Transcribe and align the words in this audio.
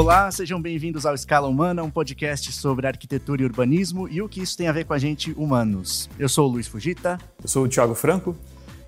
Olá, 0.00 0.30
sejam 0.30 0.58
bem-vindos 0.62 1.04
ao 1.04 1.14
Escala 1.14 1.46
Humana, 1.46 1.82
um 1.82 1.90
podcast 1.90 2.50
sobre 2.52 2.86
arquitetura 2.86 3.42
e 3.42 3.44
urbanismo 3.44 4.08
e 4.08 4.22
o 4.22 4.30
que 4.30 4.40
isso 4.40 4.56
tem 4.56 4.66
a 4.66 4.72
ver 4.72 4.86
com 4.86 4.94
a 4.94 4.98
gente 4.98 5.32
humanos. 5.32 6.08
Eu 6.18 6.26
sou 6.26 6.48
o 6.48 6.52
Luiz 6.52 6.66
Fugita. 6.66 7.18
Eu 7.42 7.46
sou 7.46 7.66
o 7.66 7.68
Thiago 7.68 7.94
Franco. 7.94 8.34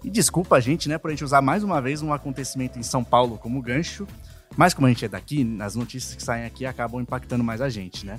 E 0.03 0.09
desculpa 0.09 0.57
a 0.57 0.61
gente, 0.61 0.89
né, 0.89 0.97
por 0.97 1.09
a 1.09 1.11
gente 1.11 1.23
usar 1.23 1.43
mais 1.43 1.63
uma 1.63 1.83
vez 1.83 2.01
um 2.01 2.15
acontecimento 2.15 2.79
em 2.79 2.83
São 2.83 3.05
Paulo 3.05 3.37
como 3.37 3.61
gancho, 3.61 4.07
mas 4.57 4.73
como 4.73 4.87
a 4.87 4.91
gente 4.91 5.05
é 5.05 5.09
daqui, 5.09 5.47
as 5.61 5.75
notícias 5.75 6.15
que 6.15 6.23
saem 6.23 6.47
aqui 6.47 6.65
acabam 6.65 6.99
impactando 6.99 7.45
mais 7.45 7.61
a 7.61 7.69
gente, 7.69 8.07
né? 8.07 8.19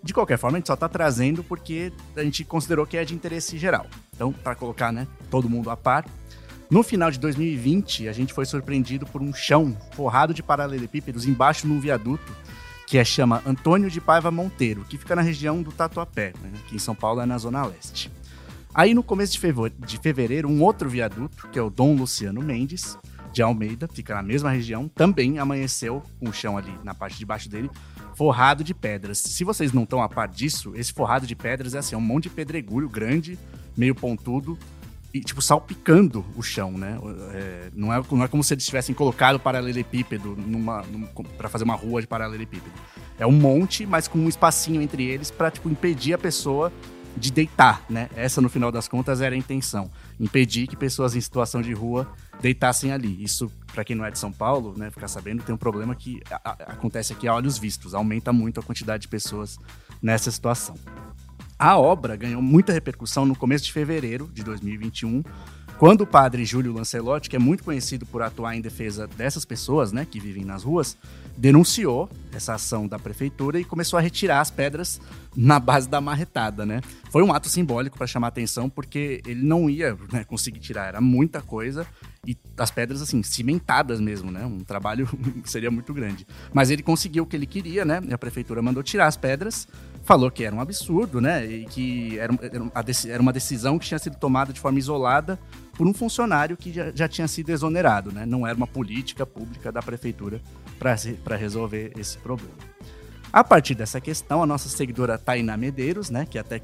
De 0.00 0.14
qualquer 0.14 0.38
forma, 0.38 0.58
a 0.58 0.60
gente 0.60 0.68
só 0.68 0.74
está 0.74 0.88
trazendo 0.88 1.42
porque 1.42 1.92
a 2.16 2.22
gente 2.22 2.44
considerou 2.44 2.86
que 2.86 2.96
é 2.96 3.04
de 3.04 3.16
interesse 3.16 3.58
geral. 3.58 3.84
Então, 4.14 4.32
para 4.32 4.54
colocar 4.54 4.92
né, 4.92 5.08
todo 5.28 5.50
mundo 5.50 5.70
a 5.70 5.76
par, 5.76 6.04
no 6.70 6.82
final 6.82 7.10
de 7.10 7.18
2020, 7.18 8.08
a 8.08 8.12
gente 8.12 8.32
foi 8.32 8.44
surpreendido 8.44 9.06
por 9.06 9.22
um 9.22 9.32
chão 9.32 9.76
forrado 9.92 10.34
de 10.34 10.42
paralelepípedos 10.42 11.26
embaixo 11.26 11.66
num 11.66 11.80
viaduto 11.80 12.36
que 12.86 12.96
é 12.96 13.04
chama 13.04 13.42
Antônio 13.44 13.90
de 13.90 14.00
Paiva 14.00 14.30
Monteiro, 14.30 14.82
que 14.82 14.96
fica 14.96 15.14
na 15.14 15.20
região 15.20 15.62
do 15.62 15.70
Tatuapé, 15.70 16.32
né, 16.40 16.50
aqui 16.64 16.76
em 16.76 16.78
São 16.78 16.94
Paulo, 16.94 17.20
é 17.20 17.26
na 17.26 17.36
Zona 17.36 17.66
Leste. 17.66 18.10
Aí, 18.74 18.94
no 18.94 19.02
começo 19.02 19.32
de 19.32 19.98
fevereiro, 19.98 20.48
um 20.48 20.62
outro 20.62 20.88
viaduto, 20.88 21.48
que 21.48 21.58
é 21.58 21.62
o 21.62 21.68
Dom 21.68 21.94
Luciano 21.94 22.40
Mendes, 22.40 22.96
de 23.30 23.42
Almeida, 23.42 23.86
fica 23.92 24.14
na 24.14 24.22
mesma 24.22 24.50
região, 24.50 24.88
também 24.88 25.38
amanheceu 25.38 26.02
com 26.18 26.30
o 26.30 26.32
chão 26.32 26.56
ali 26.56 26.72
na 26.82 26.94
parte 26.94 27.18
de 27.18 27.26
baixo 27.26 27.48
dele, 27.48 27.70
forrado 28.14 28.64
de 28.64 28.72
pedras. 28.72 29.18
Se 29.18 29.44
vocês 29.44 29.72
não 29.72 29.82
estão 29.82 30.02
a 30.02 30.08
par 30.08 30.26
disso, 30.26 30.72
esse 30.74 30.92
forrado 30.92 31.26
de 31.26 31.36
pedras 31.36 31.74
é 31.74 31.78
assim, 31.78 31.94
é 31.94 31.98
um 31.98 32.00
monte 32.00 32.24
de 32.24 32.30
pedregulho 32.30 32.88
grande, 32.88 33.38
meio 33.76 33.94
pontudo, 33.94 34.58
e, 35.12 35.20
tipo, 35.20 35.40
salpicando 35.40 36.24
o 36.36 36.42
chão, 36.42 36.72
né? 36.72 36.98
É, 37.32 37.70
não, 37.74 37.92
é, 37.92 38.02
não 38.10 38.22
é 38.24 38.28
como 38.28 38.44
se 38.44 38.52
eles 38.52 38.66
tivessem 38.66 38.94
colocado 38.94 39.40
paralelepípedo 39.40 40.36
numa, 40.36 40.82
numa 40.82 41.08
para 41.36 41.48
fazer 41.48 41.64
uma 41.64 41.74
rua 41.74 42.00
de 42.00 42.06
paralelepípedo. 42.06 42.74
É 43.18 43.26
um 43.26 43.32
monte, 43.32 43.86
mas 43.86 44.06
com 44.06 44.18
um 44.18 44.28
espacinho 44.28 44.82
entre 44.82 45.04
eles 45.04 45.30
para 45.30 45.50
tipo, 45.50 45.68
impedir 45.68 46.12
a 46.12 46.18
pessoa 46.18 46.72
de 47.16 47.32
deitar, 47.32 47.84
né? 47.88 48.08
Essa, 48.14 48.40
no 48.40 48.48
final 48.48 48.70
das 48.70 48.86
contas, 48.86 49.20
era 49.20 49.34
a 49.34 49.38
intenção. 49.38 49.90
Impedir 50.20 50.66
que 50.66 50.76
pessoas 50.76 51.16
em 51.16 51.20
situação 51.20 51.62
de 51.62 51.72
rua 51.72 52.06
deitassem 52.40 52.92
ali. 52.92 53.22
Isso, 53.22 53.50
para 53.72 53.84
quem 53.84 53.96
não 53.96 54.04
é 54.04 54.10
de 54.10 54.18
São 54.18 54.30
Paulo, 54.30 54.74
né, 54.76 54.90
ficar 54.90 55.08
sabendo, 55.08 55.42
tem 55.42 55.54
um 55.54 55.58
problema 55.58 55.94
que 55.94 56.20
a, 56.30 56.40
a, 56.44 56.52
acontece 56.72 57.12
aqui 57.12 57.26
a 57.26 57.34
olhos 57.34 57.58
vistos. 57.58 57.94
Aumenta 57.94 58.32
muito 58.32 58.60
a 58.60 58.62
quantidade 58.62 59.02
de 59.02 59.08
pessoas 59.08 59.58
nessa 60.00 60.30
situação. 60.30 60.76
A 61.58 61.76
obra 61.76 62.14
ganhou 62.14 62.40
muita 62.40 62.72
repercussão 62.72 63.26
no 63.26 63.34
começo 63.34 63.64
de 63.64 63.72
fevereiro 63.72 64.30
de 64.32 64.44
2021, 64.44 65.24
quando 65.76 66.02
o 66.02 66.06
padre 66.06 66.44
Júlio 66.44 66.72
Lancelotti, 66.72 67.28
que 67.28 67.34
é 67.34 67.38
muito 67.38 67.64
conhecido 67.64 68.06
por 68.06 68.22
atuar 68.22 68.54
em 68.54 68.60
defesa 68.60 69.08
dessas 69.08 69.44
pessoas, 69.44 69.90
né, 69.90 70.06
que 70.08 70.20
vivem 70.20 70.44
nas 70.44 70.62
ruas, 70.62 70.96
denunciou 71.36 72.08
essa 72.32 72.54
ação 72.54 72.86
da 72.86 72.96
prefeitura 72.96 73.58
e 73.58 73.64
começou 73.64 73.98
a 73.98 74.02
retirar 74.02 74.40
as 74.40 74.52
pedras 74.52 75.00
na 75.36 75.58
base 75.58 75.88
da 75.88 76.00
marretada, 76.00 76.64
né? 76.64 76.80
Foi 77.10 77.22
um 77.22 77.32
ato 77.32 77.48
simbólico 77.48 77.96
para 77.96 78.06
chamar 78.06 78.28
atenção, 78.28 78.68
porque 78.68 79.20
ele 79.26 79.42
não 79.42 79.70
ia 79.70 79.96
né, 80.12 80.24
conseguir 80.24 80.58
tirar, 80.60 80.86
era 80.86 81.00
muita 81.00 81.40
coisa 81.40 81.86
e 82.26 82.36
as 82.56 82.70
pedras 82.70 83.00
assim 83.00 83.22
cimentadas 83.22 84.00
mesmo, 84.00 84.30
né? 84.30 84.44
Um 84.44 84.60
trabalho 84.60 85.08
seria 85.44 85.70
muito 85.70 85.94
grande. 85.94 86.26
Mas 86.52 86.70
ele 86.70 86.82
conseguiu 86.82 87.22
o 87.22 87.26
que 87.26 87.36
ele 87.36 87.46
queria, 87.46 87.84
né? 87.84 88.00
E 88.08 88.12
a 88.12 88.18
prefeitura 88.18 88.60
mandou 88.60 88.82
tirar 88.82 89.06
as 89.06 89.16
pedras, 89.16 89.68
falou 90.08 90.30
que 90.30 90.42
era 90.42 90.56
um 90.56 90.60
absurdo, 90.60 91.20
né? 91.20 91.44
E 91.44 91.66
que 91.66 92.18
era, 92.18 92.32
era 93.06 93.20
uma 93.20 93.32
decisão 93.32 93.78
que 93.78 93.86
tinha 93.86 93.98
sido 93.98 94.16
tomada 94.16 94.54
de 94.54 94.58
forma 94.58 94.78
isolada 94.78 95.38
por 95.74 95.86
um 95.86 95.92
funcionário 95.92 96.56
que 96.56 96.72
já, 96.72 96.90
já 96.94 97.06
tinha 97.06 97.28
sido 97.28 97.50
exonerado, 97.50 98.10
né? 98.10 98.24
Não 98.24 98.46
era 98.46 98.56
uma 98.56 98.66
política 98.66 99.26
pública 99.26 99.70
da 99.70 99.82
prefeitura 99.82 100.40
para 100.78 101.36
resolver 101.36 101.92
esse 101.98 102.16
problema. 102.16 102.54
A 103.30 103.44
partir 103.44 103.74
dessa 103.74 104.00
questão, 104.00 104.42
a 104.42 104.46
nossa 104.46 104.70
seguidora 104.70 105.18
Tainá 105.18 105.58
Medeiros, 105.58 106.08
né? 106.08 106.24
Que 106.24 106.38
até 106.38 106.62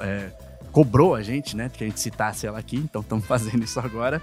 é, 0.00 0.32
cobrou 0.72 1.14
a 1.14 1.22
gente, 1.22 1.56
né? 1.56 1.68
Que 1.72 1.84
a 1.84 1.86
gente 1.86 2.00
citasse 2.00 2.44
ela 2.44 2.58
aqui, 2.58 2.76
então 2.76 3.02
estamos 3.02 3.24
fazendo 3.24 3.62
isso 3.62 3.78
agora. 3.78 4.20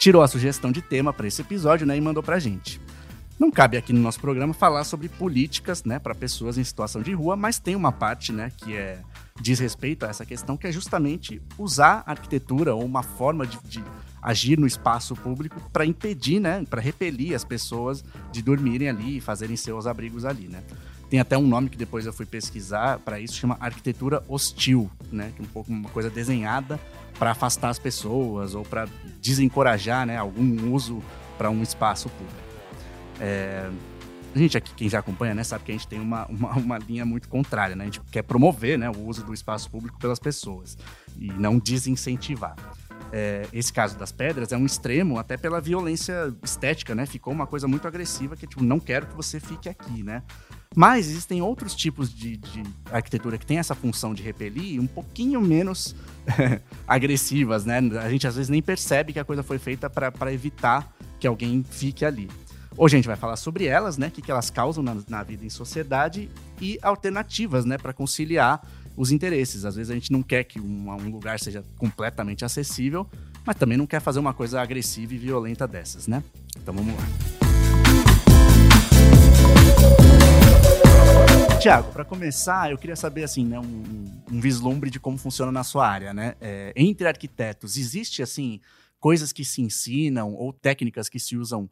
Tirou 0.00 0.20
a 0.20 0.26
sugestão 0.26 0.72
de 0.72 0.82
tema 0.82 1.12
para 1.12 1.28
esse 1.28 1.40
episódio, 1.40 1.86
né? 1.86 1.96
E 1.96 2.00
mandou 2.00 2.24
para 2.24 2.34
a 2.34 2.40
gente. 2.40 2.80
Não 3.38 3.50
cabe 3.50 3.76
aqui 3.76 3.92
no 3.92 4.00
nosso 4.00 4.20
programa 4.20 4.54
falar 4.54 4.84
sobre 4.84 5.08
políticas, 5.08 5.82
né, 5.82 5.98
para 5.98 6.14
pessoas 6.14 6.56
em 6.56 6.62
situação 6.62 7.02
de 7.02 7.12
rua, 7.12 7.34
mas 7.34 7.58
tem 7.58 7.74
uma 7.74 7.90
parte, 7.90 8.32
né, 8.32 8.52
que 8.56 8.76
é 8.76 9.00
diz 9.40 9.58
respeito 9.58 10.06
a 10.06 10.08
essa 10.08 10.24
questão, 10.24 10.56
que 10.56 10.68
é 10.68 10.72
justamente 10.72 11.42
usar 11.58 12.04
a 12.06 12.12
arquitetura 12.12 12.72
ou 12.74 12.84
uma 12.84 13.02
forma 13.02 13.44
de, 13.44 13.58
de 13.64 13.82
agir 14.22 14.56
no 14.56 14.66
espaço 14.66 15.16
público 15.16 15.60
para 15.72 15.84
impedir, 15.84 16.38
né, 16.38 16.64
para 16.70 16.80
repelir 16.80 17.34
as 17.34 17.44
pessoas 17.44 18.04
de 18.30 18.40
dormirem 18.40 18.88
ali 18.88 19.16
e 19.16 19.20
fazerem 19.20 19.56
seus 19.56 19.86
abrigos 19.88 20.24
ali, 20.24 20.46
né. 20.46 20.62
Tem 21.10 21.18
até 21.18 21.36
um 21.36 21.46
nome 21.46 21.68
que 21.68 21.76
depois 21.76 22.06
eu 22.06 22.12
fui 22.12 22.26
pesquisar 22.26 23.00
para 23.00 23.18
isso, 23.18 23.34
chama 23.34 23.56
arquitetura 23.60 24.22
hostil, 24.28 24.88
né, 25.10 25.32
que 25.34 25.42
é 25.42 25.44
um 25.44 25.48
pouco 25.48 25.72
uma 25.72 25.88
coisa 25.88 26.08
desenhada 26.08 26.78
para 27.18 27.32
afastar 27.32 27.70
as 27.70 27.80
pessoas 27.80 28.54
ou 28.54 28.62
para 28.62 28.88
desencorajar, 29.20 30.06
né, 30.06 30.16
algum 30.16 30.72
uso 30.72 31.02
para 31.36 31.50
um 31.50 31.64
espaço 31.64 32.08
público. 32.08 32.43
É, 33.20 33.70
a 34.34 34.38
gente 34.38 34.58
aqui, 34.58 34.74
quem 34.74 34.88
já 34.88 34.98
acompanha, 34.98 35.34
né, 35.34 35.44
sabe 35.44 35.64
que 35.64 35.70
a 35.70 35.74
gente 35.74 35.86
tem 35.86 36.00
uma, 36.00 36.26
uma, 36.26 36.52
uma, 36.54 36.78
linha 36.78 37.04
muito 37.04 37.28
contrária, 37.28 37.76
né? 37.76 37.84
A 37.84 37.86
gente 37.86 38.00
quer 38.10 38.22
promover 38.22 38.76
né, 38.76 38.90
o 38.90 39.06
uso 39.06 39.24
do 39.24 39.32
espaço 39.32 39.70
público 39.70 39.98
pelas 39.98 40.18
pessoas 40.18 40.76
e 41.16 41.28
não 41.32 41.58
desincentivar. 41.58 42.56
É, 43.12 43.46
esse 43.52 43.72
caso 43.72 43.96
das 43.96 44.10
pedras 44.10 44.50
é 44.50 44.56
um 44.56 44.66
extremo 44.66 45.20
até 45.20 45.36
pela 45.36 45.60
violência 45.60 46.34
estética, 46.42 46.96
né? 46.96 47.06
Ficou 47.06 47.32
uma 47.32 47.46
coisa 47.46 47.68
muito 47.68 47.86
agressiva 47.86 48.36
que, 48.36 48.44
tipo, 48.44 48.64
não 48.64 48.80
quero 48.80 49.06
que 49.06 49.14
você 49.14 49.38
fique 49.38 49.68
aqui, 49.68 50.02
né? 50.02 50.22
Mas 50.74 51.06
existem 51.06 51.40
outros 51.40 51.72
tipos 51.76 52.12
de, 52.12 52.36
de 52.36 52.64
arquitetura 52.90 53.38
que 53.38 53.46
tem 53.46 53.58
essa 53.58 53.76
função 53.76 54.12
de 54.12 54.22
repelir 54.24 54.80
um 54.80 54.86
pouquinho 54.88 55.40
menos 55.40 55.94
agressivas, 56.88 57.64
né? 57.64 57.78
A 58.02 58.10
gente 58.10 58.26
às 58.26 58.34
vezes 58.34 58.48
nem 58.48 58.60
percebe 58.60 59.12
que 59.12 59.20
a 59.20 59.24
coisa 59.24 59.44
foi 59.44 59.60
feita 59.60 59.88
para 59.88 60.32
evitar 60.32 60.92
que 61.20 61.26
alguém 61.28 61.64
fique 61.70 62.04
ali. 62.04 62.28
Hoje 62.76 62.96
a 62.96 62.98
gente 62.98 63.06
vai 63.06 63.14
falar 63.14 63.36
sobre 63.36 63.66
elas, 63.66 63.96
né? 63.96 64.08
O 64.08 64.10
que, 64.10 64.20
que 64.20 64.32
elas 64.32 64.50
causam 64.50 64.82
na, 64.82 64.96
na 65.08 65.22
vida 65.22 65.46
em 65.46 65.48
sociedade 65.48 66.28
e 66.60 66.76
alternativas, 66.82 67.64
né? 67.64 67.78
Para 67.78 67.92
conciliar 67.92 68.66
os 68.96 69.12
interesses. 69.12 69.64
Às 69.64 69.76
vezes 69.76 69.92
a 69.92 69.94
gente 69.94 70.10
não 70.10 70.24
quer 70.24 70.42
que 70.42 70.58
um, 70.60 70.90
um, 70.90 71.08
lugar 71.08 71.38
seja 71.38 71.62
completamente 71.78 72.44
acessível, 72.44 73.08
mas 73.46 73.54
também 73.54 73.78
não 73.78 73.86
quer 73.86 74.00
fazer 74.00 74.18
uma 74.18 74.34
coisa 74.34 74.60
agressiva 74.60 75.14
e 75.14 75.18
violenta 75.18 75.68
dessas, 75.68 76.08
né? 76.08 76.20
Então 76.60 76.74
vamos 76.74 76.96
lá. 76.96 77.04
Tiago, 81.60 81.92
para 81.92 82.04
começar, 82.04 82.72
eu 82.72 82.76
queria 82.76 82.96
saber 82.96 83.22
assim, 83.22 83.46
né, 83.46 83.58
um, 83.58 84.04
um, 84.32 84.40
vislumbre 84.40 84.90
de 84.90 84.98
como 84.98 85.16
funciona 85.16 85.52
na 85.52 85.62
sua 85.62 85.88
área, 85.88 86.12
né? 86.12 86.34
É, 86.40 86.72
entre 86.74 87.06
arquitetos, 87.06 87.76
existe 87.76 88.20
assim 88.20 88.60
coisas 88.98 89.32
que 89.32 89.44
se 89.44 89.62
ensinam 89.62 90.34
ou 90.34 90.52
técnicas 90.52 91.08
que 91.08 91.20
se 91.20 91.36
usam 91.36 91.70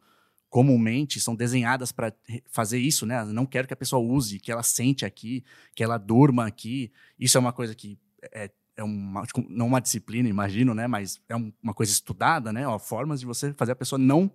comumente 0.53 1.19
são 1.19 1.35
desenhadas 1.35 1.91
para 1.91 2.13
fazer 2.45 2.77
isso, 2.77 3.07
né? 3.07 3.25
Não 3.25 3.43
quero 3.43 3.67
que 3.67 3.73
a 3.73 3.75
pessoa 3.75 3.99
use, 3.99 4.39
que 4.39 4.51
ela 4.51 4.61
sente 4.61 5.03
aqui, 5.03 5.43
que 5.73 5.83
ela 5.83 5.97
durma 5.97 6.45
aqui. 6.45 6.91
Isso 7.19 7.37
é 7.37 7.39
uma 7.39 7.51
coisa 7.51 7.73
que 7.73 7.97
é, 8.31 8.51
é 8.77 8.83
uma, 8.83 9.23
tipo, 9.23 9.43
não 9.49 9.65
uma 9.65 9.81
disciplina, 9.81 10.29
imagino, 10.29 10.75
né? 10.75 10.85
Mas 10.85 11.19
é 11.27 11.35
uma 11.35 11.73
coisa 11.73 11.91
estudada, 11.91 12.53
né? 12.53 12.67
Ó, 12.67 12.77
formas 12.77 13.19
de 13.19 13.25
você 13.25 13.51
fazer 13.53 13.71
a 13.71 13.75
pessoa 13.75 13.97
não 13.97 14.29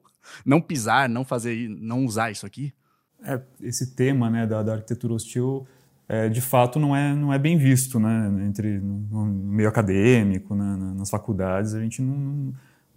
não 0.45 0.61
pisar, 0.61 1.09
não 1.09 1.25
fazer, 1.25 1.69
não 1.69 2.05
usar 2.05 2.33
isso 2.33 2.45
aqui. 2.45 2.75
É, 3.23 3.41
esse 3.61 3.95
tema, 3.95 4.29
né, 4.29 4.45
da, 4.45 4.61
da 4.65 4.73
arquitetura 4.73 5.15
hostil, 5.15 5.69
é, 6.09 6.29
de 6.29 6.41
fato 6.41 6.81
não 6.81 6.97
é 6.97 7.15
não 7.15 7.33
é 7.33 7.39
bem 7.39 7.57
visto, 7.57 8.01
né? 8.01 8.45
Entre 8.45 8.81
no, 8.81 9.25
meio 9.25 9.69
acadêmico, 9.69 10.57
né, 10.57 10.95
nas 10.97 11.11
faculdades, 11.11 11.75
a 11.75 11.81
gente 11.81 12.03
não 12.03 12.17
não 12.17 12.55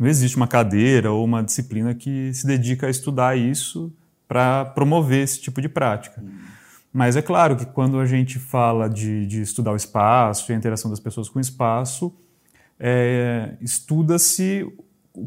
existe 0.08 0.38
uma 0.38 0.48
cadeira 0.48 1.12
ou 1.12 1.24
uma 1.24 1.44
disciplina 1.44 1.94
que 1.94 2.34
se 2.34 2.46
dedica 2.48 2.88
a 2.88 2.90
estudar 2.90 3.38
isso 3.38 3.94
para 4.28 4.66
promover 4.66 5.24
esse 5.24 5.42
tipo 5.42 5.62
de 5.62 5.68
prática. 5.68 6.22
Uhum. 6.22 6.32
Mas 6.94 7.16
é 7.16 7.22
claro 7.22 7.56
que 7.56 7.66
quando 7.66 8.00
a 8.00 8.06
gente 8.06 8.40
fala 8.40 8.90
de, 8.90 9.26
de 9.26 9.42
estudar 9.42 9.72
o 9.72 9.76
espaço 9.76 10.52
e 10.52 10.56
a 10.56 10.58
interação 10.58 10.90
das 10.90 11.00
pessoas 11.00 11.30
com 11.30 11.38
o 11.38 11.42
espaço, 11.42 12.14
é, 12.80 13.56
estuda-se 13.62 14.68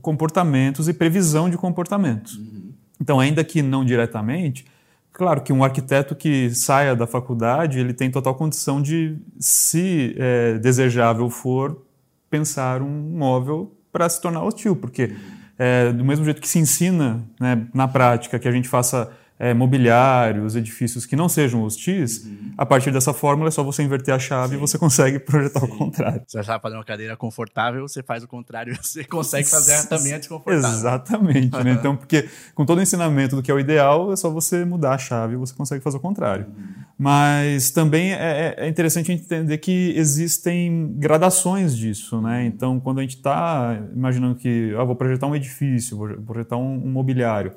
comportamentos 0.03 0.89
e 0.89 0.93
previsão 0.93 1.49
de 1.49 1.57
comportamentos. 1.57 2.37
Uhum. 2.37 2.73
Então, 3.01 3.21
ainda 3.21 3.45
que 3.45 3.63
não 3.63 3.85
diretamente, 3.85 4.67
claro 5.13 5.43
que 5.43 5.53
um 5.53 5.63
arquiteto 5.63 6.15
que 6.15 6.51
saia 6.55 6.97
da 6.97 7.07
faculdade, 7.07 7.79
ele 7.79 7.93
tem 7.93 8.11
total 8.11 8.35
condição 8.35 8.81
de, 8.81 9.17
se 9.39 10.15
é, 10.19 10.59
desejável 10.59 11.29
for, 11.31 11.83
pensar 12.29 12.83
um 12.83 13.17
móvel 13.17 13.74
para 13.95 14.09
se 14.09 14.21
tornar 14.21 14.43
hostil, 14.43 14.75
porque 14.75 15.15
é, 15.57 15.93
do 15.93 16.05
mesmo 16.05 16.25
jeito 16.25 16.41
que 16.41 16.49
se 16.49 16.59
ensina 16.59 17.23
né, 17.41 17.65
na 17.73 17.87
prática 17.87 18.41
que 18.41 18.49
a 18.49 18.51
gente 18.51 18.69
faça 18.69 19.09
é, 19.45 19.53
mobiliários, 19.53 20.57
edifícios 20.57 21.05
que 21.05 21.15
não 21.15 21.29
sejam 21.29 21.63
hostis, 21.65 22.25
uhum. 22.25 22.53
a 22.57 22.65
partir 22.65 22.91
dessa 22.91 23.13
fórmula 23.13 23.49
é 23.49 23.51
só 23.51 23.63
você 23.63 23.83
inverter 23.83 24.15
a 24.15 24.19
chave 24.19 24.53
Sim. 24.53 24.57
e 24.57 24.59
você 24.59 24.79
consegue 24.79 25.19
projetar 25.19 25.61
Sim. 25.61 25.67
o 25.67 25.69
contrário. 25.77 26.23
Se 26.27 26.39
você 26.39 26.47
vai 26.47 26.59
fazer 26.59 26.77
uma 26.77 26.85
cadeira 26.85 27.15
confortável, 27.15 27.87
você 27.87 28.03
faz 28.03 28.25
o 28.25 28.27
contrário, 28.27 28.75
você 28.83 29.05
consegue 29.05 29.47
fazer 29.47 29.87
também 29.87 30.15
a 30.15 30.19
desconfortável. 30.19 30.67
Exatamente, 30.67 31.63
né? 31.63 31.75
Então, 31.85 31.95
porque 31.95 32.27
com 32.55 32.65
todo 32.65 32.79
o 32.79 32.81
ensinamento 32.81 33.37
do 33.37 33.43
que 33.43 33.51
é 33.51 33.55
o 33.55 33.61
ideal, 33.61 34.11
é 34.13 34.17
só 34.17 34.31
você 34.31 34.65
mudar 34.65 34.95
a 34.95 34.99
chave 34.99 35.35
e 35.35 35.37
você 35.37 35.53
consegue 35.53 35.83
fazer 35.83 35.99
o 35.99 36.01
contrário. 36.01 36.47
Uhum. 36.47 36.85
Mas 36.97 37.71
também 37.71 38.15
é, 38.15 38.55
é, 38.57 38.65
é 38.65 38.69
interessante 38.69 39.13
entender 39.13 39.59
que 39.59 39.93
existem 39.95 40.95
gradações 40.97 41.77
disso, 41.77 42.19
né? 42.23 42.47
Então, 42.47 42.81
quando 42.81 43.01
a 43.01 43.03
gente 43.03 43.17
está 43.17 43.79
imaginando 43.95 44.37
que 44.37 44.75
ah, 44.79 44.85
vou 44.85 44.97
projetar 44.97 45.27
um 45.27 45.37
edifício, 45.37 45.99
vou 45.99 46.09
projetar 46.23 46.57
um, 46.57 46.87
um 46.87 46.91
mobiliário, 46.91 47.53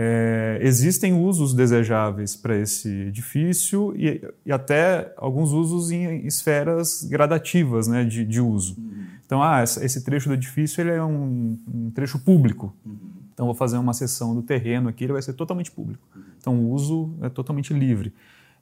é, 0.00 0.60
existem 0.62 1.12
usos 1.12 1.52
desejáveis 1.52 2.36
para 2.36 2.56
esse 2.56 2.88
edifício 2.88 3.92
e, 3.96 4.22
e, 4.46 4.52
até 4.52 5.12
alguns 5.16 5.50
usos 5.50 5.90
em 5.90 6.24
esferas 6.24 7.02
gradativas 7.02 7.88
né, 7.88 8.04
de, 8.04 8.24
de 8.24 8.40
uso. 8.40 8.76
Uhum. 8.78 9.06
Então, 9.26 9.42
ah, 9.42 9.60
esse 9.64 10.04
trecho 10.04 10.28
do 10.28 10.34
edifício 10.34 10.80
ele 10.80 10.92
é 10.92 11.02
um, 11.02 11.58
um 11.74 11.90
trecho 11.90 12.16
público. 12.20 12.72
Uhum. 12.86 12.96
Então, 13.34 13.46
vou 13.46 13.56
fazer 13.56 13.76
uma 13.76 13.92
seção 13.92 14.36
do 14.36 14.42
terreno 14.42 14.88
aqui, 14.88 15.02
ele 15.02 15.14
vai 15.14 15.22
ser 15.22 15.32
totalmente 15.32 15.72
público. 15.72 16.06
Então, 16.38 16.54
o 16.54 16.70
uso 16.70 17.12
é 17.20 17.28
totalmente 17.28 17.74
livre 17.74 18.12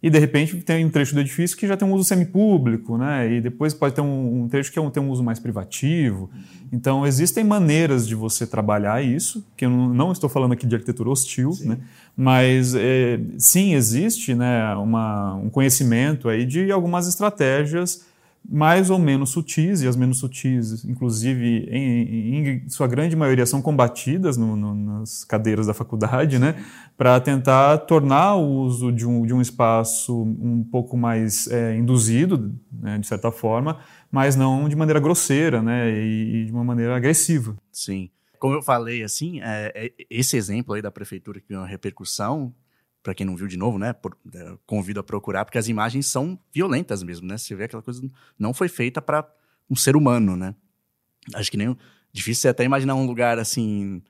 e 0.03 0.11
de 0.11 0.19
repente 0.19 0.57
tem 0.57 0.85
um 0.85 0.91
trecho 0.91 1.15
do 1.15 1.21
edifício 1.21 1.57
que 1.57 1.67
já 1.67 1.77
tem 1.77 1.89
um 1.89 1.93
uso 1.93 2.05
semipúblico, 2.05 2.99
né? 2.99 3.33
E 3.33 3.41
depois 3.41 3.73
pode 3.73 3.95
ter 3.95 4.03
um, 4.03 4.43
um 4.43 4.49
trecho 4.49 4.71
que 4.71 4.79
é 4.79 4.83
um, 4.83 4.91
tem 4.91 5.03
um 5.03 5.11
uso 5.11 5.23
mais 5.23 5.39
privativo. 5.39 6.31
Então 6.73 7.07
existem 7.07 7.43
maneiras 7.43 8.07
de 8.07 8.15
você 8.15 8.47
trabalhar 8.47 9.03
isso, 9.03 9.45
que 9.57 9.65
eu 9.65 9.71
não, 9.71 10.13
estou 10.13 10.29
falando 10.29 10.53
aqui 10.53 10.67
de 10.67 10.75
arquitetura 10.75 11.09
hostil, 11.09 11.53
sim. 11.53 11.69
né? 11.69 11.79
Mas 12.17 12.75
é, 12.75 13.19
sim 13.39 13.75
existe, 13.75 14.35
né, 14.35 14.75
uma, 14.77 15.35
um 15.35 15.51
conhecimento 15.51 16.29
aí 16.29 16.45
de 16.45 16.71
algumas 16.71 17.07
estratégias 17.07 18.05
mais 18.49 18.91
ou 18.91 18.99
menos 18.99 19.31
sutis, 19.31 19.83
e 19.83 19.89
as 19.89 19.97
menos 19.97 20.19
sutis, 20.19 20.85
inclusive, 20.85 21.67
em, 21.71 22.65
em 22.65 22.69
sua 22.69 22.87
grande 22.87 23.17
maioria, 23.17 23.45
são 23.45 23.61
combatidas 23.61 24.37
no, 24.37 24.57
no, 24.57 24.75
nas 24.75 25.25
cadeiras 25.25 25.67
da 25.67 25.75
faculdade, 25.75 26.39
né, 26.39 26.65
para 26.97 27.19
tentar 27.21 27.79
tornar 27.79 28.37
o 28.37 28.47
uso 28.63 28.93
de 28.93 29.07
um, 29.07 29.27
de 29.27 29.35
um 29.35 29.41
espaço 29.41 30.23
um 30.23 30.63
pouco 30.63 30.97
mais 30.97 31.49
é, 31.49 31.77
induzido, 31.77 32.55
né, 32.73 32.99
de 32.99 33.07
certa 33.07 33.33
forma, 33.33 33.79
mas 34.11 34.37
não 34.37 34.69
de 34.69 34.77
maneira 34.77 35.01
grosseira 35.01 35.61
né, 35.61 35.91
e, 35.91 36.43
e 36.43 36.45
de 36.47 36.53
uma 36.53 36.65
maneira 36.65 36.97
agressiva. 36.97 37.57
Sim. 37.73 38.11
Como 38.39 38.55
eu 38.55 38.63
falei, 38.63 39.03
assim, 39.03 39.41
é, 39.41 39.73
é, 39.75 39.93
esse 40.11 40.37
exemplo 40.37 40.75
aí 40.75 40.83
da 40.83 40.91
prefeitura 40.91 41.41
que 41.41 41.55
uma 41.55 41.67
repercussão 41.67 42.55
para 43.07 43.15
quem 43.15 43.25
não 43.25 43.37
viu 43.37 43.47
de 43.47 43.57
novo, 43.57 43.79
né? 43.79 43.93
Por, 43.93 44.17
é, 44.35 44.59
convido 44.67 44.99
a 44.99 45.03
procurar, 45.05 45.45
porque 45.45 45.59
as 45.59 45.69
imagens 45.69 46.07
são 46.07 46.37
violentas 46.53 47.05
mesmo, 47.05 47.25
né? 47.25 47.39
Você 47.39 47.55
vê 47.55 47.63
aquela 47.63 47.81
coisa 47.81 48.03
não 48.37 48.53
foi 48.53 48.67
feita 48.67 49.01
para 49.01 49.25
um 49.71 49.77
ser 49.77 49.95
humano, 49.95 50.37
né? 50.37 50.57
Acho 51.33 51.49
que 51.49 51.57
nem 51.57 51.77
difícil 52.13 52.51
até 52.51 52.65
imaginar 52.65 52.97
um 52.97 53.07
lugar 53.07 53.39
assim 53.39 54.03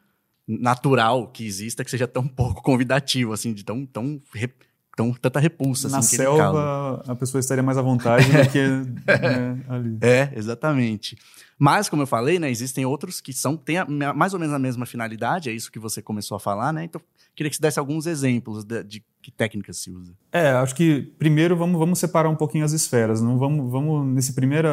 natural 0.49 1.29
que 1.29 1.45
exista 1.45 1.85
que 1.85 1.91
seja 1.91 2.09
tão 2.09 2.27
pouco 2.27 2.63
convidativo, 2.63 3.35
assim, 3.35 3.53
de 3.53 3.63
tão 3.63 3.85
tão 3.85 4.19
tão 4.97 5.13
tanta 5.13 5.39
repulsa. 5.39 5.89
Na 5.91 5.99
assim, 5.99 6.17
selva, 6.17 7.05
a 7.07 7.15
pessoa 7.15 7.39
estaria 7.39 7.63
mais 7.63 7.77
à 7.77 7.83
vontade 7.83 8.25
do 8.25 8.51
que 8.51 8.67
né, 9.07 9.61
ali. 9.69 9.99
É, 10.01 10.33
exatamente. 10.35 11.17
Mas, 11.59 11.89
como 11.89 12.03
eu 12.03 12.07
falei, 12.07 12.39
né, 12.39 12.51
existem 12.51 12.85
outros 12.85 13.21
que 13.21 13.33
são 13.33 13.57
têm 13.57 13.79
a, 13.79 13.87
mais 14.15 14.35
ou 14.35 14.41
menos 14.41 14.55
a 14.55 14.59
mesma 14.59 14.85
finalidade, 14.85 15.49
é 15.49 15.53
isso 15.53 15.71
que 15.71 15.79
você 15.79 16.03
começou 16.03 16.37
a 16.37 16.41
falar, 16.41 16.73
né? 16.73 16.85
Então, 16.85 17.01
queria 17.35 17.49
que 17.49 17.57
você 17.57 17.63
desse 17.63 17.79
alguns 17.79 18.07
exemplos 18.07 18.65
de, 18.65 18.83
de 18.83 19.05
que 19.23 19.31
técnicas 19.31 19.79
se 19.79 19.91
usa. 19.91 20.13
É, 20.31 20.51
acho 20.51 20.75
que 20.75 21.15
primeiro 21.19 21.57
vamos, 21.57 21.79
vamos 21.79 21.99
separar 21.99 22.29
um 22.29 22.37
pouquinho 22.37 22.65
as 22.65 22.73
esferas. 22.73 23.23
Não 23.23 23.39
vamos, 23.39 23.71
vamos 23.71 24.07
nesse 24.07 24.35
primeiro 24.35 24.69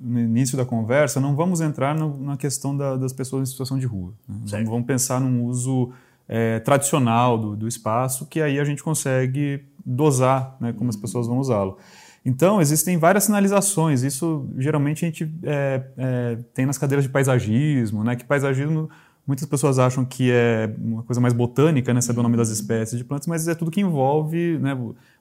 no 0.00 0.20
início 0.20 0.56
da 0.56 0.64
conversa, 0.64 1.20
não 1.20 1.34
vamos 1.34 1.60
entrar 1.60 1.94
no, 1.94 2.16
na 2.18 2.36
questão 2.36 2.76
da, 2.76 2.96
das 2.96 3.12
pessoas 3.12 3.48
em 3.48 3.50
situação 3.50 3.78
de 3.78 3.86
rua. 3.86 4.14
Né? 4.28 4.36
Vamos, 4.46 4.68
vamos, 4.68 4.86
pensar 4.86 5.20
num 5.20 5.44
uso 5.44 5.92
é, 6.28 6.58
tradicional 6.60 7.38
do, 7.38 7.56
do 7.56 7.66
espaço, 7.66 8.26
que 8.26 8.40
aí 8.40 8.60
a 8.60 8.64
gente 8.64 8.82
consegue 8.82 9.64
dosar 9.84 10.56
né, 10.60 10.72
como 10.72 10.90
as 10.90 10.96
pessoas 10.96 11.26
vão 11.26 11.38
usá-lo. 11.38 11.78
Então, 12.24 12.60
existem 12.60 12.98
várias 12.98 13.24
sinalizações. 13.24 14.02
Isso 14.02 14.46
geralmente 14.58 15.04
a 15.04 15.08
gente 15.08 15.32
é, 15.42 15.82
é, 15.96 16.38
tem 16.52 16.66
nas 16.66 16.76
cadeiras 16.76 17.04
de 17.04 17.10
paisagismo, 17.10 18.04
né? 18.04 18.16
Que 18.16 18.24
paisagismo 18.24 18.90
muitas 19.26 19.46
pessoas 19.46 19.78
acham 19.78 20.04
que 20.04 20.30
é 20.30 20.70
uma 20.78 21.02
coisa 21.02 21.20
mais 21.20 21.32
botânica, 21.32 21.94
né? 21.94 22.02
Saber 22.02 22.20
o 22.20 22.22
nome 22.22 22.36
das 22.36 22.50
espécies 22.50 22.98
de 22.98 23.04
plantas, 23.04 23.26
mas 23.26 23.48
é 23.48 23.54
tudo 23.54 23.70
que 23.70 23.80
envolve 23.80 24.58
né, 24.58 24.76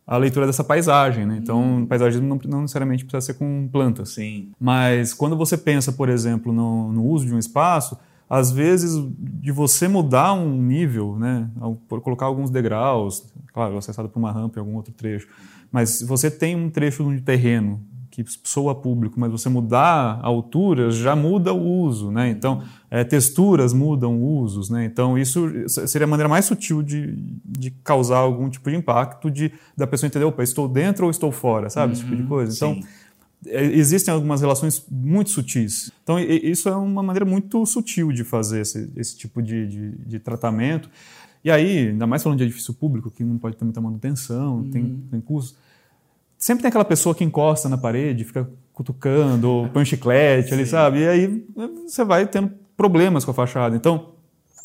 a 0.06 0.18
leitura 0.18 0.46
dessa 0.46 0.64
paisagem, 0.64 1.26
né? 1.26 1.40
Então, 1.42 1.62
uhum. 1.62 1.86
paisagismo 1.86 2.28
não, 2.28 2.40
não, 2.46 2.62
necessariamente 2.62 3.06
precisa 3.06 3.22
ser 3.22 3.38
com 3.38 3.70
plantas. 3.72 4.10
Sim. 4.10 4.52
Mas 4.60 5.14
quando 5.14 5.38
você 5.38 5.58
pensa, 5.58 5.94
por 5.94 6.10
exemplo, 6.10 6.52
no, 6.52 6.92
no 6.92 7.06
uso 7.06 7.26
de 7.26 7.34
um 7.34 7.40
espaço, 7.40 7.98
às 8.30 8.52
vezes 8.52 8.94
de 9.20 9.52
você 9.52 9.88
mudar 9.88 10.34
um 10.34 10.62
nível, 10.62 11.18
né? 11.18 11.50
Colocar 11.88 12.26
alguns 12.26 12.50
degraus, 12.50 13.32
claro, 13.54 13.78
acessado 13.78 14.10
por 14.10 14.20
uma 14.20 14.32
rampa 14.32 14.60
em 14.60 14.62
algum 14.62 14.76
outro 14.76 14.94
trecho 14.94 15.28
mas 15.72 15.90
se 15.90 16.06
você 16.06 16.32
tem 16.32 16.56
um 16.56 16.70
trecho 16.70 17.04
de 17.14 17.22
terreno 17.22 17.82
que 18.10 18.26
soa 18.44 18.74
público, 18.74 19.20
mas 19.20 19.32
você 19.32 19.48
mudar 19.48 20.20
a 20.24 20.26
altura, 20.26 20.90
já 20.90 21.16
muda 21.16 21.54
o 21.54 21.62
uso, 21.62 22.10
né? 22.10 22.30
Então, 22.30 22.64
é, 22.90 23.04
texturas 23.04 23.74
mudam 23.74 24.20
usos, 24.20 24.72
né? 24.72 24.86
Então, 24.86 25.20
isso 25.20 25.48
seria 25.68 26.06
a 26.06 26.10
maneira 26.10 26.28
mais 26.28 26.46
sutil 26.46 26.82
de, 26.82 27.16
de 27.46 27.70
causar 27.70 28.18
algum 28.18 28.50
tipo 28.50 28.72
de 28.72 28.76
impacto, 28.76 29.30
de 29.30 29.52
da 29.76 29.86
pessoa 29.86 30.08
entender, 30.08 30.26
opa, 30.26 30.42
estou 30.42 30.68
dentro 30.68 31.06
ou 31.06 31.12
estou 31.12 31.32
fora, 31.32 31.70
sabe? 31.70 31.88
Uhum, 31.88 31.94
Esse 31.94 32.02
tipo 32.02 32.16
de 32.16 32.24
uhum, 32.24 32.28
coisa. 32.28 32.56
Então, 32.56 32.74
sim. 32.74 32.84
É, 33.46 33.64
existem 33.66 34.14
algumas 34.14 34.42
relações 34.42 34.84
muito 34.90 35.30
sutis. 35.30 35.92
Então, 36.04 36.20
isso 36.20 36.68
é 36.68 36.76
uma 36.76 37.04
maneira 37.04 37.26
muito 37.26 37.66
sutil 37.66 38.12
de 38.12 38.24
fazer 38.24 38.62
esse, 38.62 38.90
esse 38.96 39.18
tipo 39.18 39.42
de, 39.42 39.68
de, 39.68 39.92
de 39.92 40.20
tratamento. 40.20 40.90
E 41.44 41.52
aí, 41.52 41.90
ainda 41.90 42.08
mais 42.08 42.24
falando 42.24 42.40
de 42.40 42.46
edifício 42.46 42.74
público, 42.74 43.12
que 43.12 43.24
não 43.24 43.38
pode 43.38 43.56
ter 43.56 43.64
muita 43.64 43.80
manutenção, 43.80 44.58
uhum. 44.58 44.72
tem, 44.72 45.04
tem 45.12 45.22
custos, 45.22 45.56
sempre 46.38 46.64
tem 46.64 46.70
aquela 46.70 46.86
pessoa 46.86 47.16
que 47.16 47.24
encosta 47.24 47.70
na 47.70 47.78
parede, 47.78 48.24
fica 48.24 48.50
cutucando, 48.74 49.50
ou 49.50 49.70
põe 49.70 49.82
um 49.82 49.86
chiclete 49.86 50.54
ali, 50.54 50.66
sabe? 50.66 51.00
E 51.00 51.08
aí 51.08 51.46
você 51.88 52.04
vai 52.04 52.28
tendo 52.28 52.52
problemas 52.76 53.24
com 53.24 53.32
a 53.32 53.34
fachada. 53.34 53.76
Então, 53.76 54.14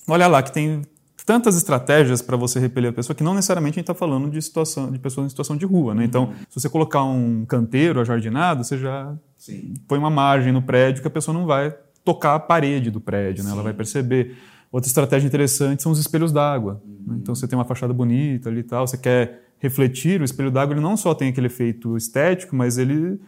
olha 0.08 0.26
lá 0.26 0.42
que 0.42 0.52
tem 0.52 0.82
tantas 1.24 1.56
estratégias 1.56 2.20
para 2.20 2.36
você 2.36 2.58
repelir 2.58 2.90
a 2.90 2.92
pessoa 2.92 3.14
que 3.14 3.22
não 3.22 3.34
necessariamente 3.34 3.74
a 3.74 3.80
gente 3.80 3.84
está 3.84 3.94
falando 3.94 4.30
de 4.30 4.40
situação 4.40 4.90
de 4.90 4.98
pessoas 4.98 5.26
em 5.26 5.28
situação 5.28 5.56
de 5.56 5.64
rua, 5.64 5.94
né? 5.94 6.04
Então, 6.04 6.24
uhum. 6.24 6.34
se 6.48 6.60
você 6.60 6.68
colocar 6.68 7.04
um 7.04 7.44
canteiro 7.44 8.00
ajardinado, 8.00 8.64
você 8.64 8.76
já 8.76 9.14
Sim. 9.36 9.74
põe 9.86 9.98
uma 9.98 10.10
margem 10.10 10.52
no 10.52 10.62
prédio 10.62 11.02
que 11.02 11.08
a 11.08 11.10
pessoa 11.10 11.36
não 11.36 11.46
vai 11.46 11.74
tocar 12.04 12.34
a 12.34 12.40
parede 12.40 12.90
do 12.90 13.00
prédio, 13.00 13.44
né? 13.44 13.50
Ela 13.50 13.62
vai 13.62 13.72
perceber. 13.72 14.36
Outra 14.70 14.88
estratégia 14.88 15.26
interessante 15.26 15.82
são 15.82 15.92
os 15.92 15.98
espelhos 15.98 16.32
d'água. 16.32 16.80
Uhum. 16.84 17.18
Então 17.20 17.34
você 17.34 17.46
tem 17.46 17.58
uma 17.58 17.64
fachada 17.64 17.92
bonita 17.92 18.48
ali 18.48 18.60
e 18.60 18.64
tal, 18.64 18.86
você 18.86 18.96
quer 18.96 19.42
refletir, 19.58 20.20
o 20.20 20.24
espelho 20.24 20.50
d'água 20.50 20.74
ele 20.74 20.80
não 20.80 20.96
só 20.96 21.14
tem 21.14 21.28
aquele 21.28 21.46
efeito 21.46 21.96
estético, 21.96 22.56
mas 22.56 22.78
ele 22.78 23.20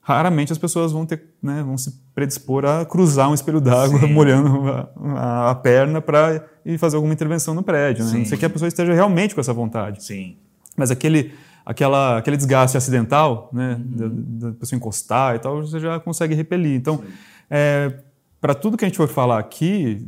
raramente 0.00 0.50
as 0.50 0.58
pessoas 0.58 0.90
vão 0.90 1.04
ter, 1.04 1.22
né, 1.42 1.62
vão 1.62 1.76
se 1.76 2.01
predispor 2.14 2.64
a 2.64 2.84
cruzar 2.84 3.30
um 3.30 3.34
espelho 3.34 3.60
d'água 3.60 4.04
molhando 4.08 4.68
a, 5.16 5.50
a 5.50 5.54
perna 5.54 6.00
para 6.00 6.44
ir 6.64 6.78
fazer 6.78 6.96
alguma 6.96 7.14
intervenção 7.14 7.54
no 7.54 7.62
prédio. 7.62 8.04
Né? 8.04 8.18
Não 8.18 8.24
sei 8.24 8.38
que 8.38 8.44
a 8.44 8.50
pessoa 8.50 8.68
esteja 8.68 8.92
realmente 8.92 9.34
com 9.34 9.40
essa 9.40 9.52
vontade. 9.52 10.04
Sim. 10.04 10.36
Mas 10.76 10.90
aquele 10.90 11.32
aquela, 11.64 12.18
aquele 12.18 12.36
desgaste 12.36 12.76
acidental, 12.76 13.48
né, 13.52 13.74
uhum. 13.74 14.38
da, 14.38 14.48
da, 14.48 14.54
pessoa 14.54 14.76
encostar 14.76 15.36
e 15.36 15.38
tal, 15.38 15.62
você 15.62 15.78
já 15.78 15.98
consegue 16.00 16.34
repelir. 16.34 16.74
Então, 16.74 17.02
é, 17.48 17.94
para 18.40 18.54
tudo 18.54 18.76
que 18.76 18.84
a 18.84 18.88
gente 18.88 18.96
for 18.96 19.08
falar 19.08 19.38
aqui, 19.38 20.06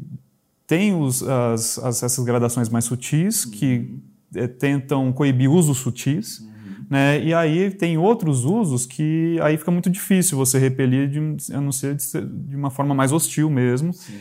tem 0.67 0.95
os, 0.95 1.23
as, 1.23 1.79
as, 1.79 2.03
essas 2.03 2.25
gradações 2.25 2.69
mais 2.69 2.85
sutis 2.85 3.45
que 3.45 3.97
é, 4.35 4.47
tentam 4.47 5.13
coibir 5.13 5.51
usos 5.51 5.79
sutis, 5.79 6.41
uhum. 6.41 6.54
Né? 6.89 7.23
E 7.23 7.33
aí 7.33 7.71
tem 7.71 7.97
outros 7.97 8.45
usos 8.45 8.87
que 8.87 9.39
aí 9.43 9.57
fica 9.57 9.71
muito 9.71 9.89
difícil 9.89 10.37
você 10.37 10.59
repelir, 10.59 11.09
de, 11.09 11.53
a 11.53 11.61
não 11.61 11.73
ser 11.73 11.95
de, 11.95 12.05
de 12.49 12.57
uma 12.57 12.71
forma 12.71 12.95
mais 12.95 13.13
hostil 13.13 13.51
mesmo. 13.51 13.93
Sim. 13.93 14.15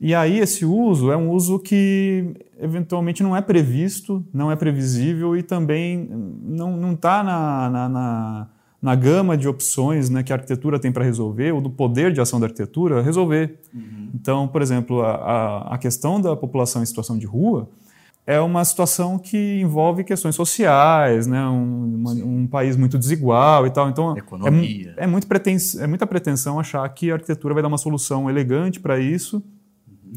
E 0.00 0.16
aí 0.16 0.40
esse 0.40 0.64
uso 0.64 1.12
é 1.12 1.16
um 1.16 1.30
uso 1.30 1.60
que 1.60 2.34
eventualmente 2.58 3.22
não 3.22 3.36
é 3.36 3.40
previsto, 3.40 4.24
não 4.34 4.50
é 4.50 4.56
previsível 4.56 5.36
e 5.36 5.44
também 5.44 6.08
não 6.42 6.92
está 6.92 7.22
na, 7.22 7.70
na, 7.70 7.88
na, 7.88 8.48
na, 8.82 8.94
gama 8.96 9.36
de 9.36 9.46
opções 9.46 10.10
né, 10.10 10.24
que 10.24 10.32
a 10.32 10.36
arquitetura 10.36 10.80
tem 10.80 10.90
para 10.90 11.04
resolver, 11.04 11.52
ou 11.52 11.60
do 11.60 11.70
poder 11.70 12.12
de 12.12 12.20
ação 12.20 12.40
da 12.40 12.46
arquitetura 12.46 13.00
resolver. 13.00 13.60
Uhum. 13.72 14.10
Então, 14.12 14.48
por 14.48 14.60
exemplo, 14.60 15.02
a, 15.02 15.74
a 15.74 15.78
questão 15.78 16.20
da 16.20 16.34
população 16.34 16.82
em 16.82 16.86
situação 16.86 17.16
de 17.16 17.24
rua 17.24 17.68
é 18.26 18.40
uma 18.40 18.64
situação 18.64 19.18
que 19.18 19.60
envolve 19.60 20.04
questões 20.04 20.34
sociais, 20.34 21.26
né? 21.26 21.44
um, 21.48 21.96
uma, 21.96 22.12
um 22.12 22.46
país 22.46 22.76
muito 22.76 22.96
desigual 22.98 23.66
e 23.66 23.70
tal. 23.70 23.88
Então, 23.88 24.14
É, 24.96 25.04
é, 25.04 25.06
muito 25.06 25.26
pretens, 25.26 25.74
é 25.74 25.86
muita 25.86 26.06
pretensão 26.06 26.60
achar 26.60 26.88
que 26.88 27.10
a 27.10 27.14
arquitetura 27.14 27.54
vai 27.54 27.62
dar 27.62 27.68
uma 27.68 27.78
solução 27.78 28.30
elegante 28.30 28.78
para 28.78 28.98
isso. 28.98 29.42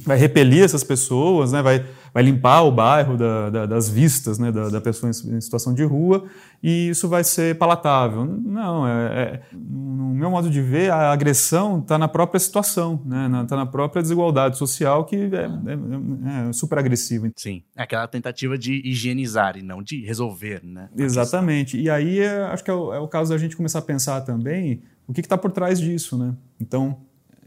Vai 0.03 0.17
repelir 0.17 0.63
essas 0.63 0.83
pessoas, 0.83 1.51
né? 1.51 1.61
vai, 1.61 1.85
vai 2.13 2.23
limpar 2.23 2.63
o 2.63 2.71
bairro 2.71 3.15
da, 3.15 3.49
da, 3.49 3.65
das 3.65 3.89
vistas 3.89 4.37
né? 4.37 4.51
da, 4.51 4.67
da 4.69 4.81
pessoa 4.81 5.09
em, 5.09 5.39
situação 5.39 5.73
de 5.73 5.83
rua 5.83 6.25
e 6.61 6.89
isso 6.89 7.07
vai 7.07 7.23
ser 7.23 7.57
palatável. 7.57 8.25
Não, 8.25 8.87
é, 8.87 8.91
é 8.91 9.41
no 9.53 10.13
meu 10.13 10.29
modo 10.29 10.49
de 10.49 10.61
ver, 10.61 10.91
a 10.91 11.11
agressão 11.11 11.79
está 11.79 11.97
na 11.97 12.07
própria 12.07 12.39
situação, 12.39 12.95
está 12.95 13.07
né? 13.07 13.27
na, 13.27 13.43
na 13.43 13.65
própria 13.65 14.01
desigualdade 14.01 14.57
social 14.57 15.05
que 15.05 15.15
é, 15.15 15.19
é, 15.27 16.49
é, 16.49 16.53
super 16.53 16.77
agressiva. 16.77 17.29
Sim, 17.35 17.63
é 17.75 17.83
aquela 17.83 18.07
tentativa 18.07 18.57
de 18.57 18.81
higienizar 18.83 19.57
e 19.57 19.61
não 19.61 19.81
de 19.81 20.03
resolver. 20.05 20.61
Né? 20.63 20.89
Exatamente. 20.97 21.79
E 21.79 21.89
aí 21.89 22.19
é, 22.19 22.43
acho 22.45 22.63
que 22.63 22.71
é 22.71 22.73
o, 22.73 22.93
é 22.93 22.99
o 22.99 23.07
caso 23.07 23.31
da 23.31 23.37
gente 23.37 23.55
começar 23.55 23.79
a 23.79 23.83
pensar 23.83 24.21
também 24.21 24.81
o 25.07 25.13
que 25.13 25.21
está 25.21 25.37
por 25.37 25.51
trás 25.51 25.79
disso. 25.79 26.17
Né? 26.17 26.33
Então, 26.59 26.97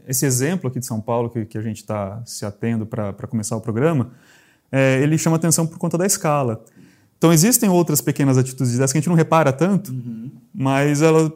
esse 0.09 0.25
exemplo 0.25 0.67
aqui 0.67 0.79
de 0.79 0.85
São 0.87 0.99
Paulo 0.99 1.29
que, 1.29 1.45
que 1.45 1.57
a 1.57 1.61
gente 1.61 1.77
está 1.77 2.19
se 2.25 2.43
atendo 2.43 2.83
para 2.83 3.13
começar 3.27 3.55
o 3.55 3.61
programa, 3.61 4.09
é, 4.71 4.99
ele 5.01 5.17
chama 5.19 5.35
atenção 5.35 5.67
por 5.67 5.77
conta 5.77 5.99
da 5.99 6.05
escala. 6.05 6.63
Então 7.17 7.31
existem 7.31 7.69
outras 7.69 8.01
pequenas 8.01 8.37
atitudes 8.37 8.73
dessas 8.73 8.91
que 8.91 8.97
a 8.97 9.01
gente 9.01 9.09
não 9.09 9.15
repara 9.15 9.53
tanto, 9.53 9.91
uhum. 9.91 10.31
mas 10.53 11.03
ela 11.03 11.31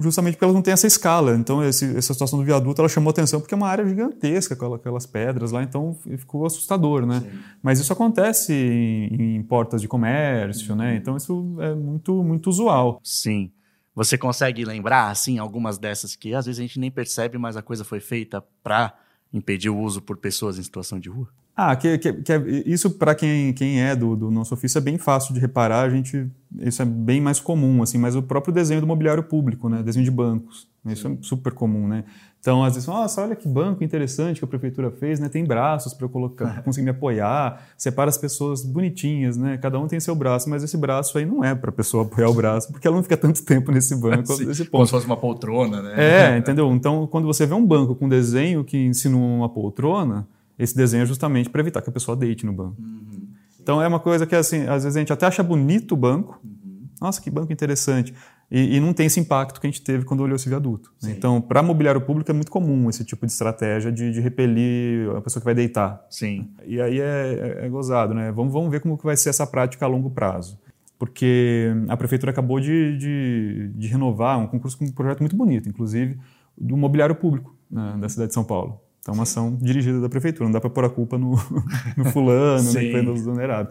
justamente 0.00 0.34
porque 0.34 0.44
elas 0.44 0.54
não 0.54 0.60
têm 0.60 0.74
essa 0.74 0.86
escala. 0.86 1.34
Então 1.36 1.64
esse, 1.64 1.96
essa 1.96 2.12
situação 2.12 2.38
do 2.38 2.44
viaduto 2.44 2.82
ela 2.82 2.88
chamou 2.88 3.10
atenção 3.10 3.40
porque 3.40 3.54
é 3.54 3.56
uma 3.56 3.68
área 3.68 3.86
gigantesca 3.88 4.54
com 4.54 4.74
aquelas 4.74 5.06
pedras 5.06 5.50
lá, 5.50 5.62
então 5.62 5.96
ficou 6.18 6.44
assustador, 6.44 7.06
né? 7.06 7.20
Sim. 7.20 7.38
Mas 7.62 7.80
isso 7.80 7.92
acontece 7.92 8.52
em, 8.52 9.36
em 9.36 9.42
portas 9.42 9.80
de 9.80 9.88
comércio, 9.88 10.76
né? 10.76 10.84
uhum. 10.84 10.90
né? 10.90 10.96
Então 10.96 11.16
isso 11.16 11.56
é 11.60 11.74
muito 11.74 12.22
muito 12.22 12.50
usual. 12.50 13.00
Sim. 13.02 13.50
Você 13.98 14.16
consegue 14.16 14.64
lembrar, 14.64 15.10
assim, 15.10 15.40
algumas 15.40 15.76
dessas 15.76 16.14
que 16.14 16.32
às 16.32 16.46
vezes 16.46 16.60
a 16.60 16.62
gente 16.62 16.78
nem 16.78 16.88
percebe, 16.88 17.36
mas 17.36 17.56
a 17.56 17.62
coisa 17.62 17.82
foi 17.82 17.98
feita 17.98 18.40
para 18.62 18.96
impedir 19.32 19.70
o 19.70 19.76
uso 19.76 20.00
por 20.00 20.16
pessoas 20.18 20.56
em 20.56 20.62
situação 20.62 21.00
de 21.00 21.08
rua? 21.08 21.26
Ah, 21.56 21.74
que, 21.74 21.98
que, 21.98 22.12
que 22.12 22.32
é, 22.32 22.40
isso 22.64 22.90
para 22.90 23.12
quem, 23.12 23.52
quem 23.52 23.82
é 23.82 23.96
do, 23.96 24.14
do, 24.14 24.30
nosso 24.30 24.54
ofício 24.54 24.78
é 24.78 24.80
bem 24.80 24.98
fácil 24.98 25.34
de 25.34 25.40
reparar, 25.40 25.80
a 25.80 25.90
gente, 25.90 26.30
isso 26.60 26.80
é 26.80 26.84
bem 26.84 27.20
mais 27.20 27.40
comum, 27.40 27.82
assim, 27.82 27.98
mas 27.98 28.14
o 28.14 28.22
próprio 28.22 28.54
desenho 28.54 28.80
do 28.80 28.86
mobiliário 28.86 29.24
público, 29.24 29.68
né, 29.68 29.82
desenho 29.82 30.04
de 30.04 30.12
bancos, 30.12 30.68
isso 30.86 31.08
é 31.08 31.18
super 31.20 31.52
comum, 31.52 31.88
né? 31.88 32.04
Então, 32.40 32.62
às 32.62 32.74
vezes, 32.74 32.86
nossa, 32.88 33.20
olha 33.22 33.34
que 33.34 33.48
banco 33.48 33.82
interessante 33.82 34.38
que 34.38 34.44
a 34.44 34.48
prefeitura 34.48 34.90
fez, 34.90 35.18
né? 35.18 35.28
Tem 35.28 35.44
braços 35.44 35.92
para 35.92 36.04
eu 36.04 36.08
colocar, 36.08 36.62
conseguir 36.62 36.84
me 36.84 36.90
apoiar, 36.90 37.66
separa 37.76 38.08
as 38.08 38.16
pessoas 38.16 38.64
bonitinhas, 38.64 39.36
né? 39.36 39.58
Cada 39.58 39.78
um 39.78 39.88
tem 39.88 39.98
seu 39.98 40.14
braço, 40.14 40.48
mas 40.48 40.62
esse 40.62 40.76
braço 40.76 41.18
aí 41.18 41.26
não 41.26 41.42
é 41.44 41.54
para 41.54 41.70
a 41.70 41.72
pessoa 41.72 42.04
apoiar 42.04 42.28
o 42.28 42.34
braço, 42.34 42.70
porque 42.70 42.86
ela 42.86 42.96
não 42.96 43.02
fica 43.02 43.16
tanto 43.16 43.44
tempo 43.44 43.72
nesse 43.72 43.94
banco, 43.96 44.32
Sim, 44.32 44.46
nesse 44.46 44.64
ponto. 44.64 44.70
Como 44.70 44.86
se 44.86 44.92
fosse 44.92 45.06
uma 45.06 45.16
poltrona, 45.16 45.82
né? 45.82 45.94
É, 45.96 46.38
entendeu? 46.38 46.70
Então, 46.72 47.06
quando 47.08 47.26
você 47.26 47.44
vê 47.44 47.54
um 47.54 47.66
banco 47.66 47.94
com 47.96 48.08
desenho 48.08 48.62
que 48.64 48.78
ensina 48.78 49.16
uma 49.16 49.48
poltrona, 49.48 50.26
esse 50.56 50.76
desenho 50.76 51.02
é 51.02 51.06
justamente 51.06 51.50
para 51.50 51.60
evitar 51.60 51.82
que 51.82 51.90
a 51.90 51.92
pessoa 51.92 52.16
deite 52.16 52.46
no 52.46 52.52
banco. 52.52 52.76
Uhum, 52.78 53.28
então, 53.60 53.82
é 53.82 53.88
uma 53.88 54.00
coisa 54.00 54.26
que, 54.26 54.36
assim, 54.36 54.62
às 54.62 54.84
vezes 54.84 54.96
a 54.96 55.00
gente 55.00 55.12
até 55.12 55.26
acha 55.26 55.42
bonito 55.42 55.92
o 55.92 55.96
banco, 55.96 56.40
uhum. 56.44 56.86
nossa, 57.00 57.20
que 57.20 57.30
banco 57.30 57.52
interessante. 57.52 58.14
E, 58.50 58.76
e, 58.76 58.80
não 58.80 58.94
tem 58.94 59.06
esse 59.06 59.20
impacto 59.20 59.60
que 59.60 59.66
a 59.66 59.70
gente 59.70 59.82
teve 59.82 60.06
quando 60.06 60.20
olhou 60.20 60.34
esse 60.34 60.48
viaduto. 60.48 60.90
Né? 61.02 61.14
Então, 61.16 61.38
para 61.38 61.62
mobiliário 61.62 62.00
público 62.00 62.30
é 62.30 62.34
muito 62.34 62.50
comum 62.50 62.88
esse 62.88 63.04
tipo 63.04 63.26
de 63.26 63.32
estratégia 63.32 63.92
de, 63.92 64.10
de 64.10 64.20
repelir 64.20 65.10
a 65.10 65.20
pessoa 65.20 65.40
que 65.40 65.44
vai 65.44 65.54
deitar. 65.54 66.02
Sim. 66.08 66.48
E 66.64 66.80
aí 66.80 66.98
é, 66.98 67.58
é, 67.60 67.66
é, 67.66 67.68
gozado, 67.68 68.14
né? 68.14 68.32
Vamos, 68.32 68.52
vamos 68.52 68.70
ver 68.70 68.80
como 68.80 68.96
que 68.96 69.04
vai 69.04 69.18
ser 69.18 69.28
essa 69.28 69.46
prática 69.46 69.84
a 69.84 69.88
longo 69.88 70.10
prazo. 70.10 70.58
Porque 70.98 71.70
a 71.88 71.96
prefeitura 71.96 72.32
acabou 72.32 72.58
de, 72.58 72.96
de, 72.96 73.70
de 73.74 73.86
renovar 73.86 74.38
um 74.38 74.46
concurso 74.46 74.78
com 74.78 74.86
um 74.86 74.92
projeto 74.92 75.20
muito 75.20 75.36
bonito, 75.36 75.68
inclusive, 75.68 76.18
do 76.56 76.76
mobiliário 76.76 77.14
público 77.14 77.54
né, 77.70 77.98
da 78.00 78.08
cidade 78.08 78.28
de 78.28 78.34
São 78.34 78.44
Paulo. 78.44 78.80
Então, 79.00 79.14
uma 79.14 79.22
ação 79.22 79.56
dirigida 79.60 80.00
da 80.00 80.08
prefeitura, 80.08 80.46
não 80.46 80.52
dá 80.52 80.60
para 80.60 80.70
pôr 80.70 80.84
a 80.84 80.90
culpa 80.90 81.18
no, 81.18 81.32
no 81.96 82.04
fulano, 82.06 82.72
né, 82.72 82.80
que 82.80 82.92
foi 82.92 83.14
exonerado. 83.14 83.70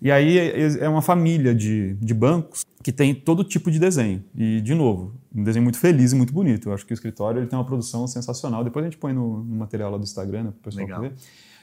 E 0.00 0.10
aí 0.10 0.38
é, 0.38 0.60
é 0.80 0.88
uma 0.88 1.02
família 1.02 1.54
de, 1.54 1.94
de 1.94 2.14
bancos 2.14 2.64
que 2.82 2.92
tem 2.92 3.14
todo 3.14 3.42
tipo 3.42 3.70
de 3.70 3.78
desenho. 3.78 4.22
E, 4.34 4.60
de 4.60 4.74
novo, 4.74 5.14
um 5.34 5.42
desenho 5.42 5.62
muito 5.62 5.78
feliz 5.78 6.12
e 6.12 6.14
muito 6.16 6.32
bonito. 6.32 6.68
Eu 6.68 6.74
acho 6.74 6.84
que 6.84 6.92
o 6.92 6.94
escritório 6.94 7.40
ele 7.40 7.46
tem 7.46 7.58
uma 7.58 7.64
produção 7.64 8.06
sensacional. 8.06 8.62
Depois 8.62 8.84
a 8.84 8.88
gente 8.88 8.98
põe 8.98 9.12
no, 9.12 9.42
no 9.42 9.56
material 9.56 9.90
lá 9.90 9.96
do 9.96 10.04
Instagram 10.04 10.44
né, 10.44 10.50
para 10.50 10.58
o 10.58 10.62
pessoal 10.62 10.86
Legal. 10.86 11.00
ver. 11.00 11.12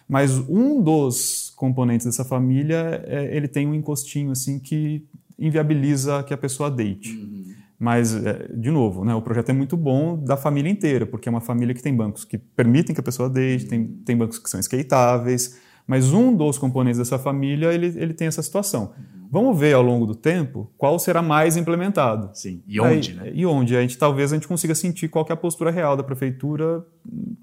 Mas 0.09 0.38
um 0.50 0.81
dos 0.81 1.53
componentes 1.55 2.05
dessa 2.05 2.25
família, 2.25 3.03
é, 3.05 3.35
ele 3.35 3.47
tem 3.47 3.67
um 3.67 3.73
encostinho 3.73 4.31
assim 4.31 4.59
que 4.59 5.05
inviabiliza 5.38 6.23
que 6.23 6.33
a 6.33 6.38
pessoa 6.38 6.69
deite. 6.69 7.15
Uhum. 7.15 7.53
Mas, 7.79 8.13
é, 8.13 8.47
de 8.53 8.69
novo, 8.69 9.05
né, 9.05 9.15
o 9.15 9.21
projeto 9.21 9.50
é 9.50 9.53
muito 9.53 9.75
bom 9.77 10.17
da 10.17 10.38
família 10.38 10.69
inteira, 10.69 11.05
porque 11.05 11.29
é 11.29 11.31
uma 11.31 11.41
família 11.41 11.73
que 11.73 11.81
tem 11.81 11.95
bancos 11.95 12.25
que 12.25 12.38
permitem 12.38 12.93
que 12.93 13.00
a 13.00 13.03
pessoa 13.03 13.29
deite, 13.29 13.63
uhum. 13.63 13.69
tem, 13.69 13.88
tem 14.05 14.17
bancos 14.17 14.38
que 14.38 14.50
são 14.50 14.59
skateáveis, 14.59 15.57
mas 15.91 16.13
um 16.13 16.33
dos 16.33 16.57
componentes 16.57 16.98
dessa 16.98 17.19
família 17.19 17.74
ele, 17.74 17.88
ele 17.88 18.13
tem 18.13 18.25
essa 18.25 18.41
situação. 18.41 18.93
Vamos 19.29 19.60
ver 19.60 19.74
ao 19.74 19.81
longo 19.81 20.05
do 20.05 20.15
tempo 20.15 20.71
qual 20.77 20.98
será 20.98 21.21
mais 21.21 21.57
implementado. 21.57 22.29
Sim. 22.33 22.63
E 22.65 22.79
onde, 22.79 23.12
Aí, 23.12 23.17
né? 23.17 23.31
E 23.36 23.45
onde? 23.45 23.75
A 23.75 23.81
gente 23.81 23.98
talvez 23.98 24.31
a 24.31 24.36
gente 24.38 24.48
consiga 24.48 24.74
sentir 24.74 25.10
qual 25.10 25.25
é 25.29 25.33
a 25.33 25.36
postura 25.36 25.69
real 25.69 25.98
da 25.98 26.03
prefeitura 26.03 26.81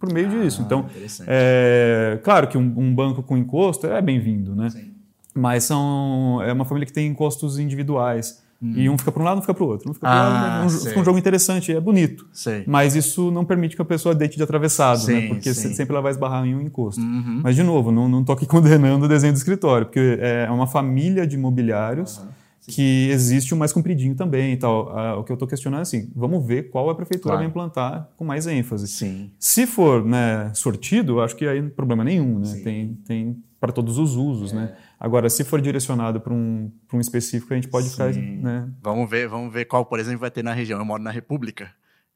por 0.00 0.10
meio 0.10 0.28
ah, 0.28 0.30
disso. 0.30 0.62
Então, 0.62 0.86
é, 1.26 2.18
claro 2.24 2.48
que 2.48 2.56
um, 2.56 2.72
um, 2.74 2.94
banco 2.94 3.22
com 3.22 3.36
encosto 3.36 3.86
é 3.86 4.00
bem-vindo, 4.00 4.56
né? 4.56 4.70
Sim. 4.70 4.94
Mas 5.34 5.64
são, 5.64 6.40
é 6.42 6.50
uma 6.50 6.64
família 6.64 6.86
que 6.86 6.92
tem 6.92 7.06
encostos 7.06 7.58
individuais. 7.58 8.42
Hum. 8.60 8.72
E 8.74 8.88
um 8.88 8.98
fica 8.98 9.12
para 9.12 9.22
um 9.22 9.24
lado, 9.24 9.38
um 9.38 9.40
fica 9.40 9.54
para 9.54 9.64
o 9.64 9.66
outro. 9.68 9.90
Um 9.90 9.94
fica, 9.94 10.08
ah, 10.08 10.28
lado, 10.28 10.66
um, 10.66 10.68
fica 10.68 11.00
um 11.00 11.04
jogo 11.04 11.18
interessante, 11.18 11.72
é 11.72 11.80
bonito. 11.80 12.26
Sei. 12.32 12.64
Mas 12.66 12.96
isso 12.96 13.30
não 13.30 13.44
permite 13.44 13.76
que 13.76 13.82
a 13.82 13.84
pessoa 13.84 14.14
deite 14.14 14.36
de 14.36 14.42
atravessado, 14.42 14.98
né? 14.98 15.04
sim, 15.04 15.20
né? 15.20 15.28
porque 15.28 15.54
sim. 15.54 15.72
sempre 15.72 15.94
ela 15.94 16.02
vai 16.02 16.10
esbarrar 16.10 16.44
em 16.44 16.54
um 16.54 16.60
encosto. 16.60 17.00
Uhum. 17.00 17.40
Mas, 17.42 17.54
de 17.54 17.62
novo, 17.62 17.92
não 17.92 18.20
estou 18.20 18.34
aqui 18.34 18.44
condenando 18.46 19.04
o 19.04 19.08
desenho 19.08 19.32
do 19.32 19.36
escritório, 19.36 19.86
porque 19.86 20.18
é 20.20 20.50
uma 20.50 20.66
família 20.66 21.26
de 21.26 21.36
mobiliários. 21.36 22.18
Uhum 22.18 22.38
que 22.68 23.08
existe 23.10 23.54
o 23.54 23.56
mais 23.56 23.72
compridinho 23.72 24.14
também 24.14 24.52
e 24.52 24.56
tal. 24.56 25.18
o 25.18 25.24
que 25.24 25.32
eu 25.32 25.34
estou 25.34 25.48
questionando 25.48 25.80
é 25.80 25.82
assim, 25.82 26.10
vamos 26.14 26.46
ver 26.46 26.70
qual 26.70 26.90
a 26.90 26.94
prefeitura 26.94 27.30
claro. 27.30 27.38
vai 27.38 27.46
implantar 27.46 28.10
com 28.16 28.24
mais 28.24 28.46
ênfase. 28.46 28.86
Sim. 28.86 29.30
Se 29.38 29.66
for 29.66 30.04
né, 30.04 30.50
sortido, 30.54 31.20
acho 31.20 31.34
que 31.34 31.46
aí 31.46 31.60
não 31.60 31.68
tem 31.68 31.76
problema 31.76 32.04
nenhum, 32.04 32.38
né? 32.38 32.60
Tem, 32.62 32.94
tem 33.06 33.42
para 33.58 33.72
todos 33.72 33.98
os 33.98 34.16
usos, 34.16 34.52
é. 34.52 34.56
né? 34.56 34.74
Agora, 35.00 35.30
se 35.30 35.44
for 35.44 35.60
direcionado 35.60 36.20
para 36.20 36.32
um, 36.32 36.72
um 36.92 37.00
específico, 37.00 37.52
a 37.52 37.56
gente 37.56 37.68
pode 37.68 37.86
Sim. 37.86 37.92
ficar. 37.92 38.12
Né? 38.12 38.68
Vamos 38.82 39.08
ver, 39.08 39.28
vamos 39.28 39.52
ver 39.52 39.64
qual, 39.66 39.84
por 39.84 40.00
exemplo, 40.00 40.20
vai 40.20 40.30
ter 40.30 40.42
na 40.42 40.52
região. 40.52 40.78
Eu 40.78 40.84
moro 40.84 41.02
na 41.02 41.10
República. 41.10 41.70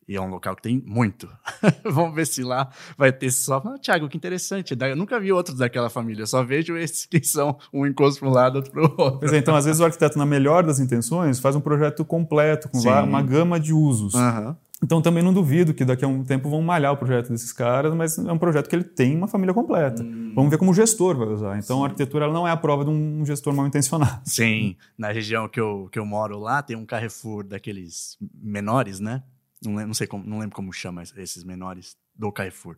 E 0.09 0.17
é 0.17 0.21
um 0.21 0.29
local 0.29 0.57
que 0.57 0.63
tem 0.63 0.83
muito. 0.85 1.29
Vamos 1.85 2.15
ver 2.15 2.27
se 2.27 2.43
lá 2.43 2.69
vai 2.99 3.13
ter 3.13 3.31
só. 3.31 3.63
Ah, 3.65 3.79
Tiago, 3.79 4.09
que 4.09 4.17
interessante. 4.17 4.77
Eu 4.79 4.97
nunca 4.97 5.19
vi 5.21 5.33
outros 5.33 5.59
daquela 5.59 5.89
família. 5.89 6.23
Eu 6.23 6.27
só 6.27 6.43
vejo 6.43 6.77
esses 6.77 7.07
que 7.07 7.23
são 7.23 7.57
um 7.73 7.87
encosto 7.87 8.19
para 8.19 8.29
um 8.29 8.33
lado, 8.33 8.57
outro 8.57 8.73
para 8.73 8.83
o 8.83 8.95
outro. 8.99 9.21
Pois 9.21 9.33
é, 9.33 9.39
então, 9.39 9.55
às 9.55 9.65
vezes, 9.65 9.81
o 9.81 9.85
arquiteto, 9.85 10.19
na 10.19 10.27
melhor 10.27 10.65
das 10.65 10.81
intenções, 10.81 11.39
faz 11.39 11.55
um 11.55 11.61
projeto 11.61 12.05
completo, 12.05 12.69
com 12.69 12.81
Sim. 12.81 12.89
uma 12.89 13.23
gama 13.23 13.61
de 13.61 13.73
usos. 13.73 14.15
Uhum. 14.15 14.57
Então 14.83 15.01
também 15.01 15.23
não 15.23 15.33
duvido 15.33 15.73
que 15.73 15.85
daqui 15.85 16.05
a 16.05 16.09
um 16.09 16.25
tempo 16.25 16.51
vão 16.51 16.61
malhar 16.61 16.93
o 16.93 16.97
projeto 16.97 17.31
desses 17.31 17.53
caras, 17.53 17.95
mas 17.95 18.19
é 18.19 18.33
um 18.33 18.39
projeto 18.39 18.69
que 18.69 18.75
ele 18.75 18.85
tem 18.85 19.17
uma 19.17 19.29
família 19.29 19.55
completa. 19.55 20.03
Hum. 20.03 20.33
Vamos 20.35 20.51
ver 20.51 20.59
como 20.59 20.73
o 20.73 20.75
gestor 20.75 21.17
vai 21.17 21.29
usar. 21.29 21.57
Então 21.59 21.79
Sim. 21.79 21.83
a 21.83 21.87
arquitetura 21.87 22.33
não 22.33 22.49
é 22.49 22.51
a 22.51 22.57
prova 22.57 22.85
de 22.85 22.91
um 22.91 23.25
gestor 23.25 23.55
mal 23.55 23.67
intencionado. 23.67 24.21
Sim, 24.25 24.77
na 24.99 25.13
região 25.13 25.49
que 25.49 25.61
eu, 25.61 25.89
que 25.93 25.99
eu 25.99 26.05
moro 26.05 26.39
lá 26.39 26.63
tem 26.63 26.77
um 26.77 26.85
Carrefour 26.85 27.45
daqueles 27.45 28.17
menores, 28.35 28.99
né? 28.99 29.23
Não, 29.65 29.87
não 29.87 29.95
sei 29.95 30.09
como, 30.09 30.25
não 30.25 30.41
lembro 30.41 30.57
como 30.57 30.73
chama 30.73 31.03
esses 31.17 31.45
menores 31.45 31.97
do 32.17 32.33
Carrefour. 32.33 32.77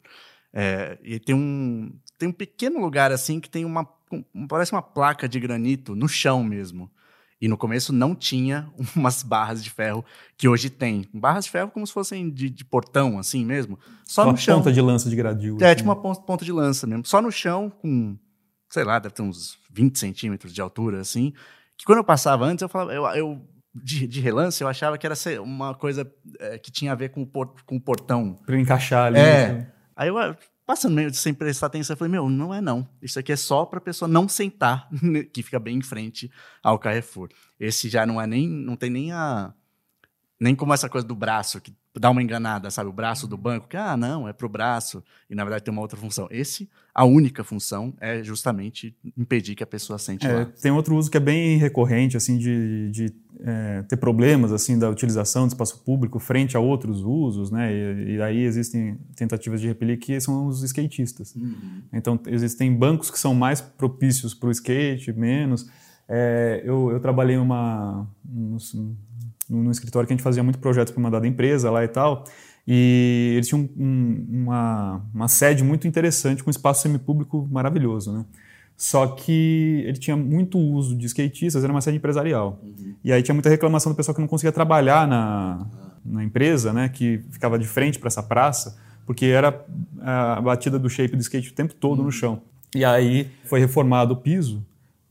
É, 0.53 0.99
e 1.03 1.19
tem 1.19 1.35
um, 1.35 1.93
tem 2.19 2.29
um 2.29 2.33
pequeno 2.33 2.81
lugar 2.81 3.11
assim 3.11 3.41
que 3.41 3.49
tem 3.49 3.65
uma. 3.65 3.89
Parece 4.49 4.73
uma 4.73 4.83
placa 4.83 5.29
de 5.29 5.41
granito 5.41 5.97
no 5.97 6.07
chão 6.07 6.45
mesmo. 6.45 6.91
E 7.45 7.49
no 7.49 7.59
começo 7.59 7.93
não 7.93 8.15
tinha 8.15 8.71
umas 8.97 9.23
barras 9.23 9.63
de 9.63 9.69
ferro 9.69 10.03
que 10.35 10.49
hoje 10.49 10.71
tem. 10.71 11.07
Barras 11.13 11.45
de 11.45 11.51
ferro 11.51 11.71
como 11.71 11.87
se 11.87 11.93
fossem 11.93 12.31
de, 12.31 12.49
de 12.49 12.65
portão, 12.65 13.19
assim 13.19 13.45
mesmo. 13.45 13.79
Só 14.03 14.23
uma 14.23 14.33
no 14.33 14.39
chão. 14.39 14.57
ponta 14.61 14.73
de 14.73 14.81
lança 14.81 15.11
de 15.11 15.15
gradil. 15.15 15.59
É, 15.61 15.67
assim. 15.67 15.77
tipo 15.77 15.91
uma 15.91 16.15
ponta 16.15 16.43
de 16.43 16.51
lança 16.51 16.87
mesmo. 16.87 17.05
Só 17.05 17.21
no 17.21 17.31
chão, 17.31 17.69
com, 17.69 18.17
sei 18.71 18.83
lá, 18.83 18.99
deve 18.99 19.15
ter 19.15 19.21
uns 19.21 19.59
20 19.71 19.99
centímetros 19.99 20.55
de 20.55 20.63
altura, 20.63 21.03
assim. 21.03 21.35
Que 21.77 21.85
quando 21.85 21.99
eu 21.99 22.05
passava 22.05 22.47
antes, 22.47 22.63
eu 22.63 22.69
falava, 22.69 22.95
eu, 22.95 23.05
eu 23.09 23.43
de, 23.75 24.07
de, 24.07 24.23
relance, 24.23 24.63
eu 24.63 24.69
achava 24.69 24.97
que 24.97 25.05
era 25.05 25.15
uma 25.43 25.75
coisa 25.75 26.11
é, 26.41 26.57
que 26.57 26.73
tinha 26.73 26.93
a 26.93 26.95
ver 26.95 27.11
com 27.11 27.25
o, 27.25 27.27
por, 27.27 27.53
com 27.67 27.77
o 27.77 27.81
portão. 27.81 28.39
Para 28.47 28.59
encaixar 28.59 29.09
ali. 29.09 29.19
É. 29.19 29.53
Né? 29.53 29.73
Aí 29.95 30.09
eu 30.09 30.17
passando 30.67 30.95
meio 30.95 31.13
sem 31.15 31.35
prestar 31.35 31.67
atenção, 31.67 31.95
eu 31.95 31.99
falei, 31.99 32.11
meu, 32.11 32.29
não 32.29 32.55
é 32.55 32.61
não. 32.61 32.89
Isso 33.03 33.19
aqui 33.19 33.33
é 33.33 33.37
só 33.37 33.65
para 33.65 33.81
pessoa 33.81 34.09
não 34.09 34.29
sentar, 34.29 34.89
que 35.33 35.43
fica 35.43 35.59
bem 35.59 35.79
em 35.79 35.83
frente 35.83 36.31
ao 36.63 36.79
Carrefour. 36.79 37.29
Esse 37.59 37.89
já 37.89 38.07
não 38.07 38.21
é 38.21 38.27
nem, 38.27 38.49
não 38.49 38.77
tem 38.77 38.91
nem 38.91 39.13
a 39.13 39.53
Nem 40.41 40.55
como 40.55 40.75
essa 40.75 40.89
coisa 40.89 41.07
do 41.07 41.15
braço, 41.15 41.61
que 41.61 41.73
dá 41.99 42.11
uma 42.11 42.23
enganada, 42.23 42.71
sabe? 42.71 42.91
O 42.91 42.93
braço 42.93 43.27
do 43.27 43.37
banco, 43.37 43.69
que, 43.69 43.77
ah, 43.77 43.97
não, 43.97 44.29
é 44.29 44.33
pro 44.33 44.49
braço, 44.49 45.03
e 45.31 45.35
na 45.35 45.45
verdade 45.45 45.65
tem 45.65 45.73
uma 45.73 45.81
outra 45.81 45.97
função. 45.97 46.27
Esse, 46.31 46.69
a 46.93 47.05
única 47.05 47.45
função 47.45 47.95
é 48.01 48.23
justamente 48.23 48.97
impedir 49.17 49.55
que 49.55 49.63
a 49.63 49.67
pessoa 49.67 49.99
sente 49.99 50.27
é, 50.27 50.33
lá. 50.33 50.45
Tem 50.61 50.73
outro 50.73 50.97
uso 50.97 51.11
que 51.11 51.17
é 51.17 51.21
bem 51.21 51.57
recorrente, 51.57 52.17
assim, 52.17 52.37
de, 52.37 52.91
de 52.91 53.15
é, 53.41 53.83
ter 53.83 53.97
problemas, 53.97 54.53
assim, 54.53 54.79
da 54.79 54.91
utilização 54.91 55.47
do 55.47 55.51
espaço 55.51 55.85
público 55.85 56.19
frente 56.19 56.57
a 56.57 56.61
outros 56.61 57.03
usos, 57.03 57.51
né? 57.51 57.73
E, 57.73 58.17
e 58.17 58.23
aí 58.23 58.43
existem 58.43 58.99
tentativas 59.17 59.61
de 59.61 59.69
repelir 59.69 59.99
que 59.99 60.21
são 60.21 60.47
os 60.47 60.63
skatistas. 60.65 61.35
Uhum. 61.37 61.83
Então, 61.93 62.19
existem 62.27 62.75
bancos 62.75 63.11
que 63.11 63.19
são 63.19 63.35
mais 63.35 63.61
propícios 63.61 64.35
para 64.35 64.49
o 64.49 64.53
skate, 64.53 65.13
menos. 65.13 65.69
É, 66.09 66.63
eu, 66.65 66.91
eu 66.91 67.01
trabalhei 67.01 67.37
numa, 67.37 68.07
num 69.49 69.71
escritório 69.71 70.07
que 70.07 70.13
a 70.13 70.17
gente 70.17 70.25
fazia 70.25 70.43
muito 70.43 70.59
projetos 70.59 70.93
para 70.93 71.01
uma 71.01 71.11
dada 71.11 71.27
empresa 71.27 71.71
lá 71.71 71.85
e 71.85 71.89
tal. 71.89 72.25
E 72.67 73.33
eles 73.37 73.49
tinham 73.49 73.69
um, 73.77 74.27
uma, 74.31 75.03
uma 75.15 75.29
sede 75.29 75.63
muito 75.63 75.87
interessante, 75.87 76.43
com 76.43 76.49
um 76.49 76.51
espaço 76.51 76.83
semipúblico 76.83 77.47
maravilhoso, 77.51 78.13
né? 78.13 78.25
Só 78.77 79.07
que 79.07 79.85
ele 79.87 79.99
tinha 79.99 80.17
muito 80.17 80.59
uso 80.59 80.97
de 80.97 81.07
skatistas, 81.07 81.63
era 81.63 81.73
uma 81.73 81.81
sede 81.81 81.99
empresarial. 81.99 82.59
Uhum. 82.63 82.95
E 83.05 83.13
aí 83.13 83.23
tinha 83.23 83.35
muita 83.35 83.49
reclamação 83.49 83.93
do 83.93 83.95
pessoal 83.95 84.15
que 84.15 84.21
não 84.21 84.27
conseguia 84.27 84.51
trabalhar 84.51 85.07
na, 85.07 85.67
na 86.05 86.25
empresa, 86.25 86.73
né? 86.73 86.89
Que 86.89 87.21
ficava 87.31 87.59
de 87.59 87.67
frente 87.67 87.99
para 87.99 88.09
essa 88.09 88.23
praça, 88.23 88.77
porque 89.07 89.27
era 89.27 89.65
a 90.01 90.41
batida 90.41 90.79
do 90.79 90.89
shape 90.89 91.15
do 91.15 91.21
skate 91.21 91.51
o 91.51 91.55
tempo 91.55 91.75
todo 91.75 91.99
uhum. 91.99 92.07
no 92.07 92.13
chão. 92.13 92.43
E 92.75 92.85
aí 92.85 93.31
foi 93.45 93.61
reformado 93.61 94.15
o 94.15 94.17
piso 94.17 94.65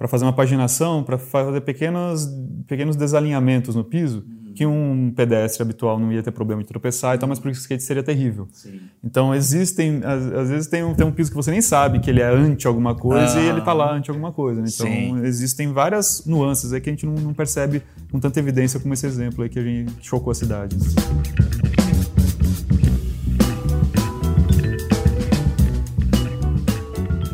para 0.04 0.10
fazer 0.10 0.26
uma 0.26 0.34
paginação, 0.34 1.02
para 1.02 1.18
fazer 1.18 1.62
pequenos, 1.62 2.30
pequenos 2.68 2.98
desalinhamentos 2.98 3.74
no 3.74 3.86
piso, 3.86 4.18
uhum. 4.18 4.54
que 4.54 4.66
um 4.66 5.14
pedestre 5.16 5.64
habitual 5.64 5.98
não 5.98 6.12
ia 6.12 6.22
ter 6.22 6.32
problema 6.32 6.62
de 6.62 6.68
tropeçar 6.68 7.16
e 7.16 7.18
tal, 7.18 7.30
mas 7.30 7.40
para 7.40 7.48
o 7.48 7.52
skate 7.54 7.82
seria 7.82 8.04
terrível. 8.04 8.50
Sim. 8.52 8.82
Então 9.02 9.34
existem, 9.34 10.02
às, 10.04 10.26
às, 10.26 10.50
vezes 10.50 10.68
tem 10.68 10.84
um, 10.84 10.94
tem 10.94 11.08
um 11.08 11.12
piso 11.14 11.30
que 11.30 11.38
você 11.38 11.52
nem 11.52 11.62
sabe 11.62 12.02
que 12.02 12.10
ele 12.10 12.20
é 12.20 12.28
anti 12.28 12.68
alguma 12.68 12.94
coisa 12.94 13.40
ah. 13.40 13.42
e 13.44 13.48
ele 13.48 13.60
está 13.60 13.72
lá 13.72 13.94
anti 13.94 14.10
alguma 14.10 14.34
coisa. 14.34 14.60
Né? 14.60 14.68
Então 14.68 14.86
Sim. 14.86 15.24
existem 15.24 15.72
várias 15.72 16.26
nuances 16.26 16.74
aí 16.74 16.82
que 16.82 16.90
a 16.90 16.92
gente 16.92 17.06
não, 17.06 17.14
não, 17.14 17.34
percebe 17.34 17.82
com 18.12 18.20
tanta 18.20 18.38
evidência 18.38 18.82
como 18.82 18.94
esse 18.94 19.06
exemplo 19.06 19.42
aí 19.42 19.50
que 19.50 19.58
a 19.58 19.64
gente 19.64 19.94
chocou 20.02 20.32
a 20.32 20.36
cidade. 20.36 20.76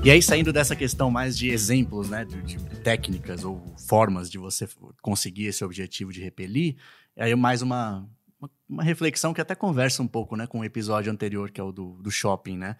E 0.10 0.12
aí, 0.12 0.24
saindo 0.24 0.52
dessa 0.52 0.76
questão 0.76 1.12
mais 1.12 1.38
de 1.38 1.52
exemplos, 1.52 2.10
né, 2.10 2.26
de, 2.26 2.42
de, 2.42 2.58
técnicas 2.80 3.44
ou 3.44 3.64
formas 3.88 4.28
de 4.28 4.40
você 4.40 4.68
conseguir 5.04 5.46
esse 5.46 5.64
objetivo 5.64 6.12
de 6.12 6.20
repelir, 6.20 6.78
aí 7.16 7.36
mais 7.36 7.62
uma, 7.62 8.10
uma, 8.40 8.50
uma, 8.68 8.84
reflexão 8.84 9.36
que 9.36 9.40
até 9.40 9.54
conversa 9.54 10.02
um 10.02 10.08
pouco, 10.08 10.36
né, 10.36 10.48
com 10.48 10.62
o 10.62 10.66
episódio 10.66 11.12
anterior, 11.12 11.52
que 11.52 11.62
é 11.62 11.64
o 11.64 11.72
do, 11.72 12.02
do 12.02 12.10
shopping, 12.10 12.58
né, 12.58 12.76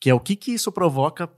que 0.00 0.10
é 0.10 0.14
o 0.14 0.18
que, 0.18 0.34
que 0.34 0.50
isso 0.50 0.72
provoca 0.72 1.30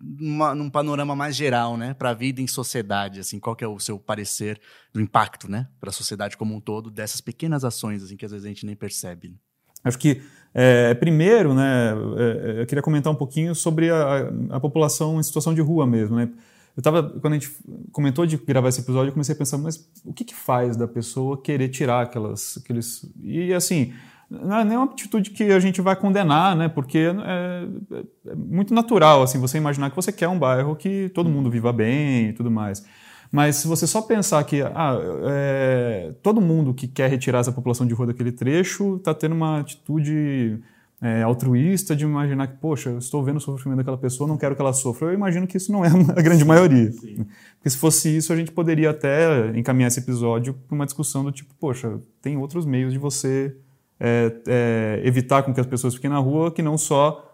num 0.00 0.70
panorama 0.70 1.16
mais 1.16 1.34
geral, 1.34 1.76
né, 1.76 1.92
para 1.92 2.10
a 2.10 2.14
vida 2.14 2.40
em 2.40 2.46
sociedade, 2.46 3.18
assim, 3.18 3.40
qual 3.40 3.56
que 3.56 3.64
é 3.64 3.68
o 3.68 3.80
seu 3.80 3.98
parecer 3.98 4.60
do 4.92 5.00
impacto, 5.00 5.50
né, 5.50 5.66
para 5.80 5.90
a 5.90 5.92
sociedade 5.92 6.36
como 6.36 6.54
um 6.54 6.60
todo 6.60 6.88
dessas 6.88 7.20
pequenas 7.20 7.64
ações, 7.64 8.04
assim, 8.04 8.16
que 8.16 8.24
às 8.24 8.30
vezes 8.30 8.44
a 8.44 8.48
gente 8.48 8.64
nem 8.64 8.76
percebe. 8.76 9.34
Acho 9.82 9.98
que 9.98 10.22
é, 10.54 10.94
primeiro, 10.94 11.54
né, 11.54 11.94
é, 12.16 12.58
é, 12.58 12.62
eu 12.62 12.66
queria 12.66 12.82
comentar 12.82 13.12
um 13.12 13.16
pouquinho 13.16 13.54
sobre 13.54 13.90
a, 13.90 14.30
a 14.50 14.60
população 14.60 15.20
em 15.20 15.22
situação 15.22 15.54
de 15.54 15.60
rua 15.60 15.86
mesmo. 15.86 16.16
Né? 16.16 16.28
Eu 16.76 16.82
tava, 16.82 17.02
quando 17.02 17.34
a 17.34 17.38
gente 17.38 17.50
comentou 17.92 18.24
de 18.24 18.36
gravar 18.36 18.68
esse 18.68 18.80
episódio, 18.80 19.08
eu 19.08 19.12
comecei 19.12 19.34
a 19.34 19.38
pensar, 19.38 19.58
mas 19.58 19.88
o 20.04 20.12
que, 20.12 20.24
que 20.24 20.34
faz 20.34 20.76
da 20.76 20.86
pessoa 20.86 21.40
querer 21.40 21.68
tirar 21.68 22.02
aquelas, 22.02 22.58
aqueles... 22.62 23.04
E 23.22 23.52
assim, 23.52 23.92
não 24.30 24.58
é 24.58 24.64
nenhuma 24.64 24.86
atitude 24.86 25.30
que 25.30 25.44
a 25.44 25.58
gente 25.58 25.80
vai 25.80 25.96
condenar, 25.96 26.54
né? 26.54 26.68
Porque 26.68 26.98
é, 26.98 27.96
é, 28.26 28.34
muito 28.34 28.74
natural, 28.74 29.22
assim, 29.22 29.40
você 29.40 29.56
imaginar 29.56 29.90
que 29.90 29.96
você 29.96 30.12
quer 30.12 30.28
um 30.28 30.38
bairro 30.38 30.76
que 30.76 31.08
todo 31.14 31.30
mundo 31.30 31.50
viva 31.50 31.72
bem 31.72 32.28
e 32.28 32.32
tudo 32.32 32.50
mais. 32.50 32.84
Mas 33.30 33.56
se 33.56 33.68
você 33.68 33.86
só 33.86 34.00
pensar 34.02 34.42
que 34.44 34.62
ah, 34.62 34.98
é, 35.24 36.14
todo 36.22 36.40
mundo 36.40 36.72
que 36.72 36.88
quer 36.88 37.10
retirar 37.10 37.40
essa 37.40 37.52
população 37.52 37.86
de 37.86 37.94
rua 37.94 38.06
daquele 38.06 38.32
trecho 38.32 38.96
está 38.96 39.14
tendo 39.14 39.34
uma 39.34 39.60
atitude 39.60 40.60
é, 41.00 41.22
altruísta 41.22 41.94
de 41.94 42.04
imaginar 42.04 42.46
que, 42.48 42.56
poxa, 42.56 42.90
eu 42.90 42.98
estou 42.98 43.22
vendo 43.22 43.36
o 43.36 43.40
sofrimento 43.40 43.78
daquela 43.78 43.98
pessoa, 43.98 44.26
não 44.26 44.36
quero 44.36 44.56
que 44.56 44.60
ela 44.60 44.72
sofra. 44.72 45.08
Eu 45.08 45.14
imagino 45.14 45.46
que 45.46 45.56
isso 45.56 45.70
não 45.70 45.84
é 45.84 45.88
a 46.16 46.22
grande 46.22 46.44
maioria. 46.44 46.90
Sim. 46.90 47.26
Porque 47.56 47.70
se 47.70 47.76
fosse 47.76 48.16
isso, 48.16 48.32
a 48.32 48.36
gente 48.36 48.50
poderia 48.50 48.90
até 48.90 49.56
encaminhar 49.56 49.88
esse 49.88 50.00
episódio 50.00 50.54
para 50.54 50.74
uma 50.74 50.86
discussão 50.86 51.22
do 51.22 51.30
tipo, 51.30 51.54
poxa, 51.60 52.00
tem 52.20 52.36
outros 52.36 52.66
meios 52.66 52.92
de 52.92 52.98
você 52.98 53.54
é, 54.00 54.32
é, 54.46 55.02
evitar 55.04 55.42
com 55.42 55.52
que 55.52 55.60
as 55.60 55.66
pessoas 55.66 55.94
fiquem 55.94 56.10
na 56.10 56.18
rua 56.18 56.50
que 56.50 56.62
não 56.62 56.76
só 56.76 57.24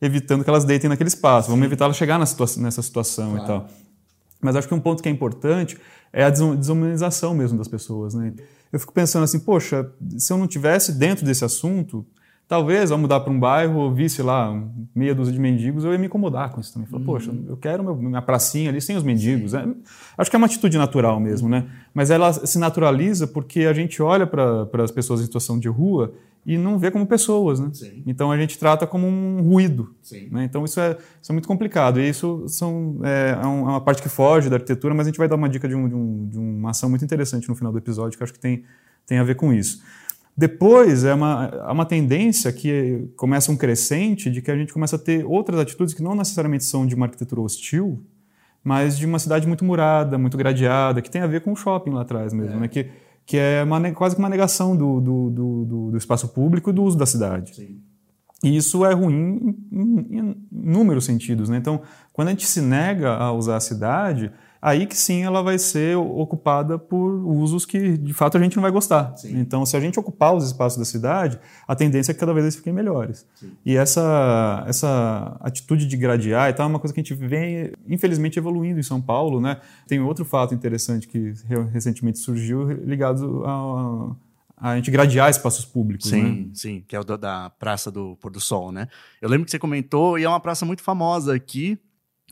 evitando 0.00 0.42
que 0.42 0.50
elas 0.50 0.64
deitem 0.64 0.88
naquele 0.88 1.08
espaço. 1.08 1.50
Vamos 1.50 1.64
evitar 1.64 1.84
elas 1.84 1.96
chegar 1.96 2.24
situa 2.26 2.46
nessa 2.58 2.82
situação 2.82 3.36
claro. 3.36 3.44
e 3.44 3.46
tal. 3.46 3.68
Mas 4.44 4.56
acho 4.56 4.68
que 4.68 4.74
um 4.74 4.80
ponto 4.80 5.02
que 5.02 5.08
é 5.08 5.12
importante 5.12 5.78
é 6.12 6.22
a 6.24 6.30
desumanização 6.30 7.34
mesmo 7.34 7.56
das 7.56 7.66
pessoas. 7.66 8.14
Né? 8.14 8.32
Eu 8.72 8.78
fico 8.78 8.92
pensando 8.92 9.24
assim, 9.24 9.38
poxa, 9.38 9.90
se 10.18 10.32
eu 10.32 10.36
não 10.36 10.46
tivesse 10.46 10.92
dentro 10.92 11.24
desse 11.24 11.44
assunto, 11.44 12.06
talvez 12.54 12.92
ao 12.92 12.98
mudar 12.98 13.18
para 13.18 13.32
um 13.32 13.38
bairro, 13.38 13.92
visse 13.92 14.22
lá 14.22 14.56
meia 14.94 15.12
dúzia 15.12 15.32
de 15.32 15.40
mendigos, 15.40 15.84
eu 15.84 15.92
ia 15.92 15.98
me 15.98 16.06
incomodar 16.06 16.52
com 16.52 16.60
isso 16.60 16.72
também. 16.72 16.88
Falar, 16.88 17.00
uhum. 17.00 17.06
poxa, 17.06 17.34
eu 17.48 17.56
quero 17.56 17.82
meu, 17.82 17.96
minha 17.96 18.22
pracinha 18.22 18.70
ali 18.70 18.80
sem 18.80 18.96
os 18.96 19.02
mendigos. 19.02 19.54
É, 19.54 19.66
acho 20.16 20.30
que 20.30 20.36
é 20.36 20.38
uma 20.38 20.46
atitude 20.46 20.78
natural 20.78 21.18
mesmo, 21.18 21.48
né? 21.48 21.66
Mas 21.92 22.12
ela 22.12 22.32
se 22.32 22.56
naturaliza 22.56 23.26
porque 23.26 23.62
a 23.62 23.72
gente 23.72 24.00
olha 24.00 24.24
para 24.24 24.84
as 24.84 24.92
pessoas 24.92 25.20
em 25.20 25.24
situação 25.24 25.58
de 25.58 25.66
rua 25.66 26.14
e 26.46 26.56
não 26.56 26.78
vê 26.78 26.92
como 26.92 27.04
pessoas, 27.08 27.58
né? 27.58 27.70
Sim. 27.72 28.04
Então 28.06 28.30
a 28.30 28.36
gente 28.38 28.56
trata 28.56 28.86
como 28.86 29.08
um 29.08 29.42
ruído. 29.42 29.92
Né? 30.30 30.44
Então 30.44 30.64
isso 30.64 30.78
é, 30.78 30.96
isso 31.20 31.32
é 31.32 31.34
muito 31.34 31.48
complicado. 31.48 31.98
E 31.98 32.08
isso 32.08 32.44
são, 32.46 33.00
é, 33.02 33.30
é, 33.30 33.42
é, 33.42 33.46
uma 33.46 33.80
parte 33.80 34.00
que 34.00 34.08
foge 34.08 34.48
da 34.48 34.54
arquitetura, 34.54 34.94
mas 34.94 35.08
a 35.08 35.10
gente 35.10 35.18
vai 35.18 35.26
dar 35.26 35.34
uma 35.34 35.48
dica 35.48 35.66
de, 35.66 35.74
um, 35.74 35.88
de, 35.88 35.94
um, 35.96 36.28
de 36.28 36.38
uma 36.38 36.70
ação 36.70 36.88
muito 36.88 37.04
interessante 37.04 37.48
no 37.48 37.56
final 37.56 37.72
do 37.72 37.78
episódio, 37.78 38.16
que 38.16 38.22
acho 38.22 38.32
que 38.32 38.38
tem, 38.38 38.62
tem 39.04 39.18
a 39.18 39.24
ver 39.24 39.34
com 39.34 39.52
isso. 39.52 39.82
Depois, 40.36 41.04
é 41.04 41.14
uma, 41.14 41.46
há 41.62 41.72
uma 41.72 41.86
tendência 41.86 42.52
que 42.52 43.08
começa 43.16 43.52
um 43.52 43.56
crescente 43.56 44.30
de 44.30 44.42
que 44.42 44.50
a 44.50 44.56
gente 44.56 44.72
começa 44.72 44.96
a 44.96 44.98
ter 44.98 45.24
outras 45.24 45.60
atitudes 45.60 45.94
que 45.94 46.02
não 46.02 46.14
necessariamente 46.14 46.64
são 46.64 46.84
de 46.86 46.94
uma 46.94 47.06
arquitetura 47.06 47.40
hostil, 47.40 48.04
mas 48.62 48.98
de 48.98 49.06
uma 49.06 49.18
cidade 49.18 49.46
muito 49.46 49.64
murada, 49.64 50.18
muito 50.18 50.36
gradeada, 50.36 51.00
que 51.00 51.10
tem 51.10 51.22
a 51.22 51.26
ver 51.26 51.42
com 51.42 51.52
o 51.52 51.56
shopping 51.56 51.90
lá 51.90 52.02
atrás 52.02 52.32
mesmo, 52.32 52.56
é. 52.56 52.60
né? 52.60 52.68
que 52.68 52.88
que 53.26 53.38
é 53.38 53.62
uma, 53.62 53.90
quase 53.92 54.14
que 54.14 54.20
uma 54.20 54.28
negação 54.28 54.76
do, 54.76 55.00
do, 55.00 55.30
do, 55.30 55.90
do, 55.90 55.96
espaço 55.96 56.28
público 56.28 56.70
e 56.70 56.72
do 56.72 56.82
uso 56.82 56.96
da 56.96 57.06
cidade. 57.06 57.54
Sim. 57.54 57.80
E 58.42 58.56
isso 58.56 58.84
é 58.84 58.92
ruim 58.92 59.56
em, 59.72 59.80
em, 59.80 60.18
em 60.18 60.36
inúmeros 60.52 61.06
sentidos. 61.06 61.48
Né? 61.48 61.56
Então, 61.56 61.80
quando 62.12 62.28
a 62.28 62.30
gente 62.32 62.46
se 62.46 62.60
nega 62.60 63.14
a 63.14 63.32
usar 63.32 63.56
a 63.56 63.60
cidade, 63.60 64.30
aí 64.64 64.86
que 64.86 64.96
sim 64.96 65.24
ela 65.24 65.42
vai 65.42 65.58
ser 65.58 65.94
ocupada 65.94 66.78
por 66.78 67.12
usos 67.26 67.66
que 67.66 67.98
de 67.98 68.14
fato 68.14 68.38
a 68.38 68.40
gente 68.40 68.56
não 68.56 68.62
vai 68.62 68.70
gostar. 68.70 69.14
Sim. 69.14 69.38
Então, 69.38 69.66
se 69.66 69.76
a 69.76 69.80
gente 69.80 70.00
ocupar 70.00 70.34
os 70.34 70.46
espaços 70.46 70.78
da 70.78 70.86
cidade, 70.86 71.38
a 71.68 71.76
tendência 71.76 72.12
é 72.12 72.14
que 72.14 72.20
cada 72.20 72.32
vez 72.32 72.46
eles 72.46 72.56
fiquem 72.56 72.72
melhores. 72.72 73.26
Sim. 73.34 73.52
E 73.62 73.76
essa, 73.76 74.64
essa 74.66 75.36
atitude 75.40 75.86
de 75.86 75.98
gradear 75.98 76.48
e 76.48 76.54
tal 76.54 76.64
é 76.64 76.70
uma 76.70 76.78
coisa 76.78 76.94
que 76.94 77.00
a 77.00 77.02
gente 77.02 77.12
vem, 77.12 77.72
infelizmente, 77.86 78.38
evoluindo 78.38 78.80
em 78.80 78.82
São 78.82 79.02
Paulo. 79.02 79.38
Né? 79.38 79.60
Tem 79.86 80.00
outro 80.00 80.24
fato 80.24 80.54
interessante 80.54 81.06
que 81.08 81.34
recentemente 81.70 82.18
surgiu 82.18 82.64
ligado 82.64 83.44
a, 83.44 84.16
a 84.72 84.76
gente 84.76 84.90
gradear 84.90 85.28
espaços 85.28 85.66
públicos. 85.66 86.08
Sim, 86.08 86.22
né? 86.22 86.46
sim, 86.54 86.84
que 86.88 86.96
é 86.96 87.00
o 87.00 87.04
da 87.04 87.50
Praça 87.50 87.90
do 87.90 88.16
Pôr 88.16 88.30
do 88.30 88.40
Sol, 88.40 88.72
né? 88.72 88.88
Eu 89.20 89.28
lembro 89.28 89.44
que 89.44 89.50
você 89.50 89.58
comentou, 89.58 90.18
e 90.18 90.24
é 90.24 90.28
uma 90.28 90.40
praça 90.40 90.64
muito 90.64 90.82
famosa 90.82 91.34
aqui, 91.34 91.78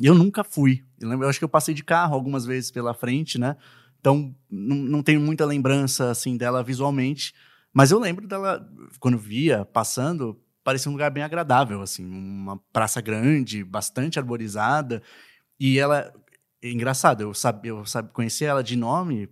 eu 0.01 0.15
nunca 0.15 0.45
fui. 0.45 0.85
Eu, 1.01 1.09
lembro, 1.09 1.27
eu 1.27 1.31
acho 1.31 1.39
que 1.39 1.45
eu 1.45 1.49
passei 1.49 1.75
de 1.75 1.85
carro 1.85 2.15
algumas 2.15 2.45
vezes 2.45 2.71
pela 2.71 2.95
frente, 2.95 3.39
né? 3.39 3.57
Então, 4.01 4.35
não, 4.51 5.03
tenho 5.03 5.21
muita 5.21 5.45
lembrança, 5.45 6.11
assim, 6.11 6.37
dela 6.37 6.63
visualmente. 6.63 7.35
Mas 7.73 7.91
eu 7.91 7.99
lembro 7.99 8.27
dela, 8.27 8.69
quando 8.99 9.19
via, 9.19 9.65
passando, 9.65 10.41
parecia 10.65 10.91
um 10.91 10.93
lugar 10.93 11.11
bem 11.11 11.23
agradável, 11.23 11.81
assim. 11.83 12.05
Uma 12.05 12.59
praça 12.73 13.01
grande, 13.01 13.65
bastante 13.65 14.19
arborizada. 14.19 15.03
E 15.59 15.79
ela... 15.79 16.13
É 16.65 16.71
engraçado, 16.71 17.23
eu, 17.23 17.35
sabe, 17.35 17.67
eu 17.67 17.85
sabe, 17.85 18.13
conheci 18.13 18.45
ela 18.45 18.63
de 18.63 18.77
nome, 18.77 19.29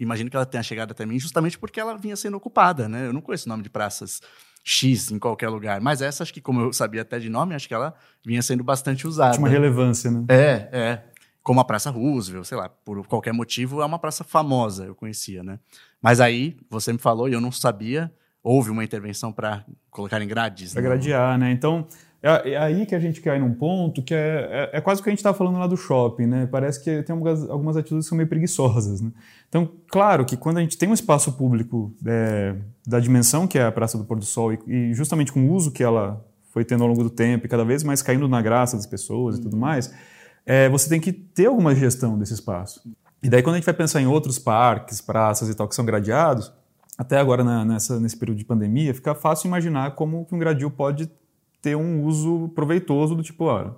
imagino 0.00 0.28
que 0.28 0.34
ela 0.34 0.44
tenha 0.44 0.64
chegado 0.64 0.90
até 0.90 1.06
mim 1.06 1.16
justamente 1.16 1.56
porque 1.56 1.78
ela 1.78 1.96
vinha 1.96 2.16
sendo 2.16 2.36
ocupada, 2.36 2.88
né? 2.88 3.06
Eu 3.06 3.12
não 3.12 3.20
conheço 3.20 3.46
o 3.46 3.48
nome 3.48 3.62
de 3.62 3.70
praças 3.70 4.20
X 4.64 5.10
em 5.10 5.18
qualquer 5.18 5.48
lugar. 5.48 5.80
Mas 5.80 6.00
essa, 6.00 6.22
acho 6.22 6.32
que, 6.32 6.40
como 6.40 6.60
eu 6.60 6.72
sabia 6.72 7.02
até 7.02 7.18
de 7.18 7.28
nome, 7.28 7.54
acho 7.54 7.66
que 7.66 7.74
ela 7.74 7.94
vinha 8.24 8.40
sendo 8.42 8.62
bastante 8.62 9.06
usada. 9.06 9.32
Tinha 9.32 9.42
uma 9.42 9.48
relevância, 9.48 10.10
né? 10.10 10.24
É, 10.28 10.68
é. 10.72 11.02
Como 11.42 11.60
a 11.60 11.64
Praça 11.64 11.90
Roosevelt, 11.90 12.46
sei 12.46 12.56
lá, 12.56 12.68
por 12.68 13.04
qualquer 13.06 13.32
motivo, 13.32 13.82
é 13.82 13.84
uma 13.84 13.98
praça 13.98 14.22
famosa, 14.22 14.84
eu 14.84 14.94
conhecia, 14.94 15.42
né? 15.42 15.58
Mas 16.00 16.20
aí, 16.20 16.56
você 16.70 16.92
me 16.92 16.98
falou 16.98 17.28
e 17.28 17.32
eu 17.32 17.40
não 17.40 17.50
sabia, 17.50 18.12
houve 18.42 18.70
uma 18.70 18.84
intervenção 18.84 19.32
para 19.32 19.64
colocar 19.90 20.22
em 20.22 20.28
grades. 20.28 20.72
Para 20.72 20.82
né? 20.82 20.88
gradear, 20.88 21.38
né? 21.38 21.50
Então, 21.50 21.86
É, 22.22 22.52
é, 22.52 22.56
aí 22.56 22.86
que 22.86 22.94
a 22.94 23.00
gente 23.00 23.20
cai 23.20 23.38
num 23.40 23.52
ponto 23.52 24.00
que 24.00 24.14
é, 24.14 24.70
é, 24.72 24.78
é 24.78 24.80
quase 24.80 25.00
o 25.00 25.04
que 25.04 25.10
a 25.10 25.12
gente 25.12 25.18
estava 25.18 25.36
falando 25.36 25.58
lá 25.58 25.66
do 25.66 25.76
shopping, 25.76 26.26
né? 26.26 26.46
Parece 26.46 26.82
que 26.82 27.02
tem 27.02 27.12
algumas, 27.12 27.50
algumas 27.50 27.76
atitudes 27.76 28.06
que 28.06 28.08
são 28.10 28.16
meio 28.16 28.28
preguiçosas, 28.28 29.00
né? 29.00 29.10
Então, 29.48 29.68
claro 29.88 30.24
que 30.24 30.36
quando 30.36 30.58
a 30.58 30.60
gente 30.60 30.78
tem 30.78 30.88
um 30.88 30.94
espaço 30.94 31.32
público 31.32 31.92
é, 32.06 32.54
da 32.86 33.00
dimensão 33.00 33.46
que 33.46 33.58
é 33.58 33.64
a 33.64 33.72
Praça 33.72 33.98
do 33.98 34.04
Pôr 34.04 34.18
do 34.20 34.24
Sol 34.24 34.52
e, 34.52 34.58
e, 34.68 34.94
justamente 34.94 35.32
com 35.32 35.48
o 35.48 35.52
uso 35.52 35.72
que 35.72 35.82
ela 35.82 36.24
foi 36.52 36.64
tendo 36.64 36.84
ao 36.84 36.88
longo 36.88 37.02
do 37.02 37.10
tempo 37.10 37.44
e 37.44 37.48
cada 37.48 37.64
vez 37.64 37.82
mais 37.82 38.02
caindo 38.02 38.28
na 38.28 38.40
graça 38.40 38.76
das 38.76 38.86
pessoas 38.86 39.38
e 39.38 39.40
tudo 39.40 39.56
mais, 39.56 39.92
é, 40.46 40.68
você 40.68 40.88
tem 40.88 41.00
que 41.00 41.12
ter 41.12 41.46
alguma 41.46 41.74
gestão 41.74 42.16
desse 42.16 42.34
espaço. 42.34 42.82
E 43.20 43.28
daí 43.28 43.42
quando 43.42 43.54
a 43.54 43.58
gente 43.58 43.66
vai 43.66 43.74
pensar 43.74 44.00
em 44.00 44.06
outros 44.06 44.38
parques, 44.38 45.00
praças 45.00 45.48
e 45.48 45.54
tal 45.54 45.66
que 45.66 45.74
são 45.74 45.84
gradeados, 45.84 46.52
até 46.96 47.18
agora 47.18 47.42
na, 47.42 47.64
nessa, 47.64 47.98
nesse 47.98 48.16
período 48.16 48.38
de 48.38 48.44
pandemia, 48.44 48.94
fica 48.94 49.12
fácil 49.12 49.48
imaginar 49.48 49.96
como 49.96 50.24
que 50.24 50.34
um 50.34 50.38
gradil 50.38 50.70
pode 50.70 51.10
ter 51.62 51.76
um 51.76 52.02
uso 52.02 52.50
proveitoso 52.54 53.14
do 53.14 53.22
tipo, 53.22 53.44
olha, 53.44 53.72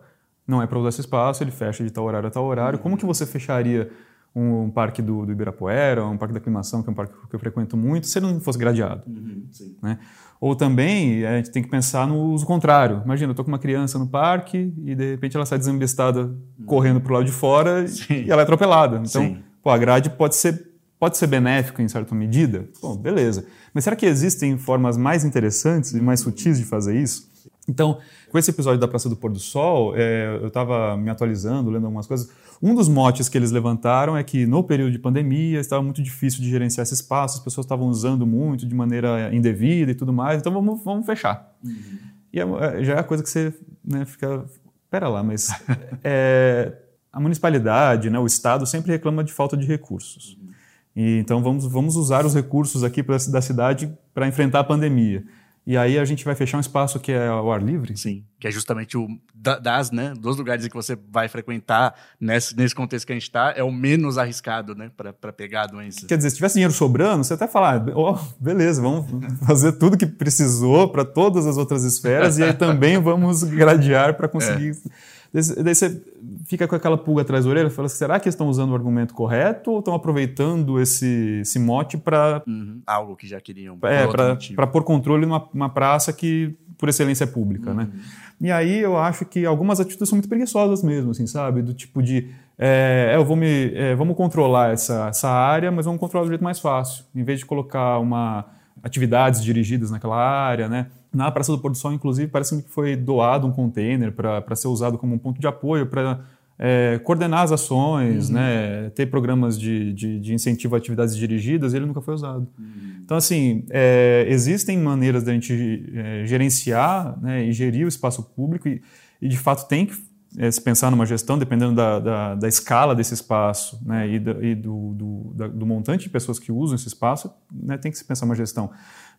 não 0.46 0.62
é 0.62 0.66
para 0.66 0.78
usar 0.78 0.88
esse 0.88 1.00
espaço, 1.00 1.44
ele 1.44 1.50
fecha 1.50 1.84
de 1.84 1.90
tal 1.90 2.04
horário 2.04 2.26
a 2.26 2.30
tal 2.30 2.44
horário. 2.44 2.78
Como 2.78 2.96
que 2.96 3.04
você 3.04 3.26
fecharia 3.26 3.90
um, 4.34 4.62
um 4.62 4.70
parque 4.70 5.00
do, 5.00 5.24
do, 5.24 5.32
Ibirapuera, 5.32 6.04
um 6.04 6.16
parque 6.16 6.32
da 6.32 6.38
Aclimação, 6.38 6.82
que 6.82 6.88
é 6.88 6.92
um 6.92 6.94
parque 6.94 7.14
que 7.28 7.36
eu 7.36 7.38
frequento 7.38 7.76
muito, 7.76 8.06
se 8.06 8.18
ele 8.18 8.26
não 8.26 8.40
fosse 8.40 8.58
gradeado? 8.58 9.02
Uhum, 9.06 9.46
né? 9.82 9.98
Ou 10.40 10.56
também 10.56 11.24
a 11.24 11.36
gente 11.36 11.50
tem 11.50 11.62
que 11.62 11.70
pensar 11.70 12.06
no 12.06 12.32
uso 12.32 12.44
contrário. 12.44 13.02
Imagina, 13.04 13.30
eu 13.30 13.32
estou 13.32 13.44
com 13.44 13.50
uma 13.50 13.58
criança 13.58 13.98
no 13.98 14.06
parque 14.06 14.74
e 14.84 14.94
de 14.94 15.12
repente 15.12 15.36
ela 15.36 15.46
sai 15.46 15.58
desembestada 15.58 16.22
uhum. 16.22 16.66
correndo 16.66 17.00
para 17.00 17.12
o 17.12 17.14
lado 17.14 17.26
de 17.26 17.32
fora 17.32 17.86
Sim. 17.86 18.24
e 18.26 18.30
ela 18.30 18.42
é 18.42 18.44
atropelada. 18.44 19.00
Então, 19.04 19.38
pô, 19.62 19.70
a 19.70 19.78
grade 19.78 20.10
pode 20.10 20.34
ser 20.34 20.74
pode 20.98 21.18
ser 21.18 21.26
benéfico 21.26 21.82
em 21.82 21.88
certa 21.88 22.14
medida? 22.14 22.66
Bom, 22.80 22.96
beleza. 22.96 23.44
Mas 23.74 23.84
será 23.84 23.94
que 23.94 24.06
existem 24.06 24.56
formas 24.56 24.96
mais 24.96 25.22
interessantes 25.22 25.92
e 25.92 26.00
mais 26.00 26.20
sutis 26.20 26.58
de 26.58 26.64
fazer 26.64 26.98
isso? 26.98 27.28
Então, 27.68 27.98
com 28.30 28.38
esse 28.38 28.50
episódio 28.50 28.78
da 28.78 28.86
Praça 28.86 29.08
do 29.08 29.16
Pôr 29.16 29.32
do 29.32 29.38
Sol, 29.38 29.94
é, 29.96 30.38
eu 30.40 30.48
estava 30.48 30.96
me 30.96 31.08
atualizando, 31.08 31.70
lendo 31.70 31.86
algumas 31.86 32.06
coisas. 32.06 32.30
Um 32.62 32.74
dos 32.74 32.88
motes 32.88 33.28
que 33.28 33.38
eles 33.38 33.50
levantaram 33.50 34.16
é 34.16 34.22
que 34.22 34.46
no 34.46 34.62
período 34.62 34.92
de 34.92 34.98
pandemia 34.98 35.58
estava 35.60 35.82
muito 35.82 36.02
difícil 36.02 36.42
de 36.42 36.50
gerenciar 36.50 36.82
esse 36.82 36.94
espaço, 36.94 37.38
as 37.38 37.44
pessoas 37.44 37.64
estavam 37.64 37.88
usando 37.88 38.26
muito 38.26 38.66
de 38.66 38.74
maneira 38.74 39.34
indevida 39.34 39.90
e 39.90 39.94
tudo 39.94 40.12
mais, 40.12 40.40
então 40.40 40.52
vamos, 40.52 40.84
vamos 40.84 41.06
fechar. 41.06 41.54
Uhum. 41.64 41.98
E 42.32 42.40
é, 42.40 42.42
é 42.42 42.84
já 42.84 42.94
é 42.94 42.98
a 42.98 43.04
coisa 43.04 43.22
que 43.22 43.30
você 43.30 43.52
né, 43.84 44.04
fica. 44.04 44.44
Pera 44.90 45.08
lá, 45.08 45.22
mas 45.22 45.48
é, 46.04 46.72
a 47.12 47.18
municipalidade, 47.18 48.10
né, 48.10 48.18
o 48.18 48.26
Estado 48.26 48.66
sempre 48.66 48.92
reclama 48.92 49.24
de 49.24 49.32
falta 49.32 49.56
de 49.56 49.66
recursos. 49.66 50.36
Uhum. 50.40 50.50
E, 50.96 51.18
então 51.18 51.42
vamos, 51.42 51.66
vamos 51.66 51.96
usar 51.96 52.26
os 52.26 52.34
recursos 52.34 52.84
aqui 52.84 53.02
pra, 53.02 53.16
da 53.30 53.40
cidade 53.40 53.92
para 54.12 54.28
enfrentar 54.28 54.60
a 54.60 54.64
pandemia. 54.64 55.24
E 55.66 55.76
aí 55.76 55.98
a 55.98 56.04
gente 56.04 56.24
vai 56.24 56.34
fechar 56.34 56.58
um 56.58 56.60
espaço 56.60 57.00
que 57.00 57.10
é 57.10 57.26
ao 57.26 57.50
ar 57.50 57.62
livre? 57.62 57.96
Sim, 57.96 58.22
que 58.38 58.46
é 58.46 58.50
justamente 58.50 58.98
o 58.98 59.08
das, 59.34 59.90
né, 59.90 60.14
dos 60.18 60.36
lugares 60.36 60.66
que 60.66 60.74
você 60.74 60.96
vai 61.10 61.28
frequentar 61.28 61.94
nesse, 62.18 62.56
nesse 62.56 62.74
contexto 62.74 63.06
que 63.06 63.12
a 63.12 63.16
gente 63.16 63.24
está, 63.24 63.52
é 63.54 63.62
o 63.62 63.70
menos 63.70 64.16
arriscado, 64.16 64.74
né, 64.74 64.90
para 64.96 65.32
pegar 65.32 65.62
a 65.62 65.66
doença. 65.66 66.06
Quer 66.06 66.16
dizer, 66.16 66.30
se 66.30 66.36
tivesse 66.36 66.54
dinheiro 66.54 66.72
sobrando, 66.72 67.24
você 67.24 67.34
até 67.34 67.46
falar, 67.46 67.84
oh, 67.94 68.18
beleza, 68.40 68.80
vamos 68.80 69.06
fazer 69.46 69.72
tudo 69.72 69.98
que 69.98 70.06
precisou 70.06 70.88
para 70.88 71.04
todas 71.04 71.46
as 71.46 71.56
outras 71.56 71.84
esferas 71.84 72.38
e 72.38 72.42
aí 72.42 72.54
também 72.54 72.98
vamos 72.98 73.42
gradear 73.42 74.14
para 74.14 74.28
conseguir... 74.28 74.70
É 74.70 75.13
Daí 75.34 75.74
você 75.74 76.00
fica 76.46 76.68
com 76.68 76.76
aquela 76.76 76.96
pulga 76.96 77.22
atrás 77.22 77.44
da 77.44 77.50
orelha 77.50 77.66
e 77.66 77.70
fala: 77.70 77.88
será 77.88 78.20
que 78.20 78.28
estão 78.28 78.46
usando 78.48 78.70
o 78.70 78.74
argumento 78.74 79.12
correto 79.12 79.72
ou 79.72 79.80
estão 79.80 79.92
aproveitando 79.92 80.80
esse, 80.80 81.40
esse 81.40 81.58
mote 81.58 81.98
para. 81.98 82.42
Uhum. 82.46 82.80
Algo 82.86 83.16
que 83.16 83.26
já 83.26 83.40
queriam. 83.40 83.76
É, 83.82 84.06
para 84.54 84.66
pôr 84.68 84.84
controle 84.84 85.26
numa 85.26 85.68
praça 85.68 86.12
que, 86.12 86.54
por 86.78 86.88
excelência, 86.88 87.24
é 87.24 87.26
pública, 87.26 87.74
né? 87.74 87.82
uhum. 87.82 87.88
né? 87.88 88.04
E 88.40 88.50
aí 88.52 88.78
eu 88.78 88.96
acho 88.96 89.24
que 89.24 89.44
algumas 89.44 89.80
atitudes 89.80 90.08
são 90.08 90.16
muito 90.16 90.28
preguiçosas 90.28 90.82
mesmo, 90.84 91.10
assim, 91.10 91.26
sabe? 91.26 91.62
Do 91.62 91.74
tipo 91.74 92.00
de. 92.00 92.30
É, 92.56 93.12
eu 93.16 93.24
vou 93.24 93.36
me, 93.36 93.74
é, 93.74 93.96
vamos 93.96 94.16
controlar 94.16 94.72
essa, 94.72 95.08
essa 95.08 95.28
área, 95.28 95.72
mas 95.72 95.86
vamos 95.86 95.98
controlar 95.98 96.26
do 96.26 96.28
jeito 96.28 96.44
mais 96.44 96.60
fácil. 96.60 97.04
Em 97.12 97.24
vez 97.24 97.40
de 97.40 97.46
colocar 97.46 97.98
uma 97.98 98.46
atividades 98.84 99.42
dirigidas 99.42 99.90
naquela 99.90 100.16
área, 100.16 100.68
né? 100.68 100.88
Na 101.14 101.30
Praça 101.30 101.52
do 101.52 101.58
Pôr 101.58 101.70
do 101.70 101.76
Sol, 101.76 101.92
inclusive, 101.92 102.30
parece 102.30 102.62
que 102.62 102.68
foi 102.68 102.96
doado 102.96 103.46
um 103.46 103.52
container 103.52 104.12
para 104.12 104.56
ser 104.56 104.68
usado 104.68 104.98
como 104.98 105.14
um 105.14 105.18
ponto 105.18 105.40
de 105.40 105.46
apoio 105.46 105.86
para 105.86 106.20
é, 106.58 107.00
coordenar 107.02 107.42
as 107.42 107.52
ações, 107.52 108.28
uhum. 108.28 108.34
né, 108.34 108.90
ter 108.90 109.06
programas 109.06 109.58
de, 109.58 109.92
de, 109.92 110.20
de, 110.20 110.34
incentivo 110.34 110.74
a 110.74 110.78
atividades 110.78 111.16
dirigidas, 111.16 111.74
ele 111.74 111.84
nunca 111.86 112.00
foi 112.00 112.14
usado. 112.14 112.46
Uhum. 112.58 113.00
Então, 113.04 113.16
assim, 113.16 113.64
é, 113.70 114.24
existem 114.28 114.78
maneiras 114.78 115.24
da 115.24 115.32
gente 115.32 115.84
é, 115.94 116.24
gerenciar 116.26 117.18
né, 117.20 117.44
e 117.44 117.52
gerir 117.52 117.84
o 117.84 117.88
espaço 117.88 118.22
público 118.22 118.68
e, 118.68 118.80
e 119.20 119.28
de 119.28 119.38
fato, 119.38 119.66
tem 119.66 119.86
que 119.86 119.94
é, 120.38 120.50
se 120.50 120.60
pensar 120.60 120.90
numa 120.90 121.06
gestão, 121.06 121.38
dependendo 121.38 121.74
da, 121.74 121.98
da, 122.00 122.34
da 122.34 122.48
escala 122.48 122.94
desse 122.94 123.14
espaço 123.14 123.80
né, 123.84 124.08
e, 124.08 124.18
do, 124.18 124.44
e 124.44 124.54
do, 124.54 124.94
do, 124.94 125.48
do, 125.48 125.66
montante 125.66 126.04
de 126.04 126.10
pessoas 126.10 126.38
que 126.38 126.50
usam 126.50 126.74
esse 126.74 126.88
espaço, 126.88 127.32
né, 127.52 127.78
tem 127.78 127.90
que 127.90 127.98
se 127.98 128.04
pensar 128.04 128.26
uma 128.26 128.34
gestão 128.34 128.70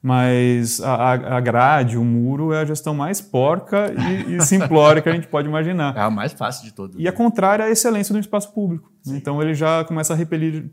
mas 0.01 0.79
a, 0.81 1.13
a 1.37 1.39
grade, 1.39 1.97
o 1.97 2.03
muro 2.03 2.53
é 2.53 2.61
a 2.61 2.65
gestão 2.65 2.93
mais 2.93 3.19
porca 3.19 3.93
e, 3.93 4.35
e 4.35 4.41
simplória 4.41 5.01
que 5.01 5.09
a 5.09 5.13
gente 5.13 5.27
pode 5.27 5.47
imaginar. 5.47 5.95
É 5.97 6.01
a 6.01 6.09
mais 6.09 6.33
fácil 6.33 6.63
de 6.63 6.73
todas. 6.73 6.95
E 6.99 7.07
a 7.07 7.11
contrária 7.11 7.65
à 7.65 7.69
excelência 7.69 8.13
do 8.13 8.19
espaço 8.19 8.53
público. 8.53 8.91
Sim. 9.01 9.15
Então 9.15 9.41
ele 9.41 9.53
já 9.53 9.83
começa 9.83 10.13
a 10.13 10.15
repelir 10.15 10.69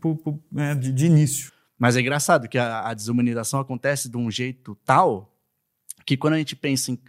né, 0.51 0.75
de, 0.75 0.91
de, 0.91 1.05
início. 1.05 1.51
Mas 1.77 1.95
é 1.95 2.01
engraçado 2.01 2.47
que 2.47 2.57
a, 2.57 2.87
a, 2.87 2.93
desumanização 2.93 3.59
acontece 3.59 4.09
de 4.09 4.17
um 4.17 4.29
jeito 4.29 4.77
tal 4.85 5.33
que 6.05 6.15
quando 6.17 6.33
a 6.33 6.37
gente 6.37 6.55
pensa 6.55 6.91
em 6.91 6.99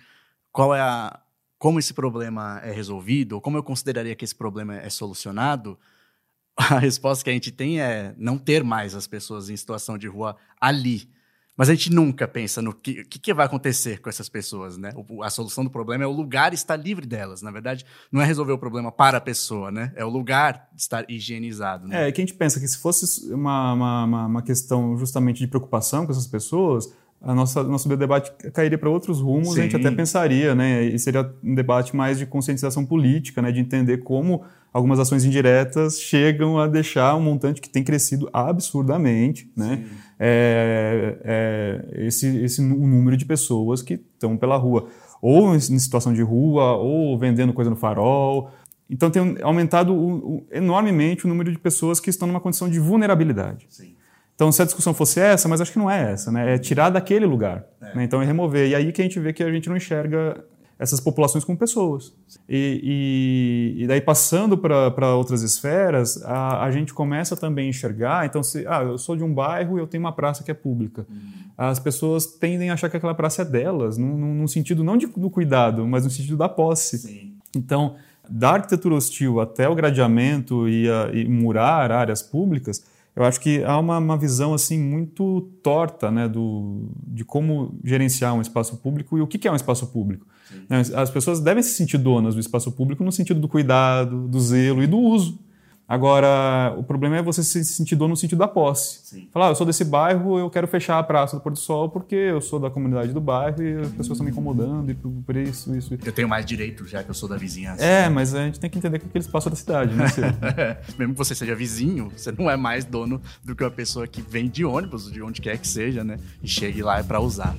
qual 0.50 0.74
é 0.74 0.80
a, 0.80 1.20
como 1.58 1.78
esse 1.78 1.92
problema 1.94 2.60
é 2.62 2.72
resolvido, 2.72 3.32
ou 3.32 3.40
como 3.40 3.56
eu 3.56 3.62
consideraria 3.62 4.14
que 4.14 4.24
esse 4.24 4.34
problema 4.34 4.76
é 4.76 4.88
solucionado, 4.88 5.78
a 6.56 6.78
resposta 6.78 7.24
que 7.24 7.30
a 7.30 7.32
gente 7.32 7.50
tem 7.50 7.80
é 7.80 8.14
não 8.16 8.38
ter 8.38 8.62
mais 8.62 8.94
as 8.94 9.06
pessoas 9.06 9.50
em 9.50 9.56
situação 9.56 9.98
de 9.98 10.06
rua 10.06 10.36
ali. 10.60 11.08
Mas 11.56 11.68
a 11.68 11.74
gente 11.74 11.92
nunca 11.92 12.26
pensa 12.26 12.60
no 12.60 12.74
que, 12.74 13.04
que, 13.04 13.18
que, 13.18 13.34
vai 13.34 13.46
acontecer 13.46 14.00
com 14.00 14.08
essas 14.08 14.28
pessoas, 14.28 14.76
né? 14.76 14.92
O, 14.96 15.22
a 15.22 15.30
solução 15.30 15.62
do 15.62 15.70
problema 15.70 16.02
é 16.02 16.06
o 16.06 16.12
lugar 16.12 16.52
estar 16.52 16.76
livre 16.76 17.06
delas. 17.06 17.42
Na 17.42 17.50
verdade, 17.52 17.86
não 18.10 18.20
é 18.20 18.24
resolver 18.24 18.52
o 18.52 18.58
problema 18.58 18.90
para 18.90 19.18
a 19.18 19.20
pessoa, 19.20 19.70
né? 19.70 19.92
É 19.94 20.04
o 20.04 20.08
lugar 20.08 20.68
estar 20.76 21.04
higienizado. 21.08 21.86
Né? 21.86 22.08
É, 22.08 22.12
que 22.12 22.20
a 22.20 22.24
gente 22.24 22.34
pensa 22.34 22.58
que 22.58 22.66
se 22.66 22.78
fosse 22.78 23.32
uma, 23.32 23.72
uma, 23.72 24.26
uma 24.26 24.42
questão 24.42 24.96
justamente 24.96 25.38
de 25.38 25.46
preocupação 25.46 26.04
com 26.04 26.10
essas 26.10 26.26
pessoas, 26.26 26.92
a 27.24 27.34
nossa 27.34 27.62
nosso 27.62 27.88
debate 27.96 28.32
cairia 28.52 28.76
para 28.76 28.90
outros 28.90 29.20
rumos, 29.20 29.54
Sim. 29.54 29.60
a 29.60 29.62
gente 29.62 29.76
até 29.76 29.90
pensaria, 29.90 30.54
né? 30.54 30.82
E 30.84 30.98
seria 30.98 31.32
um 31.42 31.54
debate 31.54 31.94
mais 31.94 32.18
de 32.18 32.26
conscientização 32.26 32.84
política, 32.84 33.40
né? 33.40 33.52
De 33.52 33.60
entender 33.60 33.98
como 33.98 34.44
algumas 34.72 34.98
ações 34.98 35.24
indiretas 35.24 36.00
chegam 36.00 36.58
a 36.58 36.66
deixar 36.66 37.14
um 37.14 37.20
montante 37.20 37.60
que 37.60 37.68
tem 37.68 37.84
crescido 37.84 38.28
absurdamente, 38.32 39.48
né? 39.56 39.84
É, 40.18 41.18
é, 41.24 42.06
esse, 42.06 42.26
esse 42.44 42.62
número 42.62 43.16
de 43.16 43.24
pessoas 43.24 43.82
que 43.82 43.94
estão 43.94 44.36
pela 44.36 44.56
rua, 44.56 44.88
ou 45.20 45.54
em 45.54 45.60
situação 45.60 46.12
de 46.12 46.22
rua, 46.22 46.76
ou 46.76 47.18
vendendo 47.18 47.52
coisa 47.52 47.70
no 47.70 47.76
farol. 47.76 48.50
Então 48.88 49.10
tem 49.10 49.36
aumentado 49.42 49.94
o, 49.94 50.36
o, 50.36 50.46
enormemente 50.52 51.24
o 51.24 51.28
número 51.28 51.50
de 51.50 51.58
pessoas 51.58 51.98
que 51.98 52.10
estão 52.10 52.28
numa 52.28 52.40
condição 52.40 52.68
de 52.68 52.78
vulnerabilidade. 52.78 53.66
Sim. 53.70 53.94
Então, 54.34 54.50
se 54.50 54.60
a 54.60 54.64
discussão 54.64 54.92
fosse 54.92 55.20
essa, 55.20 55.48
mas 55.48 55.60
acho 55.60 55.72
que 55.72 55.78
não 55.78 55.88
é 55.88 56.12
essa, 56.12 56.32
né? 56.32 56.54
É 56.54 56.58
tirar 56.58 56.90
daquele 56.90 57.24
lugar. 57.24 57.64
É. 57.80 57.96
Né? 57.96 58.04
Então, 58.04 58.20
é 58.20 58.24
remover. 58.24 58.68
E 58.68 58.74
aí 58.74 58.92
que 58.92 59.00
a 59.00 59.04
gente 59.04 59.18
vê 59.20 59.32
que 59.32 59.42
a 59.42 59.52
gente 59.52 59.68
não 59.68 59.76
enxerga 59.76 60.44
essas 60.78 61.00
populações 61.00 61.44
como 61.44 61.56
pessoas. 61.56 62.12
E, 62.48 63.74
e, 63.76 63.82
e 63.84 63.86
daí, 63.86 64.00
passando 64.00 64.58
para 64.58 65.14
outras 65.14 65.42
esferas, 65.42 66.22
a, 66.22 66.64
a, 66.64 66.70
gente 66.70 66.92
começa 66.92 67.36
também 67.36 67.66
a 67.66 67.68
enxergar. 67.70 68.26
Então, 68.26 68.42
se 68.42 68.66
ah, 68.66 68.82
eu 68.82 68.98
sou 68.98 69.16
de 69.16 69.22
um 69.22 69.32
bairro 69.32 69.78
e 69.78 69.80
eu 69.80 69.86
tenho 69.86 70.02
uma 70.02 70.12
praça 70.12 70.42
que 70.42 70.50
é 70.50 70.54
pública. 70.54 71.06
Uhum. 71.08 71.30
As 71.56 71.78
pessoas 71.78 72.26
tendem 72.26 72.70
a 72.70 72.74
achar 72.74 72.90
que 72.90 72.96
aquela 72.96 73.14
praça 73.14 73.42
é 73.42 73.44
delas, 73.44 73.96
num, 73.96 74.34
num 74.34 74.48
sentido 74.48 74.82
não 74.82 74.96
de, 74.96 75.06
do 75.06 75.30
cuidado, 75.30 75.86
mas 75.86 76.04
no 76.04 76.10
sentido 76.10 76.36
da 76.36 76.48
posse. 76.48 76.98
Sim. 76.98 77.34
Então, 77.56 77.94
da 78.28 78.50
arquitetura 78.52 78.94
hostil 78.94 79.40
até 79.40 79.68
o 79.68 79.74
gradeamento 79.74 80.68
e, 80.68 80.90
a, 80.90 81.10
e 81.12 81.28
murar 81.28 81.92
áreas 81.92 82.20
públicas, 82.20 82.84
eu 83.14 83.22
acho 83.22 83.40
que 83.40 83.62
há 83.62 83.78
uma, 83.78 83.98
uma 83.98 84.16
visão 84.18 84.54
assim 84.54 84.78
muito 84.78 85.42
torta 85.62 86.10
né, 86.10 86.28
do, 86.28 86.88
de 87.06 87.24
como 87.24 87.78
gerenciar 87.84 88.34
um 88.34 88.40
espaço 88.40 88.76
público 88.78 89.16
e 89.16 89.20
o 89.20 89.26
que, 89.26 89.38
que 89.38 89.46
é 89.46 89.52
um 89.52 89.56
espaço 89.56 89.86
público. 89.86 90.26
Sim. 90.54 90.94
As 90.94 91.10
pessoas 91.10 91.40
devem 91.40 91.62
se 91.62 91.74
sentir 91.74 91.98
donas 91.98 92.34
do 92.34 92.40
espaço 92.40 92.70
público 92.72 93.04
no 93.04 93.12
sentido 93.12 93.40
do 93.40 93.48
cuidado, 93.48 94.28
do 94.28 94.40
zelo 94.40 94.82
e 94.82 94.86
do 94.86 94.98
uso. 94.98 95.38
Agora, 95.86 96.74
o 96.78 96.82
problema 96.82 97.18
é 97.18 97.22
você 97.22 97.42
se 97.42 97.62
sentir 97.62 97.94
dono 97.94 98.10
no 98.10 98.16
sentido 98.16 98.38
da 98.38 98.48
posse. 98.48 99.00
Sim. 99.04 99.28
Falar, 99.30 99.48
ah, 99.48 99.50
eu 99.50 99.54
sou 99.54 99.66
desse 99.66 99.84
bairro, 99.84 100.38
eu 100.38 100.48
quero 100.48 100.66
fechar 100.66 100.98
a 100.98 101.02
Praça 101.02 101.36
do 101.36 101.42
Pôr 101.42 101.52
do 101.52 101.58
Sol 101.58 101.90
porque 101.90 102.14
eu 102.14 102.40
sou 102.40 102.58
da 102.58 102.70
comunidade 102.70 103.12
do 103.12 103.20
bairro 103.20 103.62
e 103.62 103.74
as 103.76 103.88
pessoas 103.88 104.12
estão 104.12 104.24
me 104.24 104.30
incomodando 104.30 104.90
e 104.90 104.94
por 104.94 105.36
isso, 105.36 105.76
isso. 105.76 105.94
Eu 106.02 106.12
tenho 106.12 106.26
mais 106.26 106.46
direito 106.46 106.86
já 106.86 107.02
que 107.02 107.10
eu 107.10 107.14
sou 107.14 107.28
da 107.28 107.36
vizinhança. 107.36 107.84
É, 107.84 108.08
mas 108.08 108.34
a 108.34 108.46
gente 108.46 108.58
tem 108.58 108.70
que 108.70 108.78
entender 108.78 108.98
que 108.98 109.04
é 109.04 109.08
aquele 109.08 109.24
espaço 109.24 109.50
da 109.50 109.56
cidade, 109.56 109.94
né? 109.94 110.06
Mesmo 110.98 111.12
que 111.12 111.18
você 111.18 111.34
seja 111.34 111.54
vizinho, 111.54 112.10
você 112.16 112.32
não 112.32 112.50
é 112.50 112.56
mais 112.56 112.86
dono 112.86 113.20
do 113.44 113.54
que 113.54 113.62
uma 113.62 113.70
pessoa 113.70 114.06
que 114.06 114.22
vem 114.22 114.48
de 114.48 114.64
ônibus, 114.64 115.12
de 115.12 115.22
onde 115.22 115.42
quer 115.42 115.58
que 115.58 115.68
seja, 115.68 116.02
né? 116.02 116.16
E 116.42 116.48
chegue 116.48 116.82
lá 116.82 117.04
para 117.04 117.20
usar. 117.20 117.54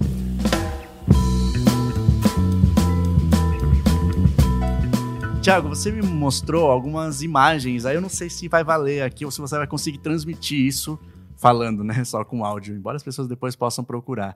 Tiago, 5.46 5.70
você 5.70 5.92
me 5.92 6.02
mostrou 6.02 6.72
algumas 6.72 7.22
imagens, 7.22 7.86
aí 7.86 7.94
eu 7.94 8.02
não 8.02 8.10
sei 8.10 8.32
se 8.32 8.48
vai 8.48 8.64
valer 8.64 9.04
aqui 9.04 9.24
ou 9.24 9.30
se 9.30 9.40
você 9.40 9.56
vai 9.56 9.68
conseguir 9.68 10.00
transmitir 10.00 10.58
isso 10.58 11.00
falando, 11.38 11.84
né, 11.84 12.04
só 12.04 12.26
com 12.26 12.44
áudio, 12.44 12.76
embora 12.76 12.96
as 12.96 13.04
pessoas 13.04 13.28
depois 13.28 13.56
possam 13.56 13.84
procurar. 13.84 14.36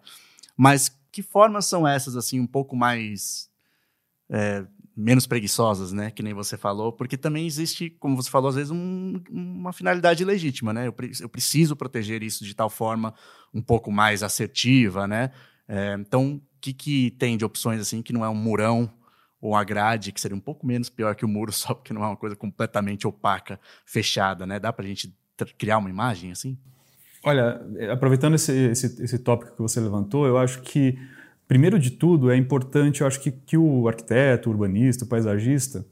Mas 0.56 0.96
que 1.12 1.24
formas 1.24 1.66
são 1.66 1.88
essas, 1.88 2.16
assim, 2.16 2.40
um 2.40 2.46
pouco 2.46 2.76
mais 2.76 3.50
é, 4.30 4.64
menos 4.96 5.26
preguiçosas, 5.26 5.92
né? 5.92 6.12
Que 6.12 6.22
nem 6.22 6.36
você 6.36 6.56
falou, 6.56 6.94
porque 6.94 7.18
também 7.18 7.48
existe, 7.48 7.90
como 7.90 8.16
você 8.16 8.30
falou, 8.30 8.50
às 8.50 8.56
vezes 8.56 8.70
um, 8.70 9.20
uma 9.32 9.74
finalidade 9.74 10.24
legítima, 10.24 10.72
né? 10.72 10.82
Eu, 10.86 10.96
eu, 11.22 11.30
preciso 11.30 11.76
proteger 11.76 12.22
isso 12.22 12.46
de 12.46 12.54
tal 12.54 12.70
forma 12.70 13.16
um 13.52 13.64
pouco 13.64 13.92
mais 13.92 14.22
assertiva, 14.22 15.08
né? 15.08 15.32
É, 15.68 15.96
então, 16.00 16.36
o 16.36 16.42
que, 16.62 16.72
que 16.72 17.10
tem 17.18 17.36
de 17.36 17.44
opções 17.44 17.82
assim 17.82 18.04
que 18.04 18.14
não 18.14 18.24
é 18.24 18.30
um 18.30 18.36
murão 18.36 18.94
ou 19.42 19.56
a 19.56 19.64
grade, 19.64 20.12
que 20.12 20.20
seria 20.20 20.36
um 20.36 20.42
pouco 20.42 20.66
menos 20.66 20.90
pior 20.90 21.16
que 21.16 21.26
o 21.26 21.28
muro, 21.28 21.52
só 21.54 21.74
porque 21.74 21.94
não 21.94 22.04
é 22.04 22.08
uma 22.08 22.18
coisa 22.18 22.36
completamente 22.36 23.08
opaca, 23.08 23.60
fechada, 23.86 24.46
né? 24.46 24.60
Dá 24.60 24.72
para 24.72 24.86
a 24.86 24.88
gente 24.88 25.14
criar 25.58 25.78
uma 25.78 25.90
imagem 25.90 26.32
assim? 26.32 26.58
Olha, 27.24 27.62
aproveitando 27.92 28.36
esse, 28.36 28.52
esse, 28.52 29.04
esse 29.04 29.20
tópico 29.20 29.54
que 29.54 29.62
você 29.62 29.80
levantou, 29.80 30.26
eu 30.26 30.38
acho 30.38 30.62
que 30.62 30.98
Primeiro 31.50 31.80
de 31.80 31.90
tudo, 31.90 32.30
é 32.30 32.38
importante, 32.38 33.02
eu 33.02 33.08
acho 33.08 33.20
que, 33.20 33.32
que 33.32 33.58
o 33.58 33.88
arquiteto, 33.88 34.50
o 34.50 34.52
urbanista, 34.54 35.04
o 35.04 35.08
paisagista 35.08 35.84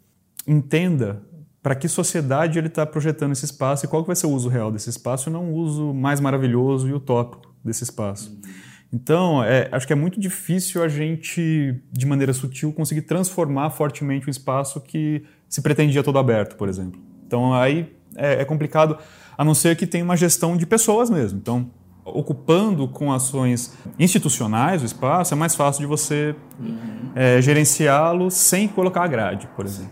entenda 0.45 1.23
para 1.63 1.73
que 1.73 1.87
sociedade 1.87 2.59
ele 2.59 2.67
está 2.67 2.85
projetando 2.85 3.31
esse 3.31 3.45
espaço 3.45 3.83
e 3.83 3.87
qual 3.87 4.03
que 4.03 4.07
vai 4.07 4.15
ser 4.15 4.27
o 4.27 4.29
uso 4.29 4.49
real 4.49 4.71
desse 4.71 4.91
espaço 4.91 5.29
e 5.29 5.33
não 5.33 5.51
o 5.51 5.55
uso 5.55 5.95
mais 5.95 6.19
maravilhoso 6.19 6.87
e 6.87 6.93
utópico 6.93 7.51
desse 7.65 7.83
espaço. 7.83 8.39
Então, 8.91 9.43
é, 9.43 9.67
acho 9.71 9.85
que 9.85 9.93
é 9.93 9.95
muito 9.95 10.19
difícil 10.19 10.81
a 10.81 10.87
gente, 10.87 11.75
de 11.91 12.05
maneira 12.05 12.31
sutil, 12.33 12.71
conseguir 12.71 13.01
transformar 13.01 13.69
fortemente 13.71 14.27
um 14.27 14.29
espaço 14.29 14.79
que 14.79 15.23
se 15.49 15.61
pretendia 15.61 16.03
todo 16.03 16.17
aberto, 16.17 16.55
por 16.55 16.69
exemplo. 16.69 16.99
Então, 17.25 17.53
aí 17.53 17.93
é, 18.15 18.41
é 18.41 18.45
complicado, 18.45 18.97
a 19.37 19.43
não 19.43 19.53
ser 19.53 19.75
que 19.75 19.85
tenha 19.85 20.03
uma 20.03 20.15
gestão 20.15 20.55
de 20.55 20.65
pessoas 20.65 21.09
mesmo. 21.09 21.37
Então, 21.37 21.69
ocupando 22.05 22.87
com 22.87 23.11
ações 23.11 23.77
institucionais 23.99 24.81
o 24.81 24.85
espaço, 24.85 25.33
é 25.33 25.37
mais 25.37 25.55
fácil 25.55 25.81
de 25.81 25.87
você 25.87 26.33
uhum. 26.59 27.11
é, 27.13 27.41
gerenciá-lo 27.41 28.31
sem 28.31 28.67
colocar 28.67 29.03
a 29.03 29.07
grade, 29.07 29.47
por 29.55 29.65
exemplo. 29.65 29.91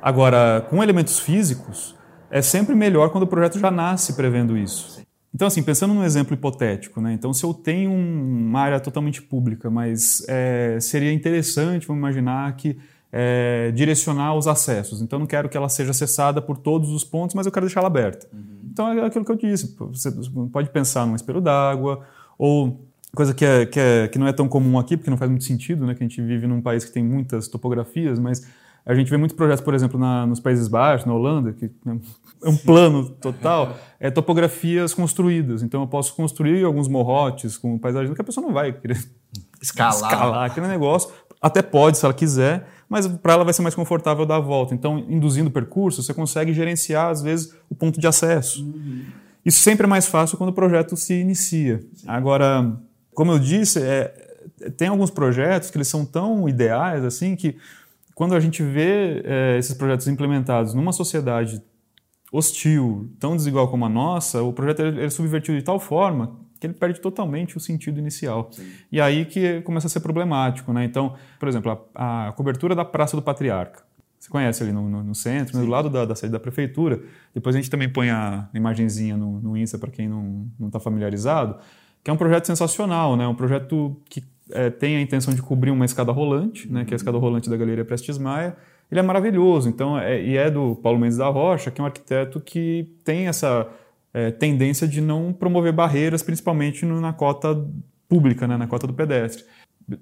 Agora, 0.00 0.64
com 0.70 0.82
elementos 0.82 1.18
físicos, 1.18 1.96
é 2.30 2.40
sempre 2.40 2.74
melhor 2.74 3.10
quando 3.10 3.24
o 3.24 3.26
projeto 3.26 3.58
já 3.58 3.70
nasce 3.70 4.12
prevendo 4.12 4.56
isso. 4.56 5.04
Então, 5.36 5.48
assim, 5.48 5.62
pensando 5.62 5.92
num 5.92 6.02
exemplo 6.02 6.32
hipotético, 6.32 6.98
né? 6.98 7.12
Então, 7.12 7.30
se 7.34 7.44
eu 7.44 7.52
tenho 7.52 7.92
uma 7.92 8.58
área 8.58 8.80
totalmente 8.80 9.20
pública, 9.20 9.68
mas 9.68 10.24
é, 10.26 10.78
seria 10.80 11.12
interessante, 11.12 11.86
vamos 11.86 12.00
imaginar 12.00 12.56
que 12.56 12.78
é, 13.12 13.70
direcionar 13.74 14.34
os 14.34 14.46
acessos. 14.46 15.02
Então, 15.02 15.18
não 15.18 15.26
quero 15.26 15.46
que 15.50 15.54
ela 15.54 15.68
seja 15.68 15.90
acessada 15.90 16.40
por 16.40 16.56
todos 16.56 16.88
os 16.88 17.04
pontos, 17.04 17.36
mas 17.36 17.44
eu 17.44 17.52
quero 17.52 17.66
deixá-la 17.66 17.86
aberta. 17.86 18.26
Uhum. 18.32 18.40
Então 18.72 18.90
é 18.90 19.04
aquilo 19.04 19.26
que 19.26 19.32
eu 19.32 19.36
disse, 19.36 19.76
você 19.78 20.10
pode 20.50 20.70
pensar 20.70 21.06
num 21.06 21.14
espelho 21.14 21.42
d'água, 21.42 22.00
ou 22.38 22.86
coisa 23.14 23.34
que, 23.34 23.44
é, 23.44 23.66
que, 23.66 23.78
é, 23.78 24.08
que 24.08 24.18
não 24.18 24.26
é 24.26 24.32
tão 24.32 24.48
comum 24.48 24.78
aqui, 24.78 24.96
porque 24.96 25.10
não 25.10 25.18
faz 25.18 25.30
muito 25.30 25.44
sentido, 25.44 25.84
né, 25.84 25.94
que 25.94 26.02
a 26.02 26.08
gente 26.08 26.22
vive 26.22 26.46
num 26.46 26.62
país 26.62 26.82
que 26.82 26.92
tem 26.92 27.04
muitas 27.04 27.46
topografias, 27.46 28.18
mas 28.18 28.46
a 28.86 28.94
gente 28.94 29.10
vê 29.10 29.16
muitos 29.16 29.36
projetos, 29.36 29.64
por 29.64 29.74
exemplo, 29.74 29.98
na, 29.98 30.24
nos 30.24 30.38
Países 30.38 30.68
Baixos, 30.68 31.04
na 31.06 31.12
Holanda, 31.12 31.52
que 31.52 31.68
é 32.44 32.48
um 32.48 32.56
plano 32.56 33.10
total, 33.10 33.76
é 33.98 34.12
topografias 34.12 34.94
construídas. 34.94 35.60
Então 35.64 35.80
eu 35.80 35.88
posso 35.88 36.14
construir 36.14 36.62
alguns 36.64 36.86
morrotes 36.86 37.58
com 37.58 37.76
paisagismo 37.78 38.14
que 38.14 38.20
a 38.20 38.24
pessoa 38.24 38.46
não 38.46 38.54
vai 38.54 38.72
querer 38.72 39.04
escalar, 39.60 39.94
escalar 39.94 40.44
aquele 40.44 40.68
negócio. 40.68 41.10
Até 41.42 41.62
pode, 41.62 41.98
se 41.98 42.04
ela 42.04 42.14
quiser, 42.14 42.68
mas 42.88 43.08
para 43.08 43.32
ela 43.32 43.44
vai 43.44 43.52
ser 43.52 43.62
mais 43.62 43.74
confortável 43.74 44.24
dar 44.24 44.36
a 44.36 44.40
volta. 44.40 44.72
Então, 44.72 44.98
induzindo 45.08 45.48
o 45.48 45.52
percurso, 45.52 46.00
você 46.00 46.14
consegue 46.14 46.52
gerenciar, 46.52 47.10
às 47.10 47.20
vezes, 47.20 47.52
o 47.68 47.74
ponto 47.74 48.00
de 48.00 48.06
acesso. 48.06 48.64
Uhum. 48.64 49.04
Isso 49.44 49.60
sempre 49.60 49.84
é 49.84 49.88
mais 49.88 50.06
fácil 50.06 50.38
quando 50.38 50.50
o 50.50 50.52
projeto 50.52 50.96
se 50.96 51.14
inicia. 51.14 51.80
Sim. 51.94 52.06
Agora, 52.08 52.72
como 53.12 53.32
eu 53.32 53.38
disse, 53.38 53.80
é, 53.82 54.14
tem 54.76 54.88
alguns 54.88 55.10
projetos 55.10 55.70
que 55.70 55.76
eles 55.76 55.88
são 55.88 56.04
tão 56.04 56.48
ideais 56.48 57.04
assim 57.04 57.34
que 57.34 57.56
quando 58.16 58.34
a 58.34 58.40
gente 58.40 58.62
vê 58.62 59.22
é, 59.26 59.58
esses 59.58 59.74
projetos 59.74 60.08
implementados 60.08 60.72
numa 60.72 60.90
sociedade 60.90 61.62
hostil, 62.32 63.14
tão 63.20 63.36
desigual 63.36 63.68
como 63.68 63.84
a 63.84 63.90
nossa, 63.90 64.42
o 64.42 64.54
projeto 64.54 64.80
é, 64.80 65.10
subvertido 65.10 65.58
de 65.58 65.62
tal 65.62 65.78
forma 65.78 66.40
que 66.58 66.66
ele 66.66 66.72
perde 66.72 66.98
totalmente 66.98 67.58
o 67.58 67.60
sentido 67.60 68.00
inicial. 68.00 68.48
Sim. 68.50 68.72
E 68.90 69.02
aí 69.02 69.26
que 69.26 69.60
começa 69.60 69.86
a 69.86 69.90
ser 69.90 70.00
problemático. 70.00 70.72
Né? 70.72 70.84
Então, 70.84 71.14
por 71.38 71.46
exemplo, 71.46 71.78
a, 71.94 72.28
a 72.28 72.32
cobertura 72.32 72.74
da 72.74 72.86
Praça 72.86 73.14
do 73.14 73.22
Patriarca. 73.22 73.84
Você 74.18 74.30
conhece 74.30 74.62
ali 74.62 74.72
no, 74.72 74.88
no, 74.88 75.04
no 75.04 75.14
centro, 75.14 75.58
né? 75.58 75.62
do 75.62 75.70
lado 75.70 75.90
da, 75.90 76.06
da, 76.06 76.14
sede 76.14 76.32
da 76.32 76.40
prefeitura. 76.40 76.98
Depois 77.34 77.54
a 77.54 77.58
gente 77.58 77.70
também 77.70 77.90
põe 77.90 78.08
a 78.08 78.48
imagenzinha 78.54 79.14
no, 79.14 79.42
no 79.42 79.58
Insta 79.58 79.76
para 79.78 79.90
quem 79.90 80.08
não 80.08 80.48
está 80.62 80.80
familiarizado, 80.80 81.58
que 82.02 82.10
é 82.10 82.14
um 82.14 82.16
projeto 82.16 82.46
sensacional, 82.46 83.14
né? 83.14 83.28
um 83.28 83.34
projeto 83.34 83.94
que 84.08 84.24
é, 84.52 84.70
tem 84.70 84.96
a 84.96 85.00
intenção 85.00 85.34
de 85.34 85.42
cobrir 85.42 85.70
uma 85.70 85.84
escada 85.84 86.12
rolante, 86.12 86.70
né? 86.70 86.84
que 86.84 86.92
é 86.92 86.94
a 86.94 86.96
escada 86.96 87.18
rolante 87.18 87.50
da 87.50 87.56
Galeria 87.56 87.84
Prestes 87.84 88.18
Maia. 88.18 88.56
Ele 88.90 89.00
é 89.00 89.02
maravilhoso, 89.02 89.68
então, 89.68 89.98
é, 89.98 90.22
e 90.22 90.36
é 90.36 90.50
do 90.50 90.76
Paulo 90.76 90.98
Mendes 90.98 91.18
da 91.18 91.26
Rocha, 91.26 91.70
que 91.70 91.80
é 91.80 91.82
um 91.82 91.86
arquiteto 91.86 92.40
que 92.40 92.96
tem 93.04 93.26
essa 93.26 93.68
é, 94.14 94.30
tendência 94.30 94.86
de 94.86 95.00
não 95.00 95.32
promover 95.32 95.72
barreiras, 95.72 96.22
principalmente 96.22 96.86
no, 96.86 97.00
na 97.00 97.12
cota 97.12 97.66
pública, 98.08 98.46
né, 98.46 98.56
na 98.56 98.66
cota 98.66 98.86
do 98.86 98.94
pedestre. 98.94 99.44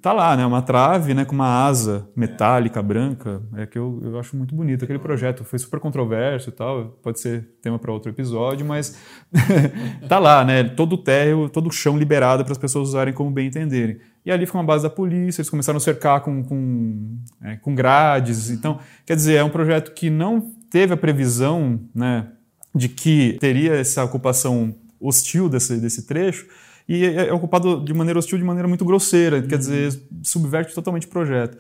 Tá 0.00 0.14
lá, 0.14 0.34
né, 0.34 0.46
uma 0.46 0.62
trave 0.62 1.12
né, 1.12 1.26
com 1.26 1.34
uma 1.34 1.66
asa 1.66 2.08
metálica 2.16 2.82
branca, 2.82 3.42
é 3.54 3.66
que 3.66 3.78
eu, 3.78 4.00
eu 4.02 4.18
acho 4.18 4.34
muito 4.34 4.54
bonito. 4.54 4.82
Aquele 4.82 4.98
projeto, 4.98 5.44
foi 5.44 5.58
super 5.58 5.78
controverso 5.78 6.48
e 6.48 6.52
tal, 6.52 6.98
pode 7.02 7.20
ser 7.20 7.50
tema 7.60 7.78
para 7.78 7.92
outro 7.92 8.10
episódio, 8.10 8.64
mas 8.64 8.98
tá 10.08 10.18
lá, 10.18 10.42
né, 10.42 10.64
todo 10.64 10.94
o 10.94 10.98
térreo, 10.98 11.50
todo 11.50 11.66
o 11.66 11.70
chão 11.70 11.98
liberado 11.98 12.44
para 12.44 12.52
as 12.52 12.58
pessoas 12.58 12.88
usarem 12.88 13.12
como 13.12 13.30
bem 13.30 13.48
entenderem. 13.48 13.98
E 14.24 14.32
ali 14.32 14.46
fica 14.46 14.56
uma 14.56 14.64
base 14.64 14.84
da 14.84 14.88
polícia, 14.88 15.42
eles 15.42 15.50
começaram 15.50 15.76
a 15.76 15.80
cercar 15.80 16.22
com, 16.22 16.42
com, 16.42 17.18
é, 17.42 17.56
com 17.56 17.74
grades, 17.74 18.48
então, 18.48 18.78
quer 19.04 19.16
dizer, 19.16 19.34
é 19.34 19.44
um 19.44 19.50
projeto 19.50 19.92
que 19.92 20.08
não 20.08 20.40
teve 20.70 20.94
a 20.94 20.96
previsão, 20.96 21.78
né, 21.94 22.28
de 22.74 22.88
que 22.88 23.36
teria 23.38 23.74
essa 23.74 24.02
ocupação 24.02 24.74
hostil 24.98 25.50
desse, 25.50 25.76
desse 25.76 26.06
trecho 26.06 26.46
e 26.88 27.04
é, 27.04 27.28
é 27.28 27.32
ocupado 27.32 27.82
de 27.82 27.94
maneira 27.94 28.18
hostil, 28.18 28.36
de 28.36 28.44
maneira 28.44 28.68
muito 28.68 28.84
grosseira, 28.84 29.38
uhum. 29.38 29.48
quer 29.48 29.58
dizer, 29.58 30.02
subverte 30.22 30.74
totalmente 30.74 31.06
o 31.06 31.10
projeto. 31.10 31.56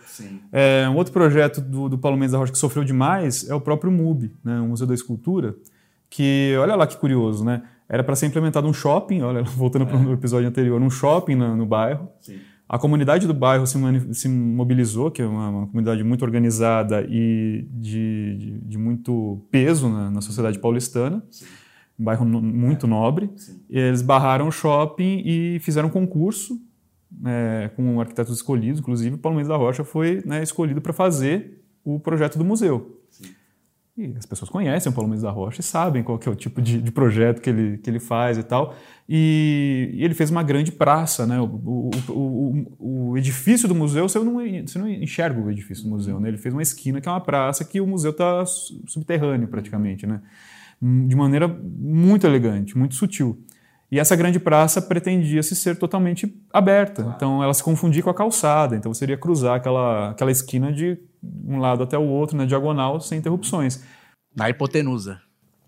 É, 0.52 0.86
um 0.88 0.96
outro 0.96 1.12
projeto 1.12 1.60
do, 1.60 1.88
do 1.88 1.98
Paulo 1.98 2.16
Mendes 2.16 2.32
da 2.32 2.38
Rocha 2.38 2.52
que 2.52 2.58
sofreu 2.58 2.84
demais 2.84 3.48
é 3.48 3.54
o 3.54 3.60
próprio 3.60 3.90
MUB, 3.90 4.30
né, 4.44 4.60
o 4.60 4.66
Museu 4.66 4.86
da 4.86 4.94
Escultura, 4.94 5.54
que, 6.10 6.54
olha 6.60 6.74
lá 6.76 6.86
que 6.86 6.96
curioso, 6.96 7.44
né? 7.44 7.62
Era 7.88 8.02
para 8.02 8.14
ser 8.16 8.26
implementado 8.26 8.66
um 8.66 8.72
shopping, 8.72 9.22
olha, 9.22 9.42
voltando 9.56 9.82
é. 9.82 9.88
para 9.88 9.98
o 9.98 10.12
episódio 10.12 10.48
anterior, 10.48 10.80
um 10.80 10.90
shopping 10.90 11.34
no, 11.34 11.56
no 11.56 11.66
bairro. 11.66 12.08
Sim. 12.20 12.38
A 12.68 12.78
comunidade 12.78 13.26
do 13.26 13.34
bairro 13.34 13.66
se, 13.66 13.78
se 14.14 14.28
mobilizou, 14.28 15.10
que 15.10 15.20
é 15.20 15.26
uma, 15.26 15.48
uma, 15.48 15.66
comunidade 15.66 16.02
muito 16.02 16.24
organizada 16.24 17.06
e 17.08 17.66
de, 17.70 18.36
de, 18.36 18.58
de 18.60 18.78
muito 18.78 19.46
peso 19.50 19.88
na, 19.88 20.10
na 20.10 20.20
sociedade 20.20 20.58
paulistana. 20.58 21.22
Sim. 21.30 21.44
Um 21.98 22.04
bairro 22.04 22.24
no, 22.24 22.40
muito 22.40 22.86
é. 22.86 22.88
nobre. 22.88 23.30
Sim. 23.36 23.60
Eles 23.70 24.02
barraram 24.02 24.48
o 24.48 24.52
shopping 24.52 25.22
e 25.24 25.58
fizeram 25.60 25.88
um 25.88 25.92
concurso 25.92 26.60
é, 27.24 27.70
com 27.76 28.00
arquitetos 28.00 28.34
escolhidos, 28.34 28.80
inclusive 28.80 29.14
o 29.14 29.18
Paulo 29.18 29.36
Mendes 29.36 29.48
da 29.48 29.56
Rocha 29.56 29.84
foi 29.84 30.22
né, 30.24 30.42
escolhido 30.42 30.80
para 30.80 30.92
fazer 30.92 31.62
o 31.84 32.00
projeto 32.00 32.38
do 32.38 32.44
museu. 32.44 33.00
E 33.96 34.12
as 34.18 34.26
pessoas 34.26 34.50
conhecem 34.50 34.90
o 34.90 34.94
Paulo 34.94 35.08
Mendes 35.08 35.22
da 35.22 35.30
Rocha 35.30 35.60
e 35.60 35.62
sabem 35.62 36.02
qual 36.02 36.18
é 36.26 36.28
o 36.28 36.34
tipo 36.34 36.60
de, 36.60 36.82
de 36.82 36.90
projeto 36.90 37.40
que 37.40 37.48
ele, 37.48 37.78
que 37.78 37.88
ele 37.88 38.00
faz 38.00 38.36
e 38.36 38.42
tal. 38.42 38.74
E, 39.08 39.90
e 39.94 40.04
ele 40.04 40.14
fez 40.14 40.32
uma 40.32 40.42
grande 40.42 40.72
praça, 40.72 41.24
né? 41.24 41.40
O, 41.40 41.44
o, 41.44 41.90
o, 42.08 43.10
o, 43.10 43.16
edifício 43.16 43.68
do 43.68 43.74
museu, 43.74 44.08
você 44.08 44.18
não, 44.18 44.38
você 44.66 44.78
não 44.80 44.88
enxerga 44.88 45.40
o 45.40 45.48
edifício 45.48 45.84
do 45.84 45.90
museu, 45.90 46.18
né? 46.18 46.26
Ele 46.26 46.38
fez 46.38 46.52
uma 46.52 46.62
esquina 46.62 47.00
que 47.00 47.08
é 47.08 47.12
uma 47.12 47.20
praça 47.20 47.64
que 47.64 47.80
o 47.80 47.86
museu 47.86 48.10
está 48.10 48.44
subterrâneo 48.44 49.46
praticamente, 49.46 50.08
né? 50.08 50.20
De 50.80 51.16
maneira 51.16 51.48
muito 51.48 52.26
elegante, 52.26 52.76
muito 52.76 52.94
sutil. 52.94 53.38
E 53.90 53.98
essa 53.98 54.16
grande 54.16 54.40
praça 54.40 54.82
pretendia-se 54.82 55.54
ser 55.54 55.76
totalmente 55.76 56.34
aberta. 56.52 57.02
Claro. 57.02 57.16
Então 57.16 57.42
ela 57.42 57.54
se 57.54 57.62
confundia 57.62 58.02
com 58.02 58.10
a 58.10 58.14
calçada. 58.14 58.74
Então 58.74 58.92
você 58.92 59.04
iria 59.04 59.16
cruzar 59.16 59.56
aquela, 59.56 60.10
aquela 60.10 60.32
esquina 60.32 60.72
de 60.72 60.98
um 61.46 61.58
lado 61.58 61.82
até 61.82 61.96
o 61.96 62.02
outro, 62.02 62.36
na 62.36 62.44
diagonal, 62.44 63.00
sem 63.00 63.18
interrupções. 63.18 63.84
Na 64.34 64.50
hipotenusa. 64.50 65.20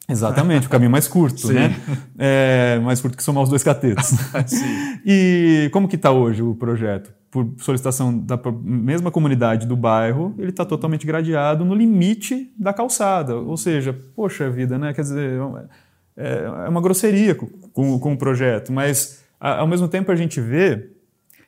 Exatamente, 0.09 0.69
o 0.69 0.71
caminho 0.71 0.91
mais 0.91 1.09
curto, 1.09 1.51
né? 1.53 1.75
É, 2.17 2.79
mais 2.81 3.01
curto 3.01 3.17
que 3.17 3.23
somar 3.23 3.43
os 3.43 3.49
dois 3.49 3.63
catetos. 3.63 4.13
e 5.05 5.69
como 5.73 5.89
que 5.89 5.97
está 5.97 6.13
hoje 6.13 6.43
o 6.43 6.55
projeto? 6.55 7.13
Por 7.31 7.55
solicitação 7.59 8.17
da 8.17 8.41
mesma 8.63 9.11
comunidade 9.11 9.67
do 9.67 9.77
bairro, 9.77 10.35
ele 10.39 10.51
está 10.51 10.65
totalmente 10.65 11.07
gradeado 11.07 11.65
no 11.65 11.75
limite 11.75 12.53
da 12.59 12.73
calçada. 12.73 13.37
Ou 13.37 13.57
seja, 13.57 13.93
poxa 14.15 14.49
vida, 14.49 14.79
né? 14.79 14.95
Quer 14.95 15.03
dizer, 15.03 15.41
é, 16.17 16.45
é 16.45 16.69
uma 16.69 16.81
grosseria 16.81 17.35
com, 17.35 17.99
com 17.99 18.13
o 18.13 18.17
projeto, 18.17 18.73
mas 18.73 19.25
ao 19.39 19.67
mesmo 19.67 19.87
tempo 19.89 20.11
a 20.11 20.17
gente 20.17 20.41
vê 20.41 20.91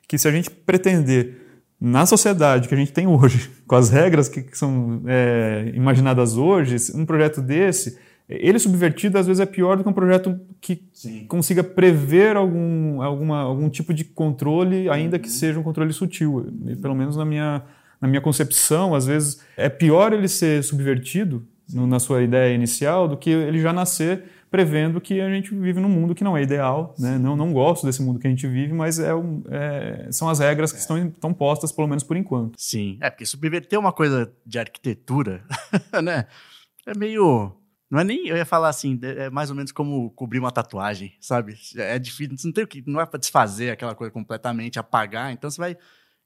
que 0.07 0.17
se 0.17 0.27
a 0.27 0.31
gente 0.31 0.49
pretender 0.49 1.39
na 1.79 2.05
sociedade 2.05 2.67
que 2.67 2.73
a 2.73 2.77
gente 2.77 2.91
tem 2.91 3.07
hoje, 3.07 3.49
com 3.65 3.75
as 3.75 3.89
regras 3.89 4.27
que, 4.27 4.41
que 4.41 4.57
são 4.57 5.01
é, 5.07 5.71
imaginadas 5.73 6.35
hoje, 6.35 6.75
um 6.93 7.05
projeto 7.05 7.41
desse, 7.41 7.97
ele 8.29 8.59
subvertido 8.59 9.17
às 9.17 9.25
vezes 9.25 9.39
é 9.39 9.45
pior 9.45 9.75
do 9.75 9.83
que 9.83 9.89
um 9.89 9.93
projeto 9.93 10.39
que 10.61 10.83
Sim. 10.93 11.25
consiga 11.25 11.63
prever 11.63 12.37
algum, 12.37 13.01
alguma, 13.01 13.39
algum 13.39 13.69
tipo 13.69 13.93
de 13.93 14.03
controle, 14.03 14.87
ainda 14.89 15.17
que 15.17 15.27
uhum. 15.27 15.33
seja 15.33 15.59
um 15.59 15.63
controle 15.63 15.91
sutil. 15.91 16.45
Pelo 16.81 16.93
menos 16.93 17.17
na 17.17 17.25
minha, 17.25 17.63
na 17.99 18.07
minha 18.07 18.21
concepção, 18.21 18.93
às 18.93 19.07
vezes 19.07 19.41
é 19.57 19.67
pior 19.67 20.13
ele 20.13 20.27
ser 20.27 20.63
subvertido 20.63 21.43
no, 21.73 21.87
na 21.87 21.99
sua 21.99 22.21
ideia 22.21 22.53
inicial 22.53 23.07
do 23.07 23.17
que 23.17 23.31
ele 23.31 23.59
já 23.59 23.73
nascer 23.73 24.23
prevendo 24.49 24.99
que 24.99 25.21
a 25.21 25.29
gente 25.29 25.53
vive 25.53 25.79
num 25.79 25.89
mundo 25.89 26.15
que 26.15 26.23
não 26.23 26.35
é 26.35 26.41
ideal, 26.41 26.95
né? 26.97 27.17
não, 27.17 27.35
não 27.35 27.53
gosto 27.53 27.85
desse 27.85 28.01
mundo 28.01 28.19
que 28.19 28.27
a 28.27 28.29
gente 28.29 28.47
vive, 28.47 28.73
mas 28.73 28.99
é, 28.99 29.13
um, 29.13 29.43
é 29.47 30.07
são 30.11 30.27
as 30.27 30.39
regras 30.39 30.71
que 30.71 30.77
é. 30.77 30.81
estão, 30.81 30.97
estão 31.07 31.33
postas, 31.33 31.71
pelo 31.71 31.87
menos 31.87 32.03
por 32.03 32.17
enquanto. 32.17 32.55
Sim, 32.57 32.97
é 32.99 33.09
porque 33.09 33.25
subverter 33.25 33.79
uma 33.79 33.93
coisa 33.93 34.31
de 34.45 34.57
arquitetura, 34.57 35.43
né? 36.03 36.25
É 36.85 36.97
meio. 36.97 37.51
Não 37.89 37.99
é 37.99 38.03
nem. 38.03 38.27
Eu 38.27 38.37
ia 38.37 38.45
falar 38.45 38.69
assim, 38.69 38.99
é 39.01 39.29
mais 39.29 39.49
ou 39.49 39.55
menos 39.55 39.71
como 39.71 40.11
cobrir 40.11 40.39
uma 40.39 40.51
tatuagem, 40.51 41.13
sabe? 41.19 41.57
É 41.75 41.97
difícil, 41.97 42.35
não 42.45 42.53
tem 42.53 42.63
o 42.63 42.67
que. 42.67 42.83
Não 42.85 43.01
é 43.01 43.05
para 43.05 43.19
desfazer 43.19 43.71
aquela 43.71 43.95
coisa 43.95 44.11
completamente, 44.11 44.77
apagar, 44.79 45.31
então 45.31 45.49
você 45.49 45.59
vai 45.59 45.77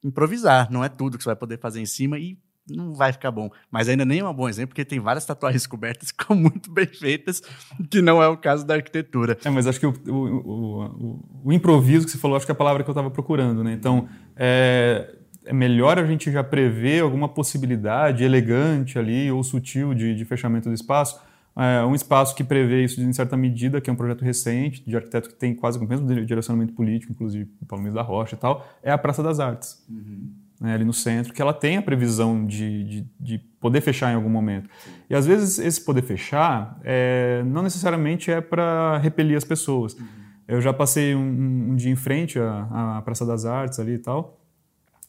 improvisar, 0.04 0.70
não 0.70 0.84
é 0.84 0.90
tudo 0.90 1.18
que 1.18 1.24
você 1.24 1.30
vai 1.30 1.36
poder 1.36 1.58
fazer 1.60 1.80
em 1.80 1.86
cima 1.86 2.20
e 2.20 2.38
não 2.70 2.94
vai 2.94 3.12
ficar 3.12 3.32
bom. 3.32 3.50
Mas 3.70 3.90
ainda 3.90 4.06
nem 4.06 4.20
é 4.20 4.28
um 4.28 4.34
bom 4.34 4.48
exemplo, 4.48 4.70
porque 4.70 4.86
tem 4.86 5.00
várias 5.00 5.26
tatuagens 5.26 5.66
cobertas 5.68 6.12
que 6.12 6.22
ficam 6.22 6.36
muito 6.36 6.72
bem 6.72 6.88
feitas, 6.88 7.42
que 7.90 8.02
não 8.02 8.22
é 8.22 8.28
o 8.28 8.38
caso 8.38 8.66
da 8.66 8.76
arquitetura. 8.76 9.38
É, 9.44 9.50
mas 9.50 9.68
acho 9.68 9.80
que 9.80 9.86
o, 9.86 9.94
o, 10.08 10.84
o, 10.84 11.42
o 11.46 11.54
improviso 11.54 12.06
que 12.06 12.12
você 12.12 12.18
falou, 12.18 12.38
acho 12.38 12.46
que 12.46 12.52
é 12.52 12.56
a 12.56 12.58
palavra 12.58 12.84
que 12.84 12.90
eu 12.90 12.94
estava 12.94 13.12
procurando, 13.12 13.64
né? 13.64 13.74
Então, 13.74 14.08
é, 14.36 15.16
é, 15.46 15.54
melhor 15.54 16.00
a 16.00 16.06
gente 16.06 16.32
já 16.32 16.44
prever 16.44 17.02
alguma 17.02 17.28
possibilidade 17.28 18.24
elegante 18.24 18.98
ali 18.98 19.32
ou 19.32 19.44
sutil 19.44 19.94
de, 19.94 20.16
de 20.16 20.26
fechamento 20.26 20.70
do 20.70 20.76
espaço. 20.76 21.20
É, 21.56 21.86
um 21.86 21.94
espaço 21.94 22.36
que 22.36 22.44
prevê 22.44 22.84
isso 22.84 23.02
em 23.02 23.14
certa 23.14 23.38
medida, 23.38 23.80
que 23.80 23.90
é 23.90 23.94
um 23.94 23.96
projeto 23.96 24.24
recente, 24.24 24.84
de 24.86 24.96
arquiteto 24.96 25.30
que 25.30 25.36
tem 25.36 25.54
quase 25.54 25.78
o 25.78 25.88
mesmo 25.88 26.08
direcionamento 26.26 26.74
político, 26.74 27.12
inclusive 27.12 27.46
Paulo 27.68 27.84
Mendes 27.84 27.96
da 27.96 28.02
Rocha 28.02 28.36
e 28.36 28.40
tal, 28.40 28.68
é 28.82 28.92
a 28.92 28.98
Praça 28.98 29.22
das 29.22 29.40
Artes. 29.40 29.86
Uhum 29.90 30.44
né, 30.64 30.76
ali 30.76 30.86
no 30.86 30.94
centro, 30.94 31.34
que 31.34 31.42
ela 31.42 31.54
tem 31.54 31.76
a 31.76 31.82
previsão 31.82 32.46
de, 32.46 32.84
de, 32.86 33.08
de, 33.20 33.38
poder 33.60 33.82
fechar 33.82 34.14
em 34.14 34.16
algum 34.16 34.30
momento. 34.30 34.70
E 35.10 35.14
às 35.14 35.28
vezes 35.28 35.60
esse 35.60 35.84
poder 35.84 36.04
fechar 36.04 36.80
é, 36.84 37.44
não 37.46 37.62
necessariamente 37.62 38.32
é 38.32 38.40
para 38.40 38.98
repelir 39.00 39.36
as 39.36 39.44
pessoas. 39.44 39.94
Uhum. 39.94 40.06
Eu 40.48 40.62
já 40.62 40.72
passei 40.72 41.14
um, 41.14 41.72
um, 41.72 41.76
dia 41.76 41.92
em 41.92 41.96
frente 41.98 42.40
à, 42.40 42.98
à 42.98 43.02
Praça 43.02 43.26
das 43.26 43.46
Artes 43.46 43.78
ali 43.78 43.94
e 43.94 44.00
tal, 44.00 44.40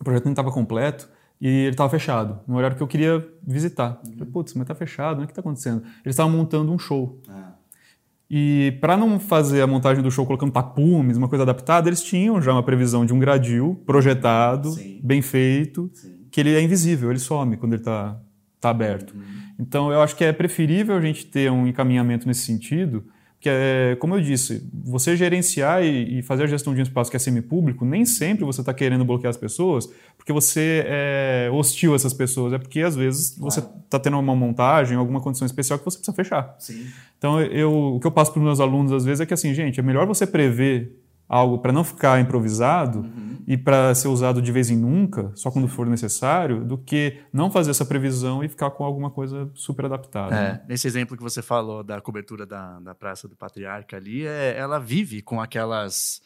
o 0.00 0.04
projeto 0.04 0.24
não 0.24 0.32
estava 0.32 0.50
completo 0.50 1.08
e 1.44 1.46
ele 1.46 1.72
estava 1.72 1.90
fechado, 1.90 2.40
no 2.48 2.56
horário 2.56 2.74
que 2.74 2.82
eu 2.82 2.86
queria 2.86 3.22
visitar. 3.46 4.00
Uhum. 4.02 4.12
Falei, 4.12 4.32
putz, 4.32 4.54
mas 4.54 4.62
está 4.62 4.74
fechado, 4.74 5.18
né? 5.18 5.24
o 5.24 5.26
que 5.26 5.32
está 5.32 5.42
acontecendo? 5.42 5.82
Eles 6.02 6.14
estavam 6.14 6.32
montando 6.32 6.72
um 6.72 6.78
show. 6.78 7.20
Ah. 7.28 7.52
E 8.30 8.78
para 8.80 8.96
não 8.96 9.20
fazer 9.20 9.60
a 9.60 9.66
montagem 9.66 10.02
do 10.02 10.10
show 10.10 10.24
colocando 10.24 10.50
tapumes, 10.50 11.18
uma 11.18 11.28
coisa 11.28 11.42
adaptada, 11.42 11.86
eles 11.86 12.02
tinham 12.02 12.40
já 12.40 12.50
uma 12.50 12.62
previsão 12.62 13.04
de 13.04 13.12
um 13.12 13.18
gradil 13.18 13.78
projetado, 13.84 14.70
Sim. 14.70 14.98
bem 15.04 15.20
feito, 15.20 15.90
Sim. 15.92 16.16
que 16.30 16.40
ele 16.40 16.54
é 16.54 16.62
invisível, 16.62 17.10
ele 17.10 17.18
some 17.18 17.58
quando 17.58 17.74
ele 17.74 17.82
está 17.82 18.18
tá 18.58 18.70
aberto. 18.70 19.14
Uhum. 19.14 19.22
Então 19.60 19.92
eu 19.92 20.00
acho 20.00 20.16
que 20.16 20.24
é 20.24 20.32
preferível 20.32 20.96
a 20.96 21.00
gente 21.02 21.26
ter 21.26 21.52
um 21.52 21.66
encaminhamento 21.66 22.26
nesse 22.26 22.40
sentido, 22.40 23.04
que 23.44 23.50
é, 23.50 23.94
como 24.00 24.14
eu 24.14 24.22
disse, 24.22 24.66
você 24.72 25.14
gerenciar 25.14 25.84
e, 25.84 26.20
e 26.20 26.22
fazer 26.22 26.44
a 26.44 26.46
gestão 26.46 26.72
de 26.72 26.80
um 26.80 26.82
espaço 26.82 27.10
que 27.10 27.16
é 27.18 27.20
semipúblico, 27.20 27.84
nem 27.84 28.06
sempre 28.06 28.42
você 28.42 28.62
está 28.62 28.72
querendo 28.72 29.04
bloquear 29.04 29.28
as 29.28 29.36
pessoas, 29.36 29.86
porque 30.16 30.32
você 30.32 30.82
é 30.86 31.50
hostil 31.52 31.92
a 31.92 31.96
essas 31.96 32.14
pessoas, 32.14 32.54
é 32.54 32.58
porque 32.58 32.80
às 32.80 32.96
vezes 32.96 33.36
claro. 33.36 33.50
você 33.50 33.60
está 33.60 33.98
tendo 33.98 34.18
uma 34.18 34.34
montagem, 34.34 34.96
alguma 34.96 35.20
condição 35.20 35.44
especial 35.44 35.78
que 35.78 35.84
você 35.84 35.98
precisa 35.98 36.16
fechar. 36.16 36.56
Sim. 36.58 36.86
Então, 37.18 37.38
eu, 37.38 37.70
o 37.70 38.00
que 38.00 38.06
eu 38.06 38.10
passo 38.10 38.32
para 38.32 38.38
os 38.38 38.44
meus 38.46 38.60
alunos 38.60 38.92
às 38.92 39.04
vezes 39.04 39.20
é 39.20 39.26
que 39.26 39.34
assim, 39.34 39.52
gente, 39.52 39.78
é 39.78 39.82
melhor 39.82 40.06
você 40.06 40.26
prever 40.26 41.03
algo 41.28 41.58
para 41.58 41.72
não 41.72 41.84
ficar 41.84 42.20
improvisado 42.20 43.00
uhum. 43.00 43.38
e 43.46 43.56
para 43.56 43.94
ser 43.94 44.08
usado 44.08 44.42
de 44.42 44.52
vez 44.52 44.70
em 44.70 44.76
nunca, 44.76 45.32
só 45.34 45.50
quando 45.50 45.68
for 45.68 45.86
necessário, 45.86 46.64
do 46.64 46.76
que 46.76 47.20
não 47.32 47.50
fazer 47.50 47.70
essa 47.70 47.84
previsão 47.84 48.44
e 48.44 48.48
ficar 48.48 48.70
com 48.70 48.84
alguma 48.84 49.10
coisa 49.10 49.50
super 49.54 49.86
adaptada. 49.86 50.34
É, 50.34 50.52
né? 50.52 50.62
Nesse 50.68 50.86
exemplo 50.86 51.16
que 51.16 51.22
você 51.22 51.42
falou 51.42 51.82
da 51.82 52.00
cobertura 52.00 52.46
da, 52.46 52.78
da 52.80 52.94
Praça 52.94 53.26
do 53.26 53.36
Patriarca 53.36 53.96
ali, 53.96 54.26
é, 54.26 54.56
ela 54.56 54.78
vive 54.78 55.22
com 55.22 55.40
aquelas 55.40 56.22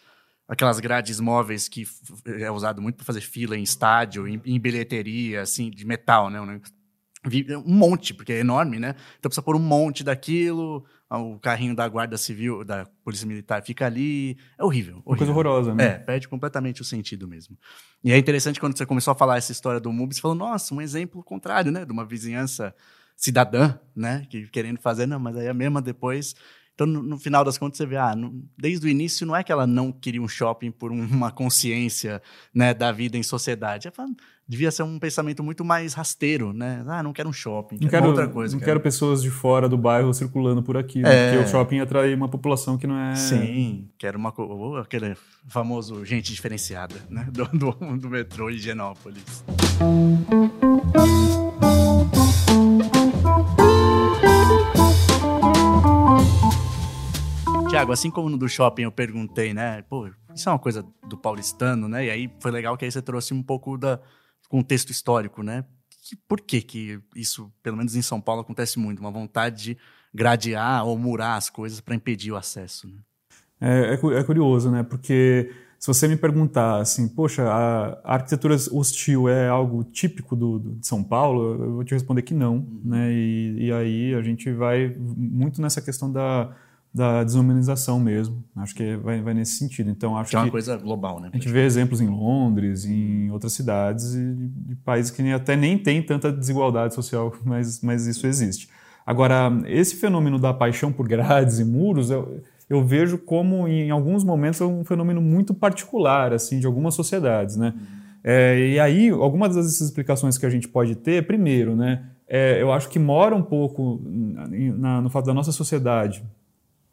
aquelas 0.49 0.81
grades 0.81 1.21
móveis 1.21 1.69
que 1.69 1.85
é 2.25 2.51
usado 2.51 2.81
muito 2.81 2.97
para 2.97 3.05
fazer 3.05 3.21
fila 3.21 3.55
em 3.55 3.63
estádio, 3.63 4.27
em, 4.27 4.41
em, 4.47 4.59
bilheteria, 4.59 5.43
assim, 5.43 5.71
de 5.71 5.87
metal, 5.87 6.31
né? 6.31 6.41
Um 6.41 7.75
monte, 7.75 8.15
porque 8.15 8.33
é 8.33 8.39
enorme, 8.39 8.79
né? 8.79 8.95
Então 9.19 9.29
precisa 9.29 9.43
pôr 9.43 9.57
um 9.57 9.61
monte 9.61 10.03
daquilo, 10.03 10.87
o 11.11 11.39
carrinho 11.39 11.75
da 11.75 11.89
Guarda 11.89 12.19
Civil, 12.19 12.65
da 12.65 12.87
Polícia 13.03 13.27
Militar 13.27 13.63
fica 13.63 13.87
ali. 13.87 14.37
É 14.59 14.65
horrível. 14.65 14.97
horrível. 14.97 15.03
Uma 15.07 15.17
coisa 15.17 15.33
horrorosa, 15.33 15.75
né? 15.75 15.85
É, 15.85 15.99
perde 15.99 16.29
completamente 16.29 16.83
o 16.83 16.85
sentido 16.85 17.27
mesmo. 17.27 17.57
E 18.05 18.13
é 18.13 18.19
interessante 18.19 18.61
quando 18.61 18.77
você 18.77 18.85
começou 18.85 19.13
a 19.13 19.15
falar 19.15 19.39
essa 19.39 19.53
história 19.53 19.81
do 19.81 19.91
MUB, 19.93 20.15
você 20.15 20.21
falou, 20.21 20.37
nossa, 20.37 20.75
um 20.75 20.81
exemplo 20.81 21.23
contrário, 21.23 21.73
né? 21.73 21.85
De 21.85 21.93
uma 21.93 22.05
vizinhança 22.05 22.75
cidadã, 23.17 23.75
né? 23.97 24.27
Que 24.29 24.47
querendo 24.49 24.79
fazer, 24.79 25.07
não, 25.07 25.19
mas 25.19 25.37
aí 25.37 25.49
a 25.49 25.55
mesma 25.55 25.81
depois. 25.81 26.35
Então, 26.79 26.87
no, 26.87 27.03
no 27.03 27.19
final 27.19 27.43
das 27.43 27.59
contas, 27.59 27.77
você 27.77 27.85
vê, 27.85 27.97
ah, 27.97 28.15
no, 28.15 28.41
desde 28.57 28.87
o 28.87 28.89
início 28.89 29.27
não 29.27 29.35
é 29.35 29.43
que 29.43 29.51
ela 29.51 29.67
não 29.67 29.91
queria 29.91 30.23
um 30.23 30.29
shopping 30.29 30.71
por 30.71 30.93
uma 30.93 31.33
consciência 31.33 32.23
né, 32.55 32.73
da 32.73 32.93
vida 32.93 33.19
em 33.19 33.23
sociedade. 33.25 33.89
Ela 33.89 34.07
devia 34.47 34.71
ser 34.71 34.85
um 34.85 34.97
pensamento 34.97 35.43
muito 35.43 35.65
mais 35.65 35.93
rasteiro, 35.93 36.53
né? 36.53 36.85
Ah, 36.87 37.03
não 37.03 37.13
quero 37.13 37.29
um 37.29 37.33
shopping, 37.33 37.79
não 37.83 37.89
quero 37.89 38.07
outra 38.07 38.29
coisa. 38.29 38.55
Não 38.55 38.61
quero. 38.61 38.71
quero 38.71 38.81
pessoas 38.81 39.21
de 39.21 39.29
fora 39.29 39.69
do 39.69 39.77
bairro 39.77 40.15
circulando 40.15 40.63
por 40.63 40.77
aqui, 40.77 41.01
né? 41.01 41.13
é. 41.13 41.33
porque 41.33 41.49
o 41.49 41.51
shopping 41.51 41.81
atrai 41.81 42.15
uma 42.15 42.29
população 42.29 42.79
que 42.79 42.87
não 42.87 42.97
é... 42.97 43.17
Sim, 43.17 43.89
quero 43.99 44.17
uma 44.17 44.33
aquele 44.81 45.17
famoso 45.49 46.05
gente 46.05 46.33
diferenciada, 46.33 46.95
né? 47.11 47.27
Do, 47.35 47.45
do, 47.47 47.73
do 47.97 48.09
metrô 48.09 48.51
Higienópolis. 48.51 49.45
Tiago, 57.79 57.93
assim 57.93 58.11
como 58.11 58.29
no 58.29 58.37
do 58.37 58.49
shopping 58.49 58.83
eu 58.83 58.93
perguntei, 58.93 59.55
né? 59.55 59.83
Pô, 59.83 60.09
isso 60.35 60.49
é 60.49 60.53
uma 60.53 60.59
coisa 60.59 60.85
do 61.09 61.17
paulistano, 61.17 61.89
né? 61.89 62.07
E 62.07 62.11
aí 62.11 62.31
foi 62.41 62.51
legal 62.51 62.77
que 62.77 62.85
aí 62.85 62.91
você 62.91 63.01
trouxe 63.01 63.33
um 63.33 63.43
pouco 63.43 63.79
da, 63.79 64.01
contexto 64.49 64.91
histórico, 64.91 65.43
né? 65.43 65.65
Que, 66.03 66.17
por 66.17 66.41
que, 66.41 66.61
que 66.61 67.01
isso, 67.15 67.53
pelo 67.63 67.77
menos 67.77 67.95
em 67.95 68.03
São 68.03 68.21
Paulo, 68.21 68.41
acontece 68.41 68.79
muito? 68.79 68.99
Uma 68.99 69.11
vontade 69.11 69.63
de 69.63 69.79
gradear 70.13 70.87
ou 70.87 70.99
murar 70.99 71.37
as 71.37 71.51
coisas 71.51 71.81
para 71.81 71.95
impedir 71.95 72.33
o 72.33 72.37
acesso. 72.37 72.89
Né? 72.89 72.97
É, 73.61 73.95
é, 73.95 74.19
é, 74.19 74.25
curioso, 74.25 74.71
né? 74.71 74.83
Porque 74.83 75.53
se 75.79 75.87
você 75.87 76.09
me 76.09 76.17
perguntar 76.17 76.81
assim, 76.81 77.07
poxa, 77.07 77.45
a, 77.45 77.89
a 78.03 78.15
arquitetura 78.15 78.57
hostil 78.73 79.29
é 79.29 79.49
algo 79.49 79.85
típico 79.85 80.35
do, 80.35 80.59
do, 80.59 80.75
de 80.77 80.87
São 80.87 81.05
Paulo, 81.05 81.63
eu 81.63 81.75
vou 81.75 81.85
te 81.85 81.95
responder 81.95 82.23
que 82.23 82.35
não, 82.35 82.57
uhum. 82.57 82.81
né? 82.85 83.13
E, 83.13 83.67
e 83.67 83.73
aí 83.73 84.15
a 84.15 84.23
gente 84.23 84.51
vai 84.53 84.97
muito 84.99 85.61
nessa 85.61 85.81
questão 85.81 86.11
da 86.11 86.57
da 86.99 87.25
desumanização 87.25 87.99
mesmo. 87.99 88.45
Acho 88.57 88.75
que 88.75 88.97
vai, 88.97 89.23
vai 89.23 89.33
nesse 89.33 89.53
sentido. 89.53 89.89
Então 89.89 90.19
acho 90.19 90.31
que 90.31 90.37
é 90.37 90.41
uma 90.41 90.51
coisa 90.51 90.77
global, 90.77 91.21
né? 91.21 91.31
A 91.33 91.37
gente 91.37 91.49
vê 91.49 91.65
exemplos 91.65 92.01
em 92.01 92.09
Londres, 92.09 92.85
em 92.85 93.31
outras 93.31 93.53
cidades 93.53 94.15
e 94.15 94.35
de 94.35 94.75
países 94.77 95.11
que 95.11 95.23
até 95.33 95.57
nem 95.57 95.79
tem 95.79 96.03
tanta 96.03 96.31
desigualdade 96.31 96.95
social, 96.95 97.33
mas, 97.47 97.81
mas 97.81 98.07
isso 98.07 98.27
existe. 98.27 98.69
Agora, 99.07 99.51
esse 99.67 99.97
fenômeno 99.97 100.39
da 100.39 100.53
paixão 100.53 100.93
por 100.93 101.09
grades 101.09 101.61
e 101.61 101.65
muros, 101.65 102.11
eu, 102.11 102.43
eu 102.69 102.85
vejo 102.85 103.17
como 103.17 103.67
em 103.67 103.91
alguns 103.91 104.23
momentos 104.23 104.61
é 104.61 104.65
um 104.65 104.85
fenômeno 104.85 105.23
muito 105.23 105.55
particular, 105.55 106.35
assim, 106.35 106.61
de 106.61 106.67
algumas 106.67 106.95
sociedades, 106.95 107.57
né? 107.57 107.73
É, 108.23 108.59
e 108.59 108.79
aí, 108.79 109.09
algumas 109.09 109.55
das 109.55 109.81
explicações 109.81 110.37
que 110.37 110.45
a 110.45 110.51
gente 110.51 110.69
pode 110.69 110.95
ter, 110.97 111.27
primeiro, 111.27 111.75
né? 111.75 112.05
É, 112.29 112.61
eu 112.61 112.71
acho 112.71 112.91
que 112.91 112.99
mora 112.99 113.35
um 113.35 113.43
pouco 113.43 114.03
na, 114.05 115.01
no 115.01 115.09
fato 115.09 115.25
da 115.25 115.33
nossa 115.33 115.53
sociedade 115.53 116.23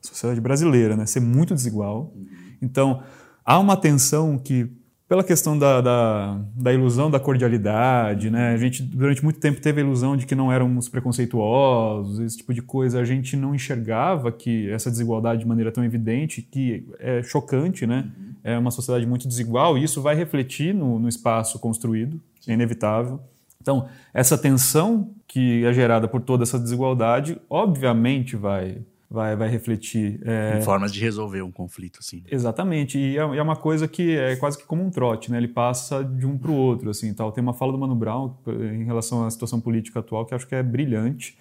sociedade 0.07 0.41
brasileira, 0.41 0.95
né, 0.95 1.05
ser 1.05 1.19
muito 1.19 1.53
desigual. 1.53 2.13
Então, 2.61 3.01
há 3.43 3.59
uma 3.59 3.77
tensão 3.77 4.37
que, 4.37 4.67
pela 5.07 5.23
questão 5.23 5.57
da, 5.57 5.81
da, 5.81 6.41
da, 6.55 6.73
ilusão 6.73 7.11
da 7.11 7.19
cordialidade, 7.19 8.29
né, 8.29 8.53
a 8.53 8.57
gente 8.57 8.81
durante 8.81 9.23
muito 9.23 9.39
tempo 9.39 9.61
teve 9.61 9.81
a 9.81 9.83
ilusão 9.83 10.17
de 10.17 10.25
que 10.25 10.35
não 10.35 10.51
éramos 10.51 10.89
preconceituosos, 10.89 12.19
esse 12.19 12.37
tipo 12.37 12.53
de 12.53 12.61
coisa, 12.61 12.99
a 12.99 13.05
gente 13.05 13.35
não 13.35 13.53
enxergava 13.53 14.31
que 14.31 14.69
essa 14.69 14.89
desigualdade 14.89 15.41
de 15.41 15.47
maneira 15.47 15.71
tão 15.71 15.83
evidente, 15.83 16.41
que 16.41 16.87
é 16.99 17.21
chocante, 17.21 17.85
né, 17.85 18.11
é 18.43 18.57
uma 18.57 18.71
sociedade 18.71 19.05
muito 19.05 19.27
desigual, 19.27 19.77
e 19.77 19.83
isso 19.83 20.01
vai 20.01 20.15
refletir 20.15 20.73
no, 20.73 20.99
no 20.99 21.07
espaço 21.07 21.59
construído, 21.59 22.19
é 22.47 22.53
inevitável. 22.53 23.19
Então, 23.61 23.87
essa 24.13 24.37
tensão 24.37 25.09
que 25.27 25.65
é 25.65 25.73
gerada 25.73 26.07
por 26.07 26.21
toda 26.21 26.43
essa 26.43 26.59
desigualdade, 26.59 27.41
obviamente 27.49 28.35
vai 28.35 28.77
vai, 29.15 29.35
vai 29.35 29.47
refletir. 29.47 30.21
É... 30.25 30.59
Em 30.59 30.61
formas 30.61 30.91
de 30.93 30.99
resolver 31.01 31.41
um 31.41 31.51
conflito, 31.51 31.99
assim. 31.99 32.21
Exatamente, 32.29 32.99
e 32.99 33.17
é, 33.17 33.21
é, 33.21 33.41
uma 33.41 33.55
coisa 33.55 33.87
que 33.87 34.17
é 34.17 34.35
quase 34.35 34.57
que 34.57 34.65
como 34.65 34.83
um 34.83 34.91
trote, 34.91 35.31
né? 35.31 35.37
Ele 35.37 35.47
passa 35.47 36.03
de 36.03 36.27
um 36.27 36.37
para 36.37 36.51
o 36.51 36.55
outro, 36.55 36.89
assim, 36.89 37.13
tal. 37.13 37.31
Tem 37.31 37.41
uma 37.41 37.53
fala 37.53 37.71
do 37.71 37.77
Mano 37.77 37.95
Brown 37.95 38.35
em 38.47 38.83
relação 38.83 39.25
à 39.25 39.31
situação 39.31 39.59
política 39.59 39.99
atual 39.99 40.25
que 40.25 40.35
acho 40.35 40.45
que 40.45 40.53
é 40.53 40.61
brilhante. 40.61 41.37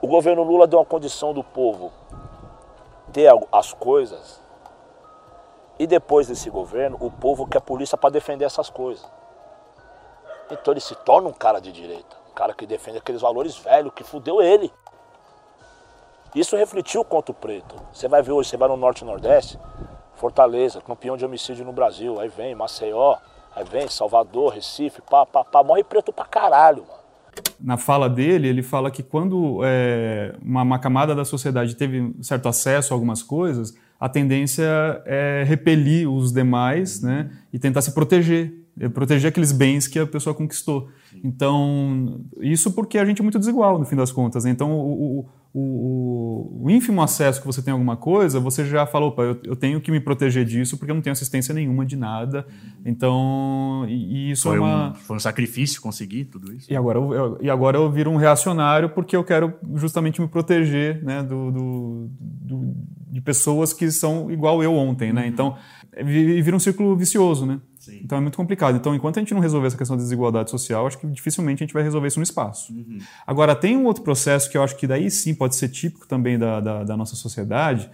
O 0.00 0.08
governo 0.08 0.42
Lula 0.42 0.66
deu 0.66 0.78
uma 0.78 0.84
condição 0.84 1.32
do 1.32 1.44
povo 1.44 1.92
ter 3.12 3.30
as 3.52 3.72
coisas 3.74 4.40
e 5.78 5.86
depois 5.86 6.28
desse 6.28 6.48
governo, 6.48 6.96
o 7.00 7.10
povo 7.10 7.46
quer 7.46 7.60
polícia 7.60 7.96
para 7.98 8.10
defender 8.10 8.44
essas 8.44 8.70
coisas. 8.70 9.04
Então 10.50 10.72
ele 10.72 10.80
se 10.80 10.94
torna 10.96 11.28
um 11.28 11.32
cara 11.32 11.60
de 11.60 11.72
direita, 11.72 12.16
um 12.30 12.34
cara 12.34 12.54
que 12.54 12.66
defende 12.66 12.98
aqueles 12.98 13.20
valores 13.20 13.56
velhos 13.56 13.92
que 13.94 14.04
fudeu 14.04 14.42
ele. 14.42 14.72
Isso 16.34 16.56
refletiu 16.56 17.04
contra 17.04 17.30
o 17.30 17.34
preto. 17.34 17.76
Você 17.92 18.08
vai 18.08 18.22
ver 18.22 18.32
hoje, 18.32 18.48
você 18.48 18.56
vai 18.56 18.68
no 18.68 18.76
Norte 18.76 19.02
e 19.02 19.04
Nordeste, 19.04 19.58
Fortaleza, 20.14 20.80
campeão 20.80 21.16
de 21.16 21.24
homicídio 21.24 21.64
no 21.64 21.72
Brasil, 21.72 22.18
aí 22.18 22.28
vem 22.28 22.54
Maceió, 22.54 23.16
aí 23.54 23.64
vem 23.64 23.86
Salvador, 23.88 24.54
Recife, 24.54 25.02
pá, 25.02 25.26
pá, 25.26 25.44
pá, 25.44 25.62
morre 25.62 25.84
preto 25.84 26.12
pra 26.12 26.24
caralho, 26.24 26.84
mano. 26.88 27.02
Na 27.60 27.76
fala 27.76 28.08
dele, 28.08 28.48
ele 28.48 28.62
fala 28.62 28.90
que 28.90 29.02
quando 29.02 29.60
é, 29.64 30.34
uma, 30.42 30.62
uma 30.62 30.78
camada 30.78 31.14
da 31.14 31.24
sociedade 31.24 31.76
teve 31.76 32.14
certo 32.20 32.48
acesso 32.48 32.92
a 32.92 32.96
algumas 32.96 33.22
coisas, 33.22 33.74
a 33.98 34.08
tendência 34.08 34.64
é 35.06 35.44
repelir 35.46 36.10
os 36.10 36.32
demais 36.32 37.02
né, 37.02 37.30
e 37.52 37.58
tentar 37.58 37.82
se 37.82 37.92
proteger, 37.92 38.52
é 38.78 38.88
proteger 38.88 39.28
aqueles 39.28 39.52
bens 39.52 39.86
que 39.86 39.98
a 39.98 40.06
pessoa 40.06 40.34
conquistou. 40.34 40.88
Então, 41.22 42.20
isso 42.40 42.72
porque 42.72 42.98
a 42.98 43.04
gente 43.04 43.20
é 43.20 43.22
muito 43.22 43.38
desigual, 43.38 43.78
no 43.78 43.84
fim 43.84 43.96
das 43.96 44.10
contas. 44.10 44.44
Né? 44.44 44.50
Então, 44.50 44.72
o, 44.72 45.20
o 45.20 45.28
o, 45.54 46.62
o, 46.64 46.70
ínfimo 46.70 47.02
acesso 47.02 47.40
que 47.40 47.46
você 47.46 47.60
tem 47.60 47.72
a 47.72 47.74
alguma 47.74 47.96
coisa, 47.96 48.40
você 48.40 48.64
já 48.64 48.86
falou, 48.86 49.10
opa, 49.10 49.22
eu, 49.22 49.38
eu, 49.44 49.54
tenho 49.54 49.80
que 49.80 49.90
me 49.90 50.00
proteger 50.00 50.46
disso 50.46 50.78
porque 50.78 50.90
eu 50.90 50.94
não 50.94 51.02
tenho 51.02 51.12
assistência 51.12 51.54
nenhuma 51.54 51.84
de 51.84 51.94
nada. 51.94 52.46
Então, 52.84 53.84
e, 53.86 54.28
e 54.28 54.30
isso 54.30 54.48
foi 54.48 54.56
é 54.56 54.60
uma... 54.60 54.90
Um, 54.90 54.94
foi 54.94 55.16
um 55.16 55.20
sacrifício 55.20 55.82
conseguir 55.82 56.24
tudo 56.26 56.52
isso? 56.54 56.72
E 56.72 56.76
agora, 56.76 56.98
eu, 56.98 57.12
eu, 57.12 57.38
e 57.42 57.50
agora 57.50 57.76
eu 57.76 57.90
viro 57.90 58.10
um 58.10 58.16
reacionário 58.16 58.88
porque 58.90 59.14
eu 59.14 59.22
quero 59.22 59.52
justamente 59.74 60.22
me 60.22 60.28
proteger 60.28 61.04
né, 61.04 61.22
do, 61.22 61.50
do, 61.50 62.10
do 62.20 62.74
de 63.12 63.20
pessoas 63.20 63.74
que 63.74 63.90
são 63.90 64.30
igual 64.30 64.62
eu 64.62 64.74
ontem, 64.74 65.12
né? 65.12 65.22
Uhum. 65.22 65.28
Então, 65.28 65.56
vira 66.02 66.56
um 66.56 66.58
círculo 66.58 66.96
vicioso, 66.96 67.44
né? 67.44 67.60
Sim. 67.82 68.00
Então 68.04 68.16
é 68.16 68.20
muito 68.20 68.36
complicado. 68.36 68.76
Então, 68.76 68.94
enquanto 68.94 69.16
a 69.16 69.20
gente 69.20 69.34
não 69.34 69.40
resolver 69.40 69.66
essa 69.66 69.76
questão 69.76 69.96
da 69.96 70.02
desigualdade 70.04 70.48
social, 70.50 70.86
acho 70.86 70.98
que 70.98 71.06
dificilmente 71.08 71.64
a 71.64 71.66
gente 71.66 71.74
vai 71.74 71.82
resolver 71.82 72.06
isso 72.06 72.20
no 72.20 72.22
espaço. 72.22 72.72
Uhum. 72.72 73.00
Agora, 73.26 73.56
tem 73.56 73.76
um 73.76 73.86
outro 73.86 74.04
processo 74.04 74.48
que 74.48 74.56
eu 74.56 74.62
acho 74.62 74.76
que 74.76 74.86
daí 74.86 75.10
sim 75.10 75.34
pode 75.34 75.56
ser 75.56 75.68
típico 75.68 76.06
também 76.06 76.38
da, 76.38 76.60
da, 76.60 76.84
da 76.84 76.96
nossa 76.96 77.16
sociedade, 77.16 77.90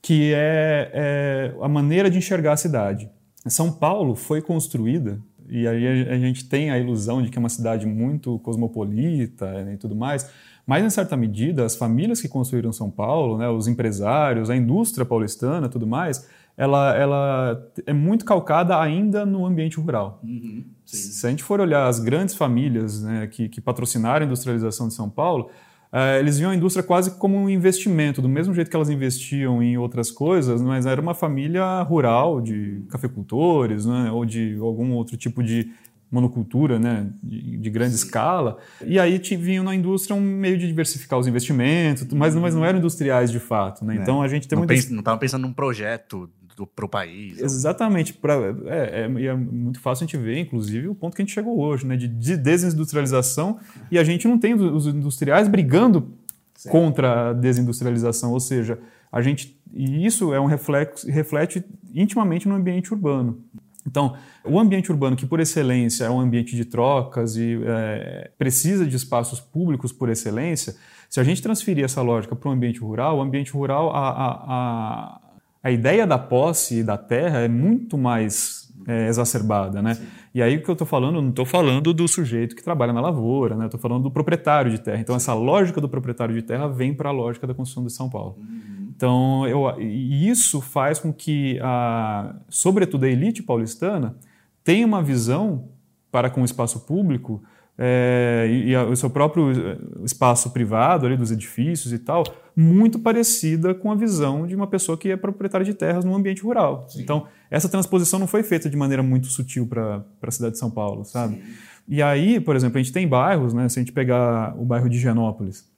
que 0.00 0.32
é, 0.32 0.88
é, 0.94 1.54
a 1.60 1.68
maneira 1.68 2.08
de 2.08 2.16
enxergar 2.16 2.52
a 2.52 2.56
cidade. 2.56 3.10
São 3.48 3.72
Paulo 3.72 4.14
foi 4.14 4.40
construída, 4.40 5.18
e 5.48 5.66
aí 5.66 6.08
a 6.08 6.16
gente 6.16 6.48
tem 6.48 6.70
a 6.70 6.78
ilusão 6.78 7.20
de 7.20 7.28
que 7.28 7.36
é 7.36 7.40
uma 7.40 7.48
cidade 7.48 7.86
muito 7.86 8.38
cosmopolita 8.38 9.64
né, 9.64 9.74
e 9.74 9.76
tudo 9.76 9.96
mais, 9.96 10.30
mas 10.64 10.84
em 10.84 10.90
certa 10.90 11.16
medida, 11.16 11.64
as 11.64 11.74
famílias 11.74 12.20
que 12.20 12.28
construíram 12.28 12.72
São 12.72 12.88
Paulo, 12.88 13.36
né, 13.36 13.48
os 13.48 13.66
empresários, 13.66 14.48
a 14.48 14.56
indústria 14.56 15.04
paulistana 15.04 15.68
tudo 15.68 15.88
mais, 15.88 16.24
ela, 16.56 16.94
ela 16.94 17.70
é 17.84 17.92
muito 17.92 18.24
calcada 18.24 18.80
ainda 18.80 19.26
no 19.26 19.44
ambiente 19.44 19.78
rural. 19.78 20.20
Uhum, 20.22 20.64
Se 20.84 21.26
a 21.26 21.30
gente 21.30 21.42
for 21.42 21.60
olhar 21.60 21.86
as 21.88 21.98
grandes 21.98 22.34
famílias 22.34 23.02
né, 23.02 23.26
que, 23.26 23.48
que 23.48 23.60
patrocinaram 23.60 24.22
a 24.22 24.26
industrialização 24.26 24.86
de 24.86 24.94
São 24.94 25.10
Paulo, 25.10 25.50
uh, 25.92 26.18
eles 26.20 26.38
viam 26.38 26.52
a 26.52 26.54
indústria 26.54 26.82
quase 26.84 27.12
como 27.18 27.36
um 27.36 27.50
investimento, 27.50 28.22
do 28.22 28.28
mesmo 28.28 28.54
jeito 28.54 28.70
que 28.70 28.76
elas 28.76 28.88
investiam 28.88 29.60
em 29.60 29.76
outras 29.76 30.12
coisas, 30.12 30.62
mas 30.62 30.86
era 30.86 31.00
uma 31.00 31.14
família 31.14 31.82
rural 31.82 32.40
de 32.40 32.84
cafeicultores 32.88 33.84
né, 33.84 34.10
ou 34.12 34.24
de 34.24 34.56
algum 34.60 34.92
outro 34.92 35.16
tipo 35.16 35.42
de 35.42 35.72
monocultura 36.08 36.78
né, 36.78 37.08
de, 37.20 37.56
de 37.56 37.70
grande 37.70 37.96
Sim. 37.96 38.04
escala. 38.04 38.58
E 38.86 39.00
aí 39.00 39.18
vinham 39.18 39.64
na 39.64 39.74
indústria 39.74 40.14
um 40.14 40.20
meio 40.20 40.56
de 40.56 40.68
diversificar 40.68 41.18
os 41.18 41.26
investimentos, 41.26 42.06
mas, 42.12 42.36
mas 42.36 42.54
não 42.54 42.64
eram 42.64 42.78
industriais 42.78 43.32
de 43.32 43.40
fato. 43.40 43.84
Né? 43.84 43.96
É. 43.96 44.00
Então 44.00 44.22
a 44.22 44.28
gente 44.28 44.46
tem 44.46 44.54
não 44.54 44.64
muita... 44.64 44.74
Não 44.90 45.00
estavam 45.00 45.18
pensando 45.18 45.42
num 45.42 45.52
projeto 45.52 46.30
para 46.74 46.84
o 46.84 46.88
país. 46.88 47.40
Exatamente. 47.40 48.12
Pra, 48.12 48.34
é, 48.66 49.02
é, 49.02 49.24
é, 49.26 49.34
muito 49.34 49.80
fácil 49.80 50.04
a 50.04 50.06
gente 50.06 50.16
ver, 50.16 50.38
inclusive, 50.38 50.88
o 50.88 50.94
ponto 50.94 51.14
que 51.14 51.22
a 51.22 51.24
gente 51.24 51.34
chegou 51.34 51.58
hoje, 51.58 51.86
né, 51.86 51.96
de, 51.96 52.08
de 52.08 52.36
desindustrialização, 52.36 53.58
e 53.90 53.98
a 53.98 54.04
gente 54.04 54.26
não 54.28 54.38
tem 54.38 54.54
os 54.54 54.86
industriais 54.86 55.48
brigando 55.48 56.12
Sim. 56.54 56.68
contra 56.70 57.30
a 57.30 57.32
desindustrialização, 57.32 58.32
ou 58.32 58.40
seja, 58.40 58.78
a 59.10 59.20
gente 59.20 59.58
e 59.74 60.06
isso 60.06 60.32
é 60.32 60.40
um 60.40 60.46
reflexo 60.46 61.10
reflete 61.10 61.64
intimamente 61.92 62.48
no 62.48 62.54
ambiente 62.54 62.94
urbano. 62.94 63.42
Então, 63.86 64.16
o 64.44 64.58
ambiente 64.58 64.90
urbano, 64.90 65.14
que 65.14 65.26
por 65.26 65.40
excelência 65.40 66.04
é 66.04 66.10
um 66.10 66.18
ambiente 66.18 66.56
de 66.56 66.64
trocas 66.64 67.36
e 67.36 67.60
é, 67.66 68.30
precisa 68.38 68.86
de 68.86 68.96
espaços 68.96 69.40
públicos 69.40 69.92
por 69.92 70.08
excelência, 70.08 70.74
se 71.10 71.20
a 71.20 71.24
gente 71.24 71.42
transferir 71.42 71.84
essa 71.84 72.00
lógica 72.00 72.34
para 72.34 72.48
o 72.48 72.52
ambiente 72.52 72.80
rural, 72.80 73.18
o 73.18 73.20
ambiente 73.20 73.52
rural, 73.52 73.90
a, 73.90 74.08
a, 74.08 74.30
a, 74.48 75.20
a 75.64 75.70
ideia 75.70 76.06
da 76.06 76.18
posse 76.18 76.84
da 76.84 76.98
terra 76.98 77.38
é 77.38 77.48
muito 77.48 77.96
mais 77.96 78.70
é, 78.86 79.08
exacerbada, 79.08 79.80
né? 79.80 79.96
E 80.34 80.42
aí 80.42 80.56
o 80.56 80.62
que 80.62 80.68
eu 80.68 80.74
estou 80.74 80.86
falando, 80.86 81.22
não 81.22 81.30
estou 81.30 81.46
falando 81.46 81.94
do 81.94 82.06
sujeito 82.06 82.54
que 82.54 82.62
trabalha 82.62 82.92
na 82.92 83.00
lavoura, 83.00 83.56
né? 83.56 83.64
Estou 83.64 83.80
falando 83.80 84.02
do 84.02 84.10
proprietário 84.10 84.70
de 84.70 84.78
terra. 84.78 85.00
Então 85.00 85.16
essa 85.16 85.32
lógica 85.32 85.80
do 85.80 85.88
proprietário 85.88 86.34
de 86.34 86.42
terra 86.42 86.68
vem 86.68 86.92
para 86.92 87.08
a 87.08 87.12
lógica 87.12 87.46
da 87.46 87.54
construção 87.54 87.86
de 87.86 87.92
São 87.92 88.10
Paulo. 88.10 88.36
Uhum. 88.38 88.92
Então 88.94 89.48
eu, 89.48 89.80
isso 89.80 90.60
faz 90.60 90.98
com 90.98 91.10
que, 91.10 91.58
a, 91.62 92.34
sobretudo 92.50 93.04
a 93.04 93.08
elite 93.08 93.42
paulistana, 93.42 94.16
tenha 94.62 94.86
uma 94.86 95.02
visão 95.02 95.70
para 96.12 96.28
com 96.28 96.42
o 96.42 96.44
espaço 96.44 96.80
público 96.80 97.42
é, 97.76 98.46
e, 98.48 98.70
e, 98.70 98.76
o 98.76 98.94
seu 98.94 99.10
próprio 99.10 99.50
eh, 99.50 99.76
espaço 100.04 100.50
privado 100.50 101.06
ali 101.06 101.16
dos 101.16 101.32
edifícios 101.32 101.92
e 101.92 101.98
tal, 101.98 102.22
muito 102.54 103.00
parecida 103.00 103.74
com 103.74 103.90
a 103.90 103.96
visão 103.96 104.46
de 104.46 104.54
uma 104.54 104.66
pessoa 104.66 104.96
que 104.96 105.10
é 105.10 105.16
proprietária 105.16 105.64
de 105.64 105.74
terras 105.74 106.04
no 106.04 106.14
ambiente 106.14 106.42
rural. 106.42 106.86
Sim. 106.88 107.02
Então, 107.02 107.26
essa 107.50 107.68
transposição 107.68 108.18
não 108.20 108.28
foi 108.28 108.44
feita 108.44 108.70
de 108.70 108.76
maneira 108.76 109.02
muito 109.02 109.26
sutil 109.26 109.66
para 109.66 110.04
a 110.22 110.30
cidade 110.30 110.52
de 110.52 110.58
São 110.58 110.70
Paulo, 110.70 111.04
sabe? 111.04 111.34
Sim. 111.34 111.42
E 111.88 112.00
aí, 112.00 112.38
por 112.38 112.54
exemplo, 112.54 112.78
a 112.78 112.82
gente 112.82 112.92
tem 112.92 113.06
bairros, 113.08 113.52
né? 113.52 113.68
Se 113.68 113.78
a 113.78 113.82
gente 113.82 113.92
pegar 113.92 114.54
o 114.56 114.64
bairro 114.64 114.88
de 114.88 114.96
Higienópolis, 114.96 115.68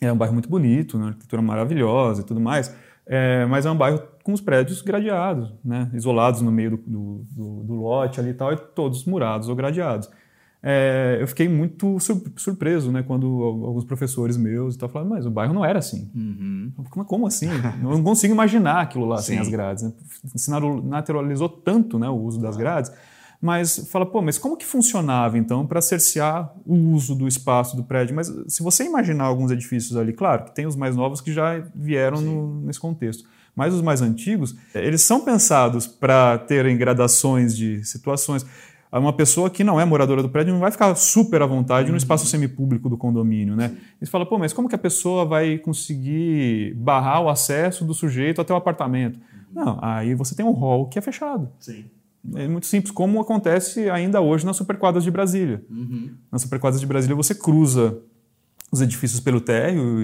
é 0.00 0.12
um 0.12 0.16
bairro 0.16 0.32
muito 0.32 0.48
bonito, 0.48 0.98
né? 0.98 1.08
arquitetura 1.08 1.42
maravilhosa 1.42 2.22
e 2.22 2.24
tudo 2.24 2.40
mais, 2.40 2.74
é, 3.06 3.44
mas 3.46 3.66
é 3.66 3.70
um 3.70 3.76
bairro 3.76 4.02
com 4.24 4.32
os 4.32 4.40
prédios 4.40 4.82
gradeados, 4.82 5.52
né? 5.64 5.90
isolados 5.92 6.40
no 6.40 6.50
meio 6.50 6.72
do, 6.72 6.76
do, 6.78 7.26
do, 7.30 7.62
do 7.64 7.74
lote 7.74 8.18
ali 8.18 8.30
e 8.30 8.34
tal, 8.34 8.52
e 8.52 8.56
todos 8.56 9.04
murados 9.04 9.48
ou 9.48 9.54
gradeados 9.54 10.08
é, 10.62 11.18
eu 11.20 11.26
fiquei 11.26 11.48
muito 11.48 11.98
surpreso, 12.36 12.92
né, 12.92 13.02
quando 13.02 13.26
alguns 13.26 13.84
professores 13.84 14.36
meus 14.36 14.76
e 14.76 14.78
falaram, 14.78 15.10
mas 15.10 15.26
o 15.26 15.30
bairro 15.30 15.52
não 15.52 15.64
era 15.64 15.80
assim. 15.80 16.08
Uhum. 16.14 16.72
Como, 16.88 17.04
como, 17.04 17.26
assim? 17.26 17.48
eu 17.82 17.90
não 17.90 18.02
consigo 18.02 18.32
imaginar 18.32 18.80
aquilo 18.80 19.04
lá 19.04 19.16
sem 19.16 19.38
as 19.38 19.48
grades. 19.48 19.82
Né? 19.82 19.92
Se 20.36 20.50
naturalizou 20.50 21.48
tanto 21.48 21.98
né, 21.98 22.08
o 22.08 22.14
uso 22.14 22.40
das 22.40 22.56
grades, 22.56 22.92
mas 23.40 23.88
fala, 23.90 24.06
pô, 24.06 24.22
mas 24.22 24.38
como 24.38 24.56
que 24.56 24.64
funcionava 24.64 25.36
então 25.36 25.66
para 25.66 25.80
cercear 25.80 26.54
o 26.64 26.76
uso 26.92 27.16
do 27.16 27.26
espaço 27.26 27.76
do 27.76 27.82
prédio? 27.82 28.14
Mas 28.14 28.32
se 28.46 28.62
você 28.62 28.84
imaginar 28.84 29.24
alguns 29.24 29.50
edifícios 29.50 29.96
ali, 29.96 30.12
claro, 30.12 30.44
que 30.44 30.54
tem 30.54 30.64
os 30.64 30.76
mais 30.76 30.94
novos 30.94 31.20
que 31.20 31.32
já 31.32 31.60
vieram 31.74 32.20
no, 32.20 32.60
nesse 32.60 32.78
contexto. 32.78 33.28
Mas 33.54 33.74
os 33.74 33.82
mais 33.82 34.00
antigos, 34.00 34.56
eles 34.72 35.02
são 35.02 35.24
pensados 35.24 35.86
para 35.88 36.38
terem 36.38 36.76
gradações 36.78 37.54
de 37.54 37.84
situações 37.84 38.46
uma 38.98 39.12
pessoa 39.12 39.48
que 39.48 39.64
não 39.64 39.80
é 39.80 39.84
moradora 39.84 40.22
do 40.22 40.28
prédio 40.28 40.52
não 40.52 40.60
vai 40.60 40.70
ficar 40.70 40.94
super 40.94 41.40
à 41.40 41.46
vontade 41.46 41.90
no 41.90 41.96
espaço 41.96 42.26
semipúblico 42.26 42.90
do 42.90 42.96
condomínio, 42.96 43.56
né? 43.56 43.74
E 44.00 44.04
você 44.04 44.10
fala, 44.10 44.26
pô, 44.26 44.38
mas 44.38 44.52
como 44.52 44.68
que 44.68 44.74
a 44.74 44.78
pessoa 44.78 45.24
vai 45.24 45.56
conseguir 45.56 46.74
barrar 46.74 47.22
o 47.22 47.28
acesso 47.30 47.84
do 47.84 47.94
sujeito 47.94 48.40
até 48.40 48.52
o 48.52 48.56
apartamento? 48.56 49.18
Não, 49.52 49.78
aí 49.80 50.14
você 50.14 50.34
tem 50.34 50.44
um 50.44 50.52
hall 50.52 50.88
que 50.88 50.98
é 50.98 51.02
fechado. 51.02 51.48
Sim. 51.58 51.84
É 52.34 52.46
muito 52.46 52.66
simples, 52.66 52.92
como 52.92 53.20
acontece 53.20 53.90
ainda 53.90 54.20
hoje 54.20 54.46
nas 54.46 54.56
superquadras 54.56 55.02
de 55.02 55.10
Brasília. 55.10 55.64
Uhum. 55.68 56.10
Nas 56.30 56.42
superquadras 56.42 56.80
de 56.80 56.86
Brasília 56.86 57.16
você 57.16 57.34
cruza 57.34 57.98
os 58.70 58.80
edifícios 58.80 59.20
pelo 59.20 59.40
térreo 59.40 60.00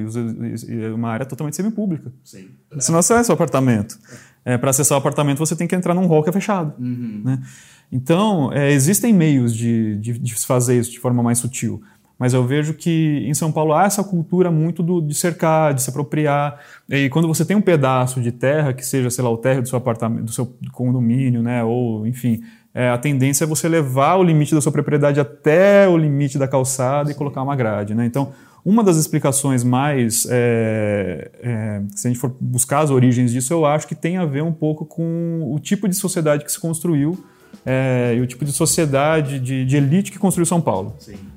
e 0.68 0.86
uma 0.92 1.08
área 1.08 1.24
totalmente 1.24 1.56
semipública. 1.56 2.12
Sim. 2.22 2.48
Você 2.70 2.92
não 2.92 2.98
acessa 2.98 3.32
o 3.32 3.34
apartamento. 3.34 3.98
É, 4.44 4.58
Para 4.58 4.70
acessar 4.70 4.96
o 4.96 4.98
apartamento 4.98 5.38
você 5.38 5.56
tem 5.56 5.66
que 5.66 5.74
entrar 5.74 5.94
num 5.94 6.06
hall 6.06 6.22
que 6.22 6.28
é 6.28 6.32
fechado. 6.32 6.74
Uhum. 6.78 7.22
Né? 7.24 7.42
Então, 7.90 8.52
é, 8.52 8.70
existem 8.70 9.12
meios 9.12 9.54
de, 9.54 9.96
de, 9.96 10.18
de 10.18 10.34
fazer 10.34 10.78
isso 10.78 10.90
de 10.90 11.00
forma 11.00 11.22
mais 11.22 11.38
sutil. 11.38 11.82
Mas 12.18 12.34
eu 12.34 12.44
vejo 12.44 12.74
que 12.74 13.24
em 13.26 13.32
São 13.32 13.52
Paulo 13.52 13.72
há 13.72 13.84
essa 13.84 14.02
cultura 14.02 14.50
muito 14.50 14.82
do, 14.82 15.00
de 15.00 15.14
cercar, 15.14 15.72
de 15.72 15.80
se 15.80 15.88
apropriar. 15.88 16.58
E 16.88 17.08
quando 17.10 17.28
você 17.28 17.44
tem 17.44 17.56
um 17.56 17.60
pedaço 17.60 18.20
de 18.20 18.32
terra, 18.32 18.72
que 18.72 18.84
seja, 18.84 19.08
sei 19.08 19.22
lá, 19.22 19.30
o 19.30 19.36
térreo 19.36 19.62
do 19.62 19.68
seu 19.68 19.78
apartamento, 19.78 20.24
do 20.24 20.32
seu 20.32 20.52
condomínio, 20.72 21.42
né, 21.42 21.62
ou 21.62 22.04
enfim, 22.06 22.42
é, 22.74 22.90
a 22.90 22.98
tendência 22.98 23.44
é 23.44 23.46
você 23.46 23.68
levar 23.68 24.16
o 24.16 24.24
limite 24.24 24.52
da 24.52 24.60
sua 24.60 24.72
propriedade 24.72 25.20
até 25.20 25.88
o 25.88 25.96
limite 25.96 26.38
da 26.38 26.48
calçada 26.48 27.10
e 27.10 27.14
colocar 27.14 27.40
uma 27.40 27.54
grade. 27.54 27.94
Né? 27.94 28.04
Então, 28.04 28.32
Uma 28.64 28.82
das 28.84 28.96
explicações 28.96 29.64
mais, 29.64 30.26
é, 30.28 31.30
é, 31.42 31.82
se 31.94 32.06
a 32.06 32.10
gente 32.10 32.20
for 32.20 32.34
buscar 32.40 32.80
as 32.80 32.90
origens 32.90 33.32
disso, 33.32 33.52
eu 33.52 33.64
acho 33.64 33.86
que 33.86 33.94
tem 33.94 34.18
a 34.18 34.24
ver 34.24 34.42
um 34.42 34.52
pouco 34.52 34.84
com 34.84 35.40
o 35.54 35.58
tipo 35.58 35.88
de 35.88 35.94
sociedade 35.94 36.44
que 36.44 36.52
se 36.52 36.60
construiu 36.60 37.18
é, 37.64 38.14
e 38.16 38.20
o 38.20 38.26
tipo 38.26 38.44
de 38.44 38.52
sociedade, 38.52 39.38
de, 39.38 39.64
de, 39.64 39.76
elite 39.76 40.10
que 40.10 40.18
construiu 40.18 40.46
São 40.46 40.60
Paulo. 40.60 40.96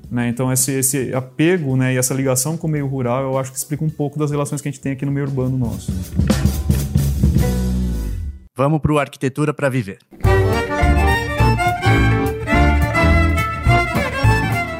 Né? 0.09 0.30
Então, 0.30 0.51
esse, 0.51 0.72
esse 0.72 1.14
apego 1.14 1.76
né, 1.76 1.93
e 1.93 1.97
essa 1.97 2.14
ligação 2.14 2.57
com 2.57 2.68
o 2.68 2.70
meio 2.70 2.88
rural, 2.88 3.24
eu 3.24 3.38
acho 3.38 3.51
que 3.51 3.57
explica 3.57 3.84
um 3.84 3.89
pouco 3.89 4.18
das 4.20 4.32
relações 4.32 4.62
que 4.62 4.68
a 4.68 4.72
gente 4.72 4.82
tem 4.82 4.91
aqui 4.93 5.05
no 5.05 5.12
meio 5.12 5.26
urbano 5.26 5.57
nosso. 5.57 5.91
Vamos 8.55 8.82
para 8.82 8.91
o 8.91 8.99
Arquitetura 8.99 9.53
para 9.53 9.70
Viver. 9.70 9.99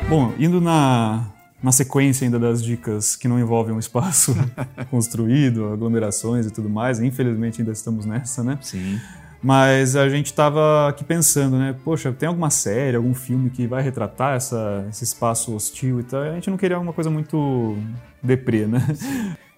Bom, 0.10 0.34
indo 0.38 0.60
na, 0.60 1.32
na 1.64 1.72
sequência 1.72 2.26
ainda 2.26 2.38
das 2.38 2.62
dicas 2.62 3.16
que 3.16 3.28
não 3.28 3.40
envolvem 3.40 3.74
um 3.74 3.80
espaço 3.80 4.36
construído, 4.92 5.68
aglomerações 5.68 6.46
e 6.46 6.52
tudo 6.52 6.70
mais, 6.70 7.00
infelizmente 7.00 7.62
ainda 7.62 7.72
estamos 7.72 8.06
nessa, 8.06 8.44
né? 8.44 8.58
Sim. 8.62 9.00
Mas 9.44 9.96
a 9.96 10.08
gente 10.08 10.28
estava 10.28 10.88
aqui 10.90 11.04
pensando, 11.04 11.58
né? 11.58 11.76
Poxa, 11.84 12.12
tem 12.12 12.28
alguma 12.30 12.52
série, 12.52 12.96
algum 12.96 13.14
filme 13.14 13.50
que 13.50 13.66
vai 13.66 13.82
retratar 13.82 14.36
essa, 14.36 14.86
esse 14.90 15.04
espaço 15.04 15.56
hostil 15.56 16.00
e 16.00 16.04
tal? 16.04 16.22
A 16.22 16.36
gente 16.36 16.50
não 16.50 16.58
queria 16.58 16.80
uma 16.80 16.94
coisa 16.94 17.10
muito 17.10 17.76
deprê, 18.22 18.68
né? 18.68 18.86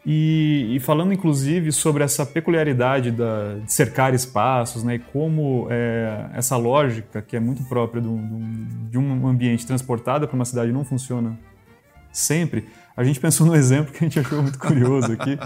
E, 0.06 0.76
e, 0.76 0.80
falando 0.82 1.14
inclusive 1.14 1.72
sobre 1.72 2.04
essa 2.04 2.26
peculiaridade 2.26 3.10
da, 3.10 3.56
de 3.56 3.72
cercar 3.72 4.14
espaços, 4.14 4.84
né, 4.84 4.96
e 4.96 5.00
como 5.00 5.68
é, 5.70 6.26
essa 6.34 6.58
lógica 6.58 7.22
que 7.22 7.38
é 7.38 7.40
muito 7.40 7.64
própria 7.64 8.02
do, 8.02 8.18
do, 8.18 8.90
de 8.90 8.98
um 8.98 9.26
ambiente 9.26 9.66
transportado 9.66 10.28
para 10.28 10.36
uma 10.36 10.44
cidade 10.44 10.74
não 10.74 10.84
funciona 10.84 11.40
sempre, 12.12 12.68
a 12.98 13.04
gente 13.06 13.18
pensou 13.18 13.48
no 13.48 13.56
exemplo 13.58 13.94
que 13.94 14.04
a 14.04 14.08
gente 14.10 14.20
achou 14.20 14.42
muito 14.42 14.60
curioso 14.60 15.14
aqui, 15.14 15.40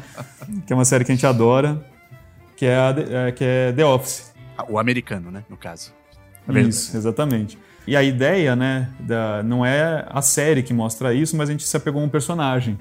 que 0.65 0.73
é 0.73 0.75
uma 0.75 0.85
série 0.85 1.05
que 1.05 1.11
a 1.11 1.15
gente 1.15 1.27
adora, 1.27 1.85
que 2.57 2.65
é, 2.65 2.75
a, 2.75 2.95
é, 3.27 3.31
que 3.31 3.43
é 3.45 3.71
The 3.71 3.85
Office. 3.85 4.33
O 4.67 4.77
americano, 4.77 5.31
né, 5.31 5.45
no 5.49 5.55
caso. 5.55 5.93
É 6.53 6.59
isso, 6.59 6.97
exatamente. 6.97 7.57
E 7.85 7.95
a 7.95 8.03
ideia, 8.03 8.55
né, 8.55 8.89
da, 8.99 9.41
não 9.43 9.65
é 9.65 10.05
a 10.09 10.21
série 10.21 10.61
que 10.61 10.73
mostra 10.73 11.13
isso, 11.13 11.37
mas 11.37 11.47
a 11.47 11.51
gente 11.53 11.63
se 11.63 11.77
apegou 11.77 12.01
a 12.01 12.05
um 12.05 12.09
personagem 12.09 12.77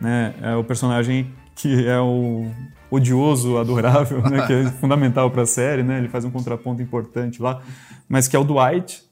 né? 0.00 0.34
É 0.40 0.54
o 0.56 0.64
personagem 0.64 1.32
que 1.54 1.86
é 1.86 2.00
o 2.00 2.50
odioso, 2.90 3.58
adorável, 3.58 4.22
né? 4.22 4.46
que 4.46 4.52
é 4.52 4.64
fundamental 4.80 5.30
para 5.30 5.42
a 5.42 5.46
série, 5.46 5.82
né? 5.82 5.98
Ele 5.98 6.08
faz 6.08 6.24
um 6.24 6.30
contraponto 6.30 6.80
importante 6.80 7.42
lá, 7.42 7.60
mas 8.08 8.26
que 8.26 8.34
é 8.34 8.38
o 8.38 8.44
Dwight. 8.44 9.04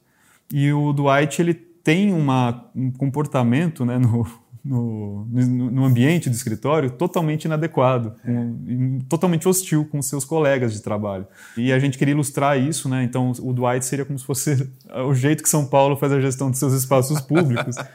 E 0.53 0.73
o 0.73 0.93
Dwight 0.93 1.43
ele 1.43 1.53
tem 1.53 2.13
uma, 2.13 2.71
um 2.75 2.91
comportamento, 2.91 3.85
né? 3.85 3.99
No, 3.99 4.27
no, 4.65 5.25
no, 5.27 5.85
ambiente 5.85 6.29
do 6.29 6.35
escritório 6.35 6.91
totalmente 6.91 7.45
inadequado, 7.45 8.15
um, 8.27 8.99
totalmente 9.09 9.49
hostil 9.49 9.85
com 9.85 10.01
seus 10.03 10.25
colegas 10.25 10.73
de 10.73 10.83
trabalho. 10.83 11.27
E 11.57 11.73
a 11.73 11.79
gente 11.79 11.99
queria 11.99 12.13
ilustrar 12.13 12.59
isso, 12.59 12.89
né? 12.89 13.05
Então 13.05 13.33
o 13.41 13.53
Dwight 13.53 13.85
seria 13.85 14.05
como 14.05 14.19
se 14.19 14.25
fosse 14.25 14.71
o 15.07 15.15
jeito 15.15 15.43
que 15.43 15.49
São 15.49 15.67
Paulo 15.67 15.97
faz 15.97 16.13
a 16.13 16.21
gestão 16.21 16.51
dos 16.51 16.59
seus 16.59 16.73
espaços 16.73 17.21
públicos. 17.21 17.77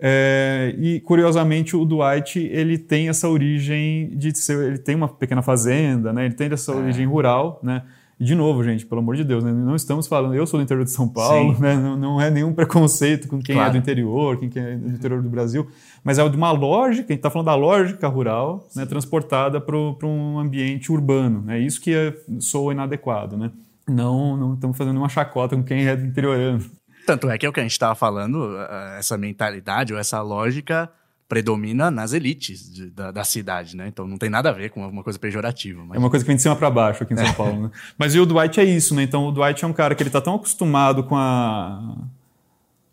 É, 0.00 0.76
e 0.78 1.00
curiosamente 1.00 1.74
o 1.76 1.84
Dwight 1.84 2.38
ele 2.38 2.78
tem 2.78 3.08
essa 3.08 3.28
origem 3.28 4.10
de 4.16 4.32
ser, 4.38 4.56
ele 4.64 4.78
tem 4.78 4.94
uma 4.94 5.08
pequena 5.08 5.42
fazenda, 5.42 6.12
né? 6.12 6.26
Ele 6.26 6.34
tem 6.34 6.48
essa 6.52 6.70
é. 6.70 6.74
origem 6.76 7.04
rural, 7.04 7.58
né? 7.64 7.82
E 8.20 8.24
de 8.24 8.34
novo, 8.34 8.64
gente, 8.64 8.84
pelo 8.84 9.00
amor 9.00 9.14
de 9.14 9.22
Deus, 9.22 9.44
né? 9.44 9.52
não 9.52 9.76
estamos 9.76 10.08
falando, 10.08 10.34
eu 10.34 10.44
sou 10.44 10.58
do 10.58 10.64
interior 10.64 10.84
de 10.84 10.90
São 10.90 11.08
Paulo, 11.08 11.56
né? 11.60 11.76
não, 11.76 11.96
não, 11.96 12.20
é 12.20 12.28
nenhum 12.30 12.52
preconceito 12.52 13.28
com 13.28 13.40
quem 13.40 13.54
claro. 13.54 13.70
é 13.70 13.72
do 13.72 13.78
interior, 13.78 14.36
quem 14.38 14.50
é 14.56 14.76
do 14.76 14.88
interior 14.88 15.22
do 15.22 15.28
Brasil, 15.28 15.68
mas 16.02 16.18
é 16.18 16.28
de 16.28 16.36
uma 16.36 16.50
lógica, 16.50 17.04
a 17.04 17.12
gente 17.12 17.18
está 17.18 17.30
falando 17.30 17.46
da 17.46 17.54
lógica 17.54 18.08
rural, 18.08 18.66
né? 18.74 18.84
transportada 18.86 19.60
para 19.60 19.76
um 19.76 20.38
ambiente 20.38 20.90
urbano. 20.90 21.48
É 21.48 21.60
isso 21.60 21.80
que 21.80 21.94
é, 21.94 22.12
soa 22.40 22.72
inadequado, 22.72 23.36
né? 23.36 23.52
Não, 23.88 24.36
não 24.36 24.54
estamos 24.54 24.76
fazendo 24.76 24.96
uma 24.96 25.08
chacota 25.08 25.56
com 25.56 25.62
quem 25.62 25.86
é 25.86 25.94
do 25.94 26.04
interiorano. 26.04 26.64
Tanto 27.06 27.30
é 27.30 27.38
que 27.38 27.46
é 27.46 27.48
o 27.48 27.52
que 27.52 27.60
a 27.60 27.62
gente 27.62 27.72
estava 27.72 27.94
falando, 27.94 28.50
essa 28.98 29.16
mentalidade 29.16 29.94
ou 29.94 29.98
essa 29.98 30.20
lógica 30.20 30.90
predomina 31.28 31.90
nas 31.90 32.12
elites 32.12 32.72
de, 32.72 32.86
da, 32.90 33.10
da, 33.10 33.22
cidade, 33.22 33.76
né? 33.76 33.86
Então 33.86 34.06
não 34.06 34.16
tem 34.16 34.30
nada 34.30 34.48
a 34.48 34.52
ver 34.52 34.70
com 34.70 34.86
uma 34.86 35.02
coisa 35.02 35.18
pejorativa. 35.18 35.84
Mas... 35.84 35.96
É 35.96 35.98
uma 35.98 36.08
coisa 36.08 36.24
que 36.24 36.26
vem 36.26 36.36
de 36.36 36.42
cima 36.42 36.56
para 36.56 36.70
baixo 36.70 37.02
aqui 37.02 37.12
em 37.12 37.16
São 37.16 37.26
é. 37.26 37.32
Paulo, 37.32 37.62
né? 37.64 37.70
Mas 37.98 38.14
e 38.14 38.20
o 38.20 38.24
Dwight 38.24 38.58
é 38.58 38.64
isso, 38.64 38.94
né? 38.94 39.02
Então 39.02 39.26
o 39.26 39.32
Dwight 39.32 39.62
é 39.62 39.68
um 39.68 39.72
cara 39.72 39.94
que 39.94 40.02
ele 40.02 40.10
tá 40.10 40.20
tão 40.20 40.34
acostumado 40.34 41.04
com 41.04 41.16
a 41.16 41.98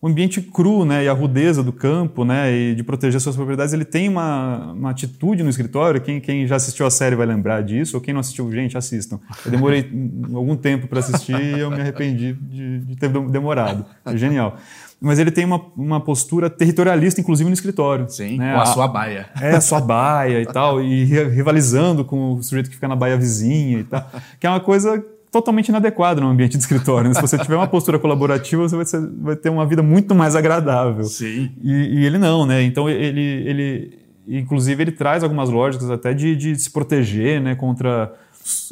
o 0.01 0.07
ambiente 0.07 0.41
cru, 0.41 0.85
né, 0.85 1.05
e 1.05 1.07
a 1.07 1.13
rudeza 1.13 1.63
do 1.63 1.73
campo, 1.73 2.23
né, 2.23 2.51
e 2.51 2.75
de 2.75 2.83
proteger 2.83 3.19
suas 3.19 3.35
propriedades, 3.35 3.73
ele 3.73 3.85
tem 3.85 4.07
uma, 4.07 4.73
uma 4.73 4.91
atitude 4.91 5.41
no 5.41 5.49
escritório. 5.49 5.99
Quem, 6.01 6.19
quem 6.19 6.45
já 6.45 6.57
assistiu 6.57 6.85
a 6.85 6.91
série 6.91 7.15
vai 7.15 7.25
lembrar 7.25 7.63
disso, 7.63 7.97
ou 7.97 8.01
quem 8.01 8.13
não 8.13 8.21
assistiu, 8.21 8.51
gente, 8.51 8.77
assistam. 8.77 9.19
Eu 9.45 9.51
demorei 9.51 9.89
algum 10.33 10.55
tempo 10.55 10.87
para 10.87 10.99
assistir 10.99 11.39
e 11.39 11.59
eu 11.59 11.71
me 11.71 11.81
arrependi 11.81 12.33
de, 12.33 12.79
de 12.79 12.95
ter 12.95 13.09
demorado. 13.09 13.85
É 14.05 14.15
genial 14.15 14.57
mas 14.99 15.19
ele 15.19 15.29
tem 15.29 15.45
uma, 15.45 15.61
uma 15.75 15.99
postura 15.99 16.49
territorialista, 16.49 17.19
inclusive 17.21 17.47
no 17.47 17.53
escritório. 17.53 18.09
Sim, 18.09 18.37
né? 18.37 18.53
com 18.53 18.59
a, 18.59 18.63
a, 18.63 18.65
sua 18.65 18.87
baia. 18.87 19.29
É, 19.39 19.51
a 19.51 19.61
sua 19.61 19.81
baia 19.81 20.41
e 20.41 20.45
tal, 20.45 20.81
e 20.81 21.03
rivalizando 21.03 22.03
com 22.03 22.33
o 22.33 22.41
sujeito 22.41 22.69
que 22.69 22.75
fica 22.75 22.87
na 22.87 22.95
baia 22.95 23.17
vizinha 23.17 23.79
e 23.79 23.83
tal, 23.83 24.09
que 24.39 24.47
é 24.47 24.49
uma 24.49 24.59
coisa 24.59 25.03
totalmente 25.36 25.67
inadequado 25.67 26.21
no 26.21 26.27
ambiente 26.27 26.55
de 26.55 26.63
escritório. 26.63 27.09
Né? 27.09 27.13
Se 27.13 27.21
você 27.21 27.38
tiver 27.38 27.57
uma 27.57 27.67
postura 27.67 27.99
colaborativa, 27.99 28.61
você 28.61 28.75
vai, 28.77 28.86
ser, 28.86 29.05
vai, 29.17 29.36
ter 29.36 29.49
uma 29.49 29.65
vida 29.65 29.83
muito 29.83 30.15
mais 30.15 30.33
agradável. 30.33 31.03
Sim. 31.03 31.51
E, 31.61 31.71
e, 31.71 32.05
ele 32.05 32.17
não, 32.17 32.45
né? 32.45 32.63
Então 32.63 32.89
ele, 32.89 33.21
ele, 33.45 33.99
inclusive, 34.25 34.81
ele 34.81 34.93
traz 34.93 35.23
algumas 35.23 35.49
lógicas 35.49 35.91
até 35.91 36.13
de, 36.13 36.38
de 36.38 36.55
se 36.57 36.71
proteger, 36.71 37.41
né, 37.41 37.53
contra 37.53 38.13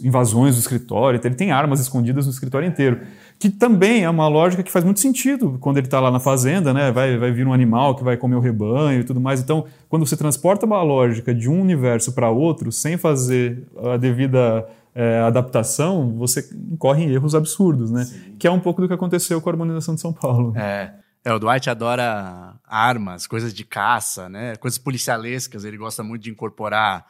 invasões 0.01 0.55
do 0.55 0.59
escritório. 0.59 1.17
Então, 1.17 1.27
ele 1.27 1.35
tem 1.35 1.51
armas 1.51 1.81
escondidas 1.81 2.27
no 2.27 2.31
escritório 2.31 2.65
inteiro, 2.65 3.01
que 3.37 3.49
também 3.49 4.05
é 4.05 4.09
uma 4.09 4.29
lógica 4.29 4.63
que 4.63 4.71
faz 4.71 4.85
muito 4.85 5.01
sentido 5.01 5.57
quando 5.59 5.77
ele 5.79 5.87
está 5.87 5.99
lá 5.99 6.11
na 6.11 6.19
fazenda, 6.19 6.73
né? 6.73 6.93
Vai, 6.93 7.17
vai 7.17 7.31
vir 7.33 7.45
um 7.45 7.51
animal 7.51 7.93
que 7.95 8.05
vai 8.05 8.15
comer 8.15 8.35
o 8.35 8.39
rebanho 8.39 9.01
e 9.01 9.03
tudo 9.03 9.19
mais. 9.19 9.41
Então, 9.41 9.65
quando 9.89 10.05
você 10.05 10.15
transporta 10.15 10.65
uma 10.65 10.81
lógica 10.81 11.35
de 11.35 11.49
um 11.49 11.59
universo 11.59 12.13
para 12.13 12.29
outro 12.29 12.71
sem 12.71 12.95
fazer 12.95 13.63
a 13.83 13.97
devida 13.97 14.65
é, 14.95 15.19
adaptação, 15.19 16.15
você 16.15 16.47
incorre 16.71 17.03
em 17.03 17.11
erros 17.11 17.33
absurdos, 17.33 17.91
né? 17.91 18.05
Sim. 18.05 18.35
Que 18.37 18.47
é 18.47 18.51
um 18.51 18.59
pouco 18.59 18.81
do 18.81 18.87
que 18.87 18.93
aconteceu 18.93 19.41
com 19.41 19.49
a 19.49 19.53
harmonização 19.53 19.95
de 19.95 20.01
São 20.01 20.13
Paulo. 20.13 20.53
É. 20.55 20.93
É, 21.25 21.33
o 21.33 21.39
Dwight 21.39 21.69
adora 21.69 22.55
armas, 22.67 23.25
coisas 23.25 23.53
de 23.53 23.63
caça, 23.63 24.27
né? 24.27 24.55
Coisas 24.57 24.77
policialescas. 24.77 25.63
Ele 25.63 25.77
gosta 25.77 26.03
muito 26.03 26.23
de 26.23 26.29
incorporar 26.29 27.05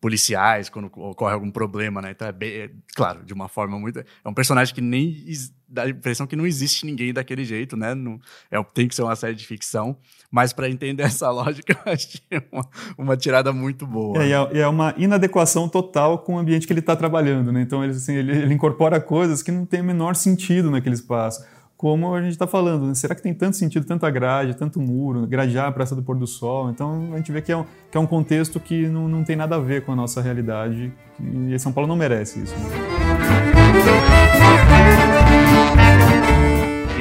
policiais 0.00 0.68
quando 0.70 0.86
ocorre 0.86 1.34
algum 1.34 1.50
problema, 1.50 2.00
né? 2.00 2.12
Então 2.12 2.26
é 2.26 2.32
bem, 2.32 2.50
é, 2.52 2.70
claro, 2.94 3.24
de 3.24 3.34
uma 3.34 3.48
forma 3.48 3.78
muito. 3.78 3.98
É 3.98 4.28
um 4.28 4.32
personagem 4.32 4.74
que 4.74 4.80
nem 4.80 5.24
dá 5.72 5.84
a 5.84 5.88
impressão 5.88 6.26
que 6.26 6.36
não 6.36 6.46
existe 6.46 6.84
ninguém 6.84 7.12
daquele 7.12 7.44
jeito, 7.44 7.76
né? 7.76 7.94
Não, 7.94 8.20
é, 8.50 8.62
tem 8.74 8.86
que 8.86 8.94
ser 8.94 9.02
uma 9.02 9.16
série 9.16 9.34
de 9.34 9.46
ficção, 9.46 9.96
mas 10.30 10.52
para 10.52 10.68
entender 10.68 11.02
essa 11.04 11.30
lógica, 11.30 11.72
eu 11.72 11.92
achei 11.92 12.20
uma, 12.52 12.68
uma 12.98 13.16
tirada 13.16 13.52
muito 13.52 13.86
boa. 13.86 14.22
É, 14.22 14.28
e 14.28 14.32
é, 14.32 14.60
é, 14.60 14.68
uma 14.68 14.94
inadequação 14.98 15.68
total 15.68 16.18
com 16.18 16.34
o 16.34 16.38
ambiente 16.38 16.66
que 16.66 16.72
ele 16.72 16.80
está 16.80 16.94
trabalhando, 16.94 17.50
né? 17.50 17.62
Então 17.62 17.82
ele, 17.82 17.92
assim, 17.92 18.14
ele, 18.14 18.32
ele 18.32 18.54
incorpora 18.54 19.00
coisas 19.00 19.42
que 19.42 19.50
não 19.50 19.64
tem 19.64 19.80
o 19.80 19.84
menor 19.84 20.14
sentido 20.14 20.70
naquele 20.70 20.94
espaço 20.94 21.44
como 21.82 22.14
a 22.14 22.22
gente 22.22 22.30
está 22.30 22.46
falando, 22.46 22.86
né? 22.86 22.94
será 22.94 23.12
que 23.12 23.20
tem 23.20 23.34
tanto 23.34 23.56
sentido, 23.56 23.84
tanta 23.84 24.08
grade, 24.08 24.54
tanto 24.54 24.78
muro, 24.78 25.26
gradear 25.26 25.66
a 25.66 25.72
Praça 25.72 25.96
do 25.96 26.02
Pôr 26.02 26.16
do 26.16 26.28
Sol? 26.28 26.70
Então 26.70 27.10
a 27.12 27.16
gente 27.16 27.32
vê 27.32 27.42
que 27.42 27.50
é 27.50 27.56
um, 27.56 27.64
que 27.90 27.98
é 27.98 28.00
um 28.00 28.06
contexto 28.06 28.60
que 28.60 28.86
não, 28.86 29.08
não 29.08 29.24
tem 29.24 29.34
nada 29.34 29.56
a 29.56 29.58
ver 29.58 29.84
com 29.84 29.90
a 29.90 29.96
nossa 29.96 30.22
realidade 30.22 30.92
e 31.20 31.58
São 31.58 31.72
Paulo 31.72 31.88
não 31.88 31.96
merece 31.96 32.40
isso. 32.40 32.54
Né? 32.54 34.21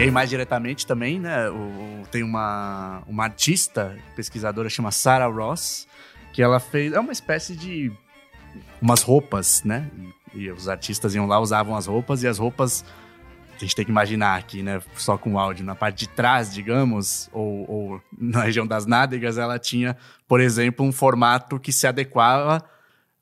E 0.01 0.05
aí, 0.05 0.09
mais 0.09 0.31
diretamente 0.31 0.87
também, 0.87 1.19
né, 1.19 1.47
o, 1.51 2.01
tem 2.09 2.23
uma, 2.23 3.03
uma 3.05 3.25
artista, 3.25 3.95
pesquisadora, 4.15 4.67
chama 4.67 4.89
Sarah 4.89 5.27
Ross, 5.27 5.87
que 6.33 6.41
ela 6.41 6.59
fez. 6.59 6.91
É 6.91 6.99
uma 6.99 7.11
espécie 7.11 7.55
de. 7.55 7.91
umas 8.81 9.03
roupas, 9.03 9.61
né? 9.63 9.87
E, 10.33 10.39
e 10.39 10.51
os 10.51 10.67
artistas 10.67 11.13
iam 11.13 11.27
lá, 11.27 11.39
usavam 11.39 11.75
as 11.75 11.85
roupas, 11.85 12.23
e 12.23 12.27
as 12.27 12.39
roupas 12.39 12.83
a 13.55 13.59
gente 13.59 13.75
tem 13.75 13.85
que 13.85 13.91
imaginar 13.91 14.39
aqui, 14.39 14.63
né? 14.63 14.81
Só 14.95 15.19
com 15.19 15.37
áudio. 15.37 15.63
Na 15.63 15.75
parte 15.75 15.99
de 15.99 16.09
trás, 16.09 16.51
digamos, 16.51 17.29
ou, 17.31 17.69
ou 17.69 18.01
na 18.17 18.41
região 18.41 18.65
das 18.65 18.87
nádegas, 18.87 19.37
ela 19.37 19.59
tinha, 19.59 19.95
por 20.27 20.41
exemplo, 20.41 20.83
um 20.83 20.91
formato 20.91 21.59
que 21.59 21.71
se 21.71 21.85
adequava 21.85 22.67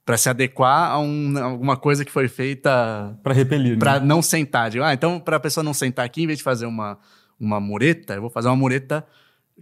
para 0.10 0.18
se 0.18 0.28
adequar 0.28 0.90
a 0.90 0.98
um, 0.98 1.38
alguma 1.38 1.78
coisa 1.78 2.04
que 2.04 2.12
foi 2.12 2.28
feita 2.28 3.16
para 3.22 3.32
repelir, 3.32 3.78
para 3.78 4.00
né? 4.00 4.08
não 4.08 4.24
sentar. 4.24 4.72
Digo, 4.72 4.84
ah, 4.84 4.92
então 4.92 5.20
para 5.20 5.36
a 5.36 5.40
pessoa 5.40 5.64
não 5.64 5.72
sentar 5.72 6.04
aqui, 6.04 6.24
em 6.24 6.26
vez 6.26 6.40
de 6.40 6.44
fazer 6.44 6.66
uma 6.66 6.98
uma 7.40 7.60
mureta, 7.60 8.16
eu 8.16 8.22
vou 8.22 8.30
fazer 8.32 8.48
uma 8.48 8.56
mureta 8.56 9.06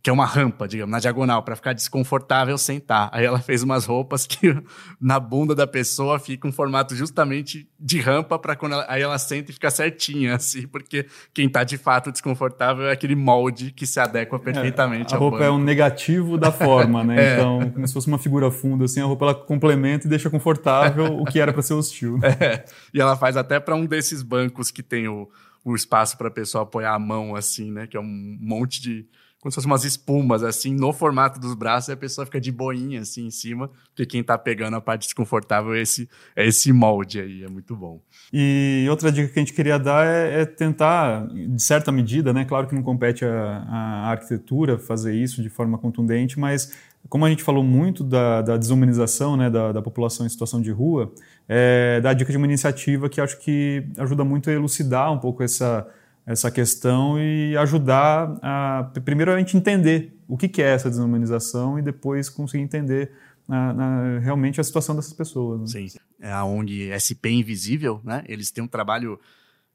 que 0.02 0.10
é 0.10 0.14
uma 0.14 0.26
rampa, 0.26 0.68
digamos, 0.68 0.92
na 0.92 1.00
diagonal, 1.00 1.44
para 1.44 1.56
ficar 1.56 1.74
desconfortável 1.74 2.58
sentar. 2.58 3.10
Aí 3.12 3.26
ela 3.26 3.40
fez 3.40 3.64
umas 3.64 3.86
roupas 3.86 4.28
que 4.28 4.56
na 5.02 5.20
bunda 5.20 5.56
da 5.56 5.66
pessoa 5.66 6.20
fica 6.20 6.48
um 6.48 6.52
formato 6.52 6.96
justamente 6.96 7.68
de 7.80 8.00
rampa 8.00 8.38
para 8.38 8.56
quando 8.56 8.74
ela, 8.74 8.86
aí 8.88 9.02
ela 9.02 9.18
senta 9.18 9.52
e 9.52 9.54
fica 9.54 9.70
certinha, 9.72 10.36
assim, 10.36 10.68
porque 10.68 11.06
quem 11.34 11.50
tá 11.50 11.64
de 11.64 11.78
fato 11.78 12.12
desconfortável 12.12 12.86
é 12.86 12.92
aquele 12.92 13.16
molde 13.16 13.72
que 13.72 13.86
se 13.86 14.00
adequa 14.00 14.40
perfeitamente. 14.40 15.14
É, 15.14 15.18
a 15.18 15.20
roupa 15.20 15.38
banco. 15.38 15.50
é 15.50 15.52
um 15.52 15.64
negativo 15.64 16.38
da 16.38 16.52
forma, 16.52 17.04
né? 17.04 17.16
é. 17.34 17.34
Então, 17.34 17.72
como 17.72 17.88
se 17.88 17.94
fosse 17.94 18.08
uma 18.08 18.20
figura 18.20 18.52
funda, 18.52 18.86
assim, 18.86 19.02
a 19.02 19.06
roupa 19.06 19.26
ela 19.26 19.36
complementa 19.36 20.06
e 20.06 20.10
deixa 20.10 20.30
confortável 20.30 21.06
o 21.20 21.26
que 21.26 21.40
era 21.40 21.52
para 21.52 21.62
ser 21.62 21.74
hostil. 21.74 22.20
É. 22.40 22.66
E 22.94 23.02
ela 23.02 23.16
faz 23.16 23.36
até 23.36 23.60
para 23.60 23.76
um 23.76 23.86
desses 23.86 24.22
bancos 24.22 24.70
que 24.70 24.84
tem 24.84 25.08
o, 25.08 25.28
o 25.66 25.76
espaço 25.76 26.18
para 26.18 26.28
a 26.28 26.32
pessoa 26.32 26.64
apoiar 26.64 26.94
a 26.94 27.00
mão, 27.00 27.36
assim, 27.36 27.72
né? 27.72 27.88
Que 27.88 27.98
é 27.98 28.00
um 28.00 28.38
monte 28.40 28.80
de 28.80 29.08
como 29.40 29.52
se 29.52 29.56
fossem 29.56 29.70
umas 29.70 29.84
espumas, 29.84 30.44
assim, 30.44 30.74
no 30.74 30.92
formato 30.92 31.40
dos 31.40 31.54
braços, 31.54 31.90
e 31.90 31.92
a 31.92 31.98
pessoa 31.98 32.26
fica 32.26 32.42
de 32.42 32.52
boinha, 32.52 33.02
assim, 33.02 33.28
em 33.28 33.32
cima, 33.32 33.70
porque 33.90 34.06
quem 34.06 34.24
tá 34.24 34.38
pegando 34.38 34.76
a 34.76 34.82
parte 34.82 35.04
desconfortável 35.04 35.76
é 35.76 35.82
esse, 35.82 36.10
é 36.36 36.48
esse 36.48 36.74
molde 36.74 37.22
aí, 37.22 37.44
é 37.44 37.48
muito 37.48 37.76
bom. 37.76 38.02
E 38.34 38.88
outra 38.90 39.12
dica 39.12 39.32
que 39.32 39.40
a 39.40 39.42
gente 39.42 39.54
queria 39.54 39.78
dar 39.78 40.06
é, 40.06 40.42
é 40.42 40.46
tentar, 40.46 41.28
de 41.28 41.62
certa 41.62 41.92
medida, 41.92 42.34
né, 42.34 42.46
claro 42.46 42.68
que 42.68 42.74
não 42.74 42.82
compete 42.84 43.24
a 43.26 44.10
arquitetura 44.10 44.78
fazer 44.80 45.14
isso 45.14 45.42
de 45.42 45.50
forma 45.50 45.78
contundente, 45.78 46.40
mas 46.40 46.72
como 47.10 47.26
a 47.26 47.30
gente 47.30 47.44
falou 47.44 47.64
muito 47.64 48.04
da, 48.04 48.42
da 48.42 48.58
desumanização 48.58 49.38
né, 49.38 49.50
da, 49.50 49.72
da, 49.72 49.82
população 49.82 50.26
em 50.26 50.30
situação 50.30 50.62
de 50.62 50.72
rua, 50.72 51.14
é, 51.48 52.02
dá 52.02 52.10
a 52.10 52.14
dica 52.14 52.32
de 52.32 52.38
uma 52.38 52.46
iniciativa 52.46 53.08
que 53.08 53.22
acho 53.22 53.40
que 53.40 53.86
ajuda 53.98 54.24
muito 54.24 54.50
a 54.50 54.54
elucidar 54.54 55.12
um 55.12 55.20
pouco 55.20 55.44
essa 55.44 55.88
essa 56.28 56.52
questão 56.52 57.18
e 57.18 57.56
ajudar 57.56 58.38
a, 58.42 58.92
primeiro, 59.06 59.32
a 59.32 59.40
gente 59.40 59.56
entender 59.56 60.14
o 60.28 60.38
que, 60.38 60.62
é 60.62 60.74
essa 60.74 60.90
desumanização 60.90 61.80
e 61.80 61.82
depois 61.82 62.30
conseguir 62.30 62.62
entender 62.62 63.14
na, 63.48 63.74
na, 63.74 64.20
realmente 64.20 64.60
a 64.60 64.64
situação 64.64 64.94
dessas 64.94 65.14
pessoas. 65.14 65.62
Né? 65.62 65.88
Sim, 65.88 65.98
é 66.20 66.30
a 66.30 66.44
ONG 66.44 66.92
SP 66.92 67.32
Invisível, 67.32 68.02
né? 68.04 68.26
Eles 68.28 68.52
têm 68.52 68.62
um 68.62 68.68
trabalho, 68.68 69.18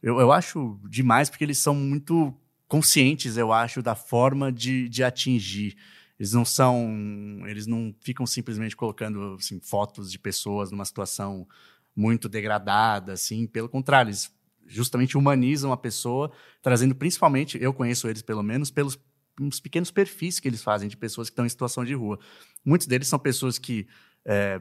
eu, 0.02 0.20
eu 0.20 0.30
acho 0.30 0.78
demais, 0.90 1.30
porque 1.30 1.42
eles 1.42 1.56
são 1.56 1.74
muito 1.74 2.34
conscientes, 2.68 3.38
eu 3.38 3.50
acho, 3.50 3.80
da 3.80 3.94
forma 3.94 4.52
de, 4.52 4.90
de 4.90 5.02
atingir. 5.02 5.74
Eles 6.18 6.34
não 6.34 6.44
são, 6.44 7.40
eles 7.46 7.66
não 7.66 7.94
ficam 8.02 8.26
simplesmente 8.26 8.76
colocando 8.76 9.36
assim, 9.38 9.58
fotos 9.58 10.12
de 10.12 10.18
pessoas 10.18 10.70
numa 10.70 10.84
situação 10.84 11.48
muito 11.96 12.28
degradada, 12.28 13.14
assim. 13.14 13.46
Pelo 13.46 13.70
contrário, 13.70 14.10
eles 14.10 14.30
justamente 14.66 15.16
humanizam 15.16 15.72
a 15.72 15.76
pessoa, 15.76 16.30
trazendo 16.60 16.94
principalmente, 16.94 17.58
eu 17.60 17.72
conheço 17.72 18.08
eles 18.08 18.22
pelo 18.22 18.42
menos, 18.42 18.70
pelos 18.70 18.98
uns 19.40 19.60
pequenos 19.60 19.90
perfis 19.90 20.38
que 20.38 20.48
eles 20.48 20.62
fazem 20.62 20.88
de 20.88 20.96
pessoas 20.96 21.28
que 21.28 21.32
estão 21.32 21.46
em 21.46 21.48
situação 21.48 21.84
de 21.84 21.94
rua. 21.94 22.18
Muitos 22.64 22.86
deles 22.86 23.08
são 23.08 23.18
pessoas 23.18 23.58
que 23.58 23.86
é, 24.24 24.60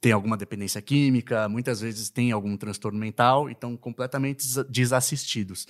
têm 0.00 0.12
alguma 0.12 0.36
dependência 0.36 0.80
química, 0.80 1.48
muitas 1.48 1.80
vezes 1.80 2.10
têm 2.10 2.32
algum 2.32 2.56
transtorno 2.56 2.98
mental 2.98 3.48
e 3.48 3.52
estão 3.52 3.76
completamente 3.76 4.46
desassistidos. 4.68 5.66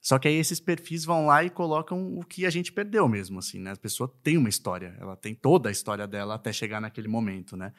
Só 0.00 0.18
que 0.18 0.28
aí 0.28 0.34
esses 0.34 0.58
perfis 0.58 1.04
vão 1.04 1.26
lá 1.26 1.44
e 1.44 1.50
colocam 1.50 2.16
o 2.16 2.24
que 2.24 2.46
a 2.46 2.50
gente 2.50 2.72
perdeu 2.72 3.06
mesmo, 3.06 3.38
assim, 3.38 3.58
né? 3.58 3.72
A 3.72 3.76
pessoa 3.76 4.12
tem 4.22 4.38
uma 4.38 4.48
história, 4.48 4.96
ela 4.98 5.14
tem 5.14 5.34
toda 5.34 5.68
a 5.68 5.72
história 5.72 6.06
dela 6.06 6.34
até 6.34 6.52
chegar 6.52 6.80
naquele 6.80 7.06
momento, 7.06 7.54
né? 7.56 7.72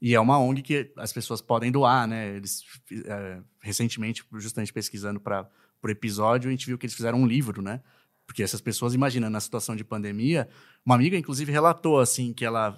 E 0.00 0.14
é 0.14 0.20
uma 0.20 0.38
ONG 0.38 0.62
que 0.62 0.92
as 0.96 1.12
pessoas 1.12 1.40
podem 1.40 1.70
doar, 1.70 2.06
né? 2.06 2.36
Eles, 2.36 2.62
é, 3.06 3.40
recentemente, 3.60 4.24
justamente 4.34 4.72
pesquisando 4.72 5.20
para 5.20 5.48
o 5.82 5.88
episódio, 5.88 6.48
a 6.48 6.50
gente 6.50 6.66
viu 6.66 6.76
que 6.76 6.86
eles 6.86 6.94
fizeram 6.94 7.18
um 7.18 7.26
livro, 7.26 7.62
né? 7.62 7.80
Porque 8.26 8.42
essas 8.42 8.60
pessoas, 8.60 8.94
imaginando 8.94 9.32
na 9.32 9.40
situação 9.40 9.76
de 9.76 9.84
pandemia, 9.84 10.48
uma 10.84 10.94
amiga, 10.94 11.16
inclusive, 11.16 11.52
relatou, 11.52 12.00
assim, 12.00 12.32
que 12.32 12.44
ela, 12.44 12.76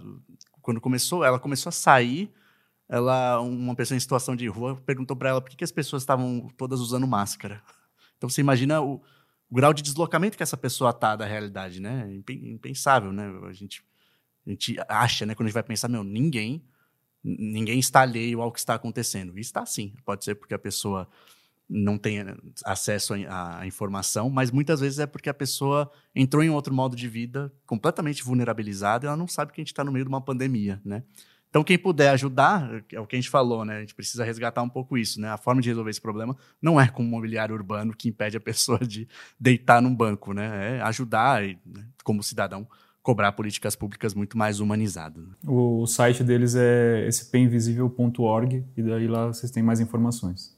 quando 0.60 0.80
começou, 0.80 1.24
ela 1.24 1.38
começou 1.38 1.68
a 1.68 1.72
sair, 1.72 2.32
ela, 2.88 3.40
uma 3.40 3.74
pessoa 3.74 3.96
em 3.96 4.00
situação 4.00 4.36
de 4.36 4.46
rua, 4.48 4.76
perguntou 4.84 5.16
para 5.16 5.30
ela 5.30 5.40
por 5.40 5.50
que, 5.50 5.56
que 5.56 5.64
as 5.64 5.72
pessoas 5.72 6.02
estavam 6.02 6.48
todas 6.56 6.80
usando 6.80 7.06
máscara. 7.06 7.62
Então, 8.16 8.28
você 8.28 8.40
imagina 8.40 8.80
o, 8.80 9.02
o 9.50 9.54
grau 9.54 9.72
de 9.72 9.82
deslocamento 9.82 10.36
que 10.36 10.42
essa 10.42 10.56
pessoa 10.56 10.92
tá 10.92 11.16
da 11.16 11.24
realidade, 11.24 11.80
né? 11.80 12.08
Impensável, 12.28 13.12
né? 13.12 13.32
A 13.48 13.52
gente, 13.52 13.84
a 14.46 14.50
gente 14.50 14.76
acha, 14.88 15.26
né? 15.26 15.34
Quando 15.34 15.46
a 15.46 15.48
gente 15.48 15.54
vai 15.54 15.62
pensar, 15.62 15.88
meu, 15.88 16.02
ninguém 16.02 16.64
ninguém 17.26 17.80
está 17.80 18.02
alheio 18.02 18.40
ao 18.40 18.52
que 18.52 18.60
está 18.60 18.74
acontecendo. 18.74 19.36
E 19.36 19.40
está 19.40 19.66
sim. 19.66 19.92
Pode 20.04 20.24
ser 20.24 20.36
porque 20.36 20.54
a 20.54 20.58
pessoa 20.58 21.08
não 21.68 21.98
tem 21.98 22.24
acesso 22.64 23.14
à 23.28 23.66
informação, 23.66 24.30
mas 24.30 24.52
muitas 24.52 24.78
vezes 24.78 25.00
é 25.00 25.06
porque 25.06 25.28
a 25.28 25.34
pessoa 25.34 25.90
entrou 26.14 26.44
em 26.44 26.48
outro 26.50 26.72
modo 26.72 26.94
de 26.94 27.08
vida 27.08 27.52
completamente 27.66 28.22
vulnerabilizada 28.22 29.04
e 29.04 29.08
ela 29.08 29.16
não 29.16 29.26
sabe 29.26 29.52
que 29.52 29.60
a 29.60 29.62
gente 29.62 29.72
está 29.72 29.82
no 29.82 29.90
meio 29.90 30.04
de 30.04 30.08
uma 30.08 30.20
pandemia, 30.20 30.80
né? 30.84 31.02
Então, 31.48 31.64
quem 31.64 31.78
puder 31.78 32.10
ajudar, 32.10 32.70
é 32.92 33.00
o 33.00 33.06
que 33.06 33.16
a 33.16 33.18
gente 33.18 33.30
falou, 33.30 33.64
né? 33.64 33.78
A 33.78 33.80
gente 33.80 33.94
precisa 33.94 34.24
resgatar 34.24 34.62
um 34.62 34.68
pouco 34.68 34.98
isso, 34.98 35.20
né? 35.20 35.30
A 35.30 35.38
forma 35.38 35.62
de 35.62 35.68
resolver 35.68 35.90
esse 35.90 36.00
problema 36.00 36.36
não 36.60 36.78
é 36.80 36.86
com 36.86 37.02
o 37.02 37.06
mobiliário 37.06 37.54
urbano 37.54 37.96
que 37.96 38.08
impede 38.08 38.36
a 38.36 38.40
pessoa 38.40 38.78
de 38.78 39.08
deitar 39.40 39.80
num 39.80 39.94
banco, 39.94 40.32
né? 40.32 40.76
É 40.76 40.82
ajudar, 40.82 41.42
né? 41.42 41.86
como 42.04 42.22
cidadão, 42.22 42.68
cobrar 43.06 43.30
políticas 43.30 43.76
públicas 43.76 44.14
muito 44.14 44.36
mais 44.36 44.58
humanizadas. 44.58 45.22
O 45.46 45.86
site 45.86 46.24
deles 46.24 46.56
é 46.56 47.06
spinvisível.org 47.08 48.64
e 48.76 48.82
daí 48.82 49.06
lá 49.06 49.28
vocês 49.28 49.52
têm 49.52 49.62
mais 49.62 49.78
informações. 49.78 50.55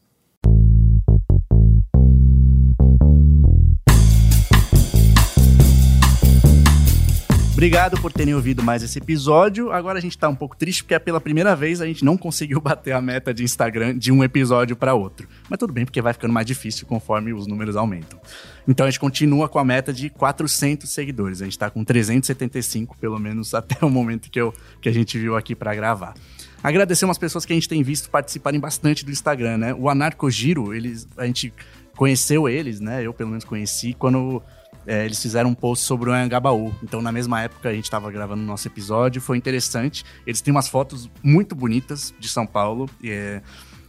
Obrigado 7.59 8.00
por 8.00 8.12
terem 8.12 8.36
ouvido 8.36 8.62
mais 8.62 8.84
esse 8.84 9.00
episódio. 9.00 9.72
Agora 9.72 9.98
a 9.98 10.00
gente 10.00 10.16
tá 10.16 10.28
um 10.28 10.34
pouco 10.36 10.56
triste 10.56 10.84
porque 10.84 10.94
é 10.94 10.98
pela 11.00 11.20
primeira 11.20 11.56
vez 11.56 11.80
a 11.80 11.86
gente 11.86 12.04
não 12.04 12.16
conseguiu 12.16 12.61
bater 12.62 12.92
a 12.92 13.00
meta 13.02 13.34
de 13.34 13.42
Instagram 13.42 13.98
de 13.98 14.12
um 14.12 14.22
episódio 14.22 14.76
para 14.76 14.94
outro. 14.94 15.26
Mas 15.50 15.59
tudo 15.59 15.72
bem, 15.72 15.84
porque 15.84 16.00
vai 16.00 16.12
ficando 16.12 16.32
mais 16.32 16.46
difícil 16.46 16.86
conforme 16.86 17.32
os 17.32 17.48
números 17.48 17.74
aumentam. 17.74 18.20
Então 18.68 18.86
a 18.86 18.88
gente 18.88 19.00
continua 19.00 19.48
com 19.48 19.59
a 19.59 19.64
meta 19.64 19.92
de 19.92 20.09
400 20.09 20.88
seguidores. 20.88 21.42
A 21.42 21.46
gente 21.46 21.59
tá 21.59 21.68
com 21.68 21.82
375, 21.82 22.96
pelo 22.96 23.18
menos 23.18 23.52
até 23.59 23.84
o 23.84 23.90
momento 23.90 24.30
que, 24.30 24.40
eu, 24.40 24.54
que 24.80 24.88
a 24.88 24.92
gente 24.92 25.18
viu 25.18 25.36
aqui 25.36 25.56
para 25.56 25.74
gravar. 25.74 26.14
Agradecer 26.62 27.06
umas 27.06 27.18
pessoas 27.18 27.44
que 27.44 27.52
a 27.52 27.56
gente 27.56 27.68
tem 27.68 27.82
visto 27.82 28.09
participarem 28.09 28.61
bastante 28.61 29.04
do 29.04 29.11
Instagram, 29.11 29.59
né? 29.59 29.74
O 29.74 29.90
Anarcogiro, 29.90 30.72
eles, 30.72 31.09
a 31.16 31.26
gente 31.26 31.52
conheceu 31.96 32.48
eles, 32.48 32.78
né? 32.78 33.04
Eu 33.04 33.12
pelo 33.12 33.30
menos 33.30 33.44
conheci 33.44 33.94
quando 33.98 34.40
é, 34.89 35.05
eles 35.05 35.20
fizeram 35.20 35.51
um 35.51 35.55
post 35.55 35.84
sobre 35.84 36.09
o 36.09 36.12
Anhangabaú. 36.14 36.74
Então, 36.82 37.03
na 37.03 37.12
mesma 37.12 37.43
época, 37.43 37.68
a 37.68 37.74
gente 37.74 37.84
estava 37.84 38.11
gravando 38.11 38.43
o 38.43 38.47
nosso 38.47 38.66
episódio, 38.66 39.20
foi 39.20 39.36
interessante. 39.36 40.03
Eles 40.26 40.41
têm 40.41 40.51
umas 40.51 40.66
fotos 40.66 41.11
muito 41.22 41.55
bonitas 41.55 42.14
de 42.18 42.26
São 42.26 42.47
Paulo. 42.47 42.89
É, 43.05 43.43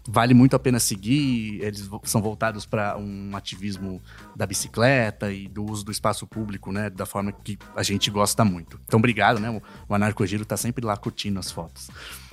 vale 0.09 0.33
muito 0.33 0.55
a 0.55 0.59
pena 0.59 0.79
seguir. 0.79 1.61
Eles 1.61 1.89
são 2.03 2.21
voltados 2.21 2.65
para 2.65 2.97
um 2.97 3.35
ativismo 3.35 4.01
da 4.35 4.45
bicicleta 4.45 5.31
e 5.31 5.47
do 5.47 5.63
uso 5.63 5.85
do 5.85 5.91
espaço 5.91 6.25
público, 6.25 6.71
né? 6.71 6.89
Da 6.89 7.05
forma 7.05 7.31
que 7.31 7.57
a 7.75 7.83
gente 7.83 8.09
gosta 8.09 8.43
muito. 8.43 8.79
Então, 8.85 8.97
obrigado, 8.97 9.39
né? 9.39 9.61
O 9.87 9.93
Anarcogiro 9.93 10.43
está 10.43 10.57
sempre 10.57 10.85
lá 10.85 10.97
curtindo 10.97 11.39
as 11.39 11.51
fotos. 11.51 11.89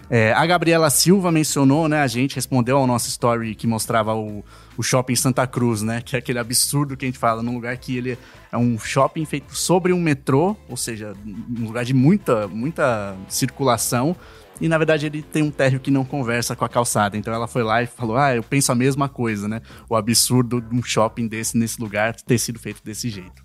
É, 0.09 0.33
a 0.33 0.47
Gabriela 0.47 0.89
Silva 0.89 1.33
mencionou, 1.33 1.89
né? 1.89 2.01
A 2.01 2.07
gente 2.07 2.37
respondeu 2.37 2.79
ao 2.79 2.87
nosso 2.87 3.09
story 3.09 3.55
que 3.55 3.66
mostrava 3.66 4.14
o, 4.14 4.45
o 4.77 4.83
shopping 4.83 5.16
Santa 5.16 5.47
Cruz, 5.47 5.83
né? 5.83 6.01
Que 6.01 6.16
é 6.16 6.18
aquele 6.18 6.39
absurdo 6.39 6.97
que 6.97 7.05
a 7.05 7.09
gente 7.09 7.18
fala, 7.18 7.43
num 7.43 7.55
lugar 7.55 7.77
que 7.77 7.97
ele 7.97 8.18
é 8.53 8.57
um 8.57 8.79
shopping 8.79 9.24
feito 9.24 9.55
sobre 9.55 9.93
um 9.93 10.01
metrô, 10.01 10.57
ou 10.68 10.77
seja, 10.77 11.12
um 11.27 11.64
lugar 11.64 11.85
de 11.85 11.93
muita, 11.93 12.47
muita 12.47 13.16
circulação. 13.29 14.16
E 14.61 14.69
na 14.69 14.79
verdade 14.79 15.07
ele 15.07 15.23
tem 15.23 15.43
um 15.43 15.51
térreo 15.51 15.81
que 15.81 15.91
não 15.91 16.05
conversa 16.05 16.57
com 16.57 16.65
a 16.65 16.69
calçada. 16.69 17.17
Então 17.17 17.33
ela 17.33 17.47
foi 17.47 17.63
lá 17.63 17.83
e 17.83 17.87
falou: 17.87 18.17
Ah, 18.17 18.35
eu 18.35 18.43
penso 18.43 18.73
a 18.73 18.75
mesma 18.75 19.09
coisa, 19.09 19.47
né? 19.47 19.61
O 19.89 19.97
absurdo 19.97 20.61
de 20.61 20.75
um 20.75 20.83
shopping 20.83 21.27
desse 21.27 21.57
nesse 21.57 21.81
lugar 21.81 22.15
ter 22.15 22.39
sido 22.39 22.59
feito 22.59 22.83
desse 22.83 23.09
jeito. 23.11 23.45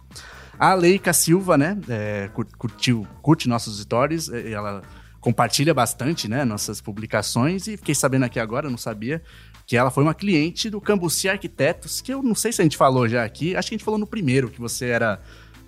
A 0.57 0.74
Leica 0.74 1.12
Silva, 1.12 1.57
né? 1.57 1.78
É, 1.89 2.30
curtiu, 2.57 3.07
curte 3.22 3.49
nossos 3.49 3.80
stories. 3.82 4.30
Ela 4.30 4.82
compartilha 5.22 5.74
bastante, 5.74 6.28
né, 6.28 6.43
nossas 6.43 6.82
publicações 6.82 7.68
e 7.68 7.78
fiquei 7.78 7.93
sabendo 7.93 8.26
aqui 8.26 8.39
agora, 8.39 8.70
não 8.70 8.78
sabia, 8.78 9.22
que 9.68 9.78
ela 9.78 9.91
foi 9.91 10.03
uma 10.03 10.16
cliente 10.16 10.68
do 10.68 10.82
Cambuci 10.82 11.30
Arquitetos, 11.30 12.01
que 12.01 12.12
eu 12.12 12.24
não 12.24 12.34
sei 12.34 12.51
se 12.51 12.59
a 12.59 12.64
gente 12.64 12.76
falou 12.76 13.07
já 13.07 13.24
aqui, 13.24 13.55
acho 13.55 13.70
que 13.70 13.76
a 13.76 13.78
gente 13.78 13.86
falou 13.86 13.99
no 13.99 14.07
primeiro, 14.07 14.49
que 14.49 14.59
você 14.59 14.88
era 14.88 15.22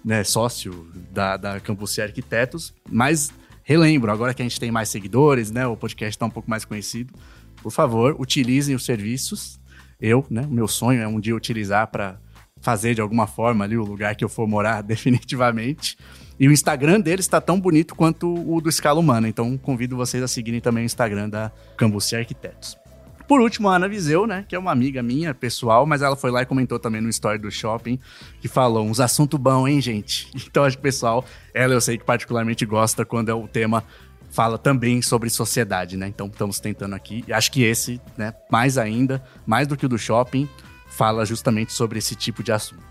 né, 0.03 0.23
sócio 0.23 0.91
da, 1.11 1.37
da 1.37 1.59
Cambuci 1.59 2.01
Arquitetos, 2.01 2.73
mas 2.89 3.31
relembro, 3.63 4.11
agora 4.11 4.33
que 4.33 4.41
a 4.41 4.45
gente 4.45 4.59
tem 4.59 4.71
mais 4.71 4.89
seguidores, 4.89 5.51
né, 5.51 5.65
o 5.65 5.77
podcast 5.77 6.15
está 6.15 6.25
um 6.25 6.29
pouco 6.29 6.49
mais 6.49 6.65
conhecido, 6.65 7.13
por 7.61 7.71
favor, 7.71 8.15
utilizem 8.19 8.75
os 8.75 8.85
serviços. 8.85 9.59
Eu, 9.99 10.25
né, 10.29 10.45
meu 10.49 10.67
sonho 10.67 11.01
é 11.01 11.07
um 11.07 11.19
dia 11.19 11.35
utilizar 11.35 11.87
para 11.87 12.19
fazer 12.59 12.95
de 12.95 13.01
alguma 13.01 13.27
forma 13.27 13.65
ali 13.65 13.77
o 13.77 13.83
lugar 13.83 14.15
que 14.15 14.23
eu 14.23 14.29
for 14.29 14.47
morar 14.47 14.81
definitivamente. 14.83 15.97
E 16.39 16.47
o 16.47 16.51
Instagram 16.51 16.99
deles 16.99 17.25
está 17.25 17.39
tão 17.39 17.59
bonito 17.59 17.95
quanto 17.95 18.33
o 18.33 18.59
do 18.59 18.69
Escala 18.69 18.99
Humana. 18.99 19.27
Então 19.27 19.57
convido 19.57 19.95
vocês 19.95 20.23
a 20.23 20.27
seguirem 20.27 20.59
também 20.59 20.83
o 20.83 20.85
Instagram 20.85 21.29
da 21.29 21.51
Cambuci 21.77 22.15
Arquitetos. 22.15 22.82
Por 23.27 23.41
último, 23.41 23.69
a 23.69 23.75
Ana 23.75 23.87
Viseu, 23.87 24.27
né? 24.27 24.45
Que 24.47 24.55
é 24.55 24.59
uma 24.59 24.71
amiga 24.71 25.01
minha, 25.01 25.33
pessoal, 25.33 25.85
mas 25.85 26.01
ela 26.01 26.15
foi 26.15 26.31
lá 26.31 26.41
e 26.41 26.45
comentou 26.45 26.79
também 26.79 27.01
no 27.01 27.09
story 27.09 27.37
do 27.37 27.49
shopping, 27.49 27.99
que 28.41 28.47
falou 28.47 28.85
uns 28.85 28.99
assuntos 28.99 29.39
bons, 29.39 29.67
hein, 29.67 29.81
gente? 29.81 30.31
Então 30.53 30.63
acho 30.65 30.77
que 30.77 30.81
o 30.81 30.83
pessoal, 30.83 31.25
ela 31.53 31.73
eu 31.73 31.81
sei 31.81 31.97
que 31.97 32.03
particularmente 32.03 32.65
gosta 32.65 33.03
quando 33.03 33.29
é 33.29 33.33
o 33.33 33.47
tema 33.47 33.83
fala 34.29 34.57
também 34.57 35.01
sobre 35.01 35.29
sociedade, 35.29 35.95
né? 35.95 36.07
Então 36.07 36.27
estamos 36.27 36.59
tentando 36.59 36.95
aqui. 36.95 37.23
E 37.27 37.33
acho 37.33 37.51
que 37.51 37.63
esse, 37.63 38.01
né, 38.17 38.33
mais 38.51 38.77
ainda, 38.77 39.23
mais 39.45 39.67
do 39.67 39.77
que 39.77 39.85
o 39.85 39.89
do 39.89 39.97
shopping, 39.97 40.49
fala 40.87 41.25
justamente 41.25 41.71
sobre 41.71 41.99
esse 41.99 42.15
tipo 42.15 42.43
de 42.43 42.51
assunto. 42.51 42.83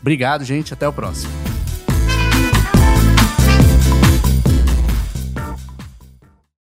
Obrigado, 0.00 0.44
gente. 0.44 0.72
Até 0.72 0.86
o 0.86 0.92
próximo. 0.92 1.32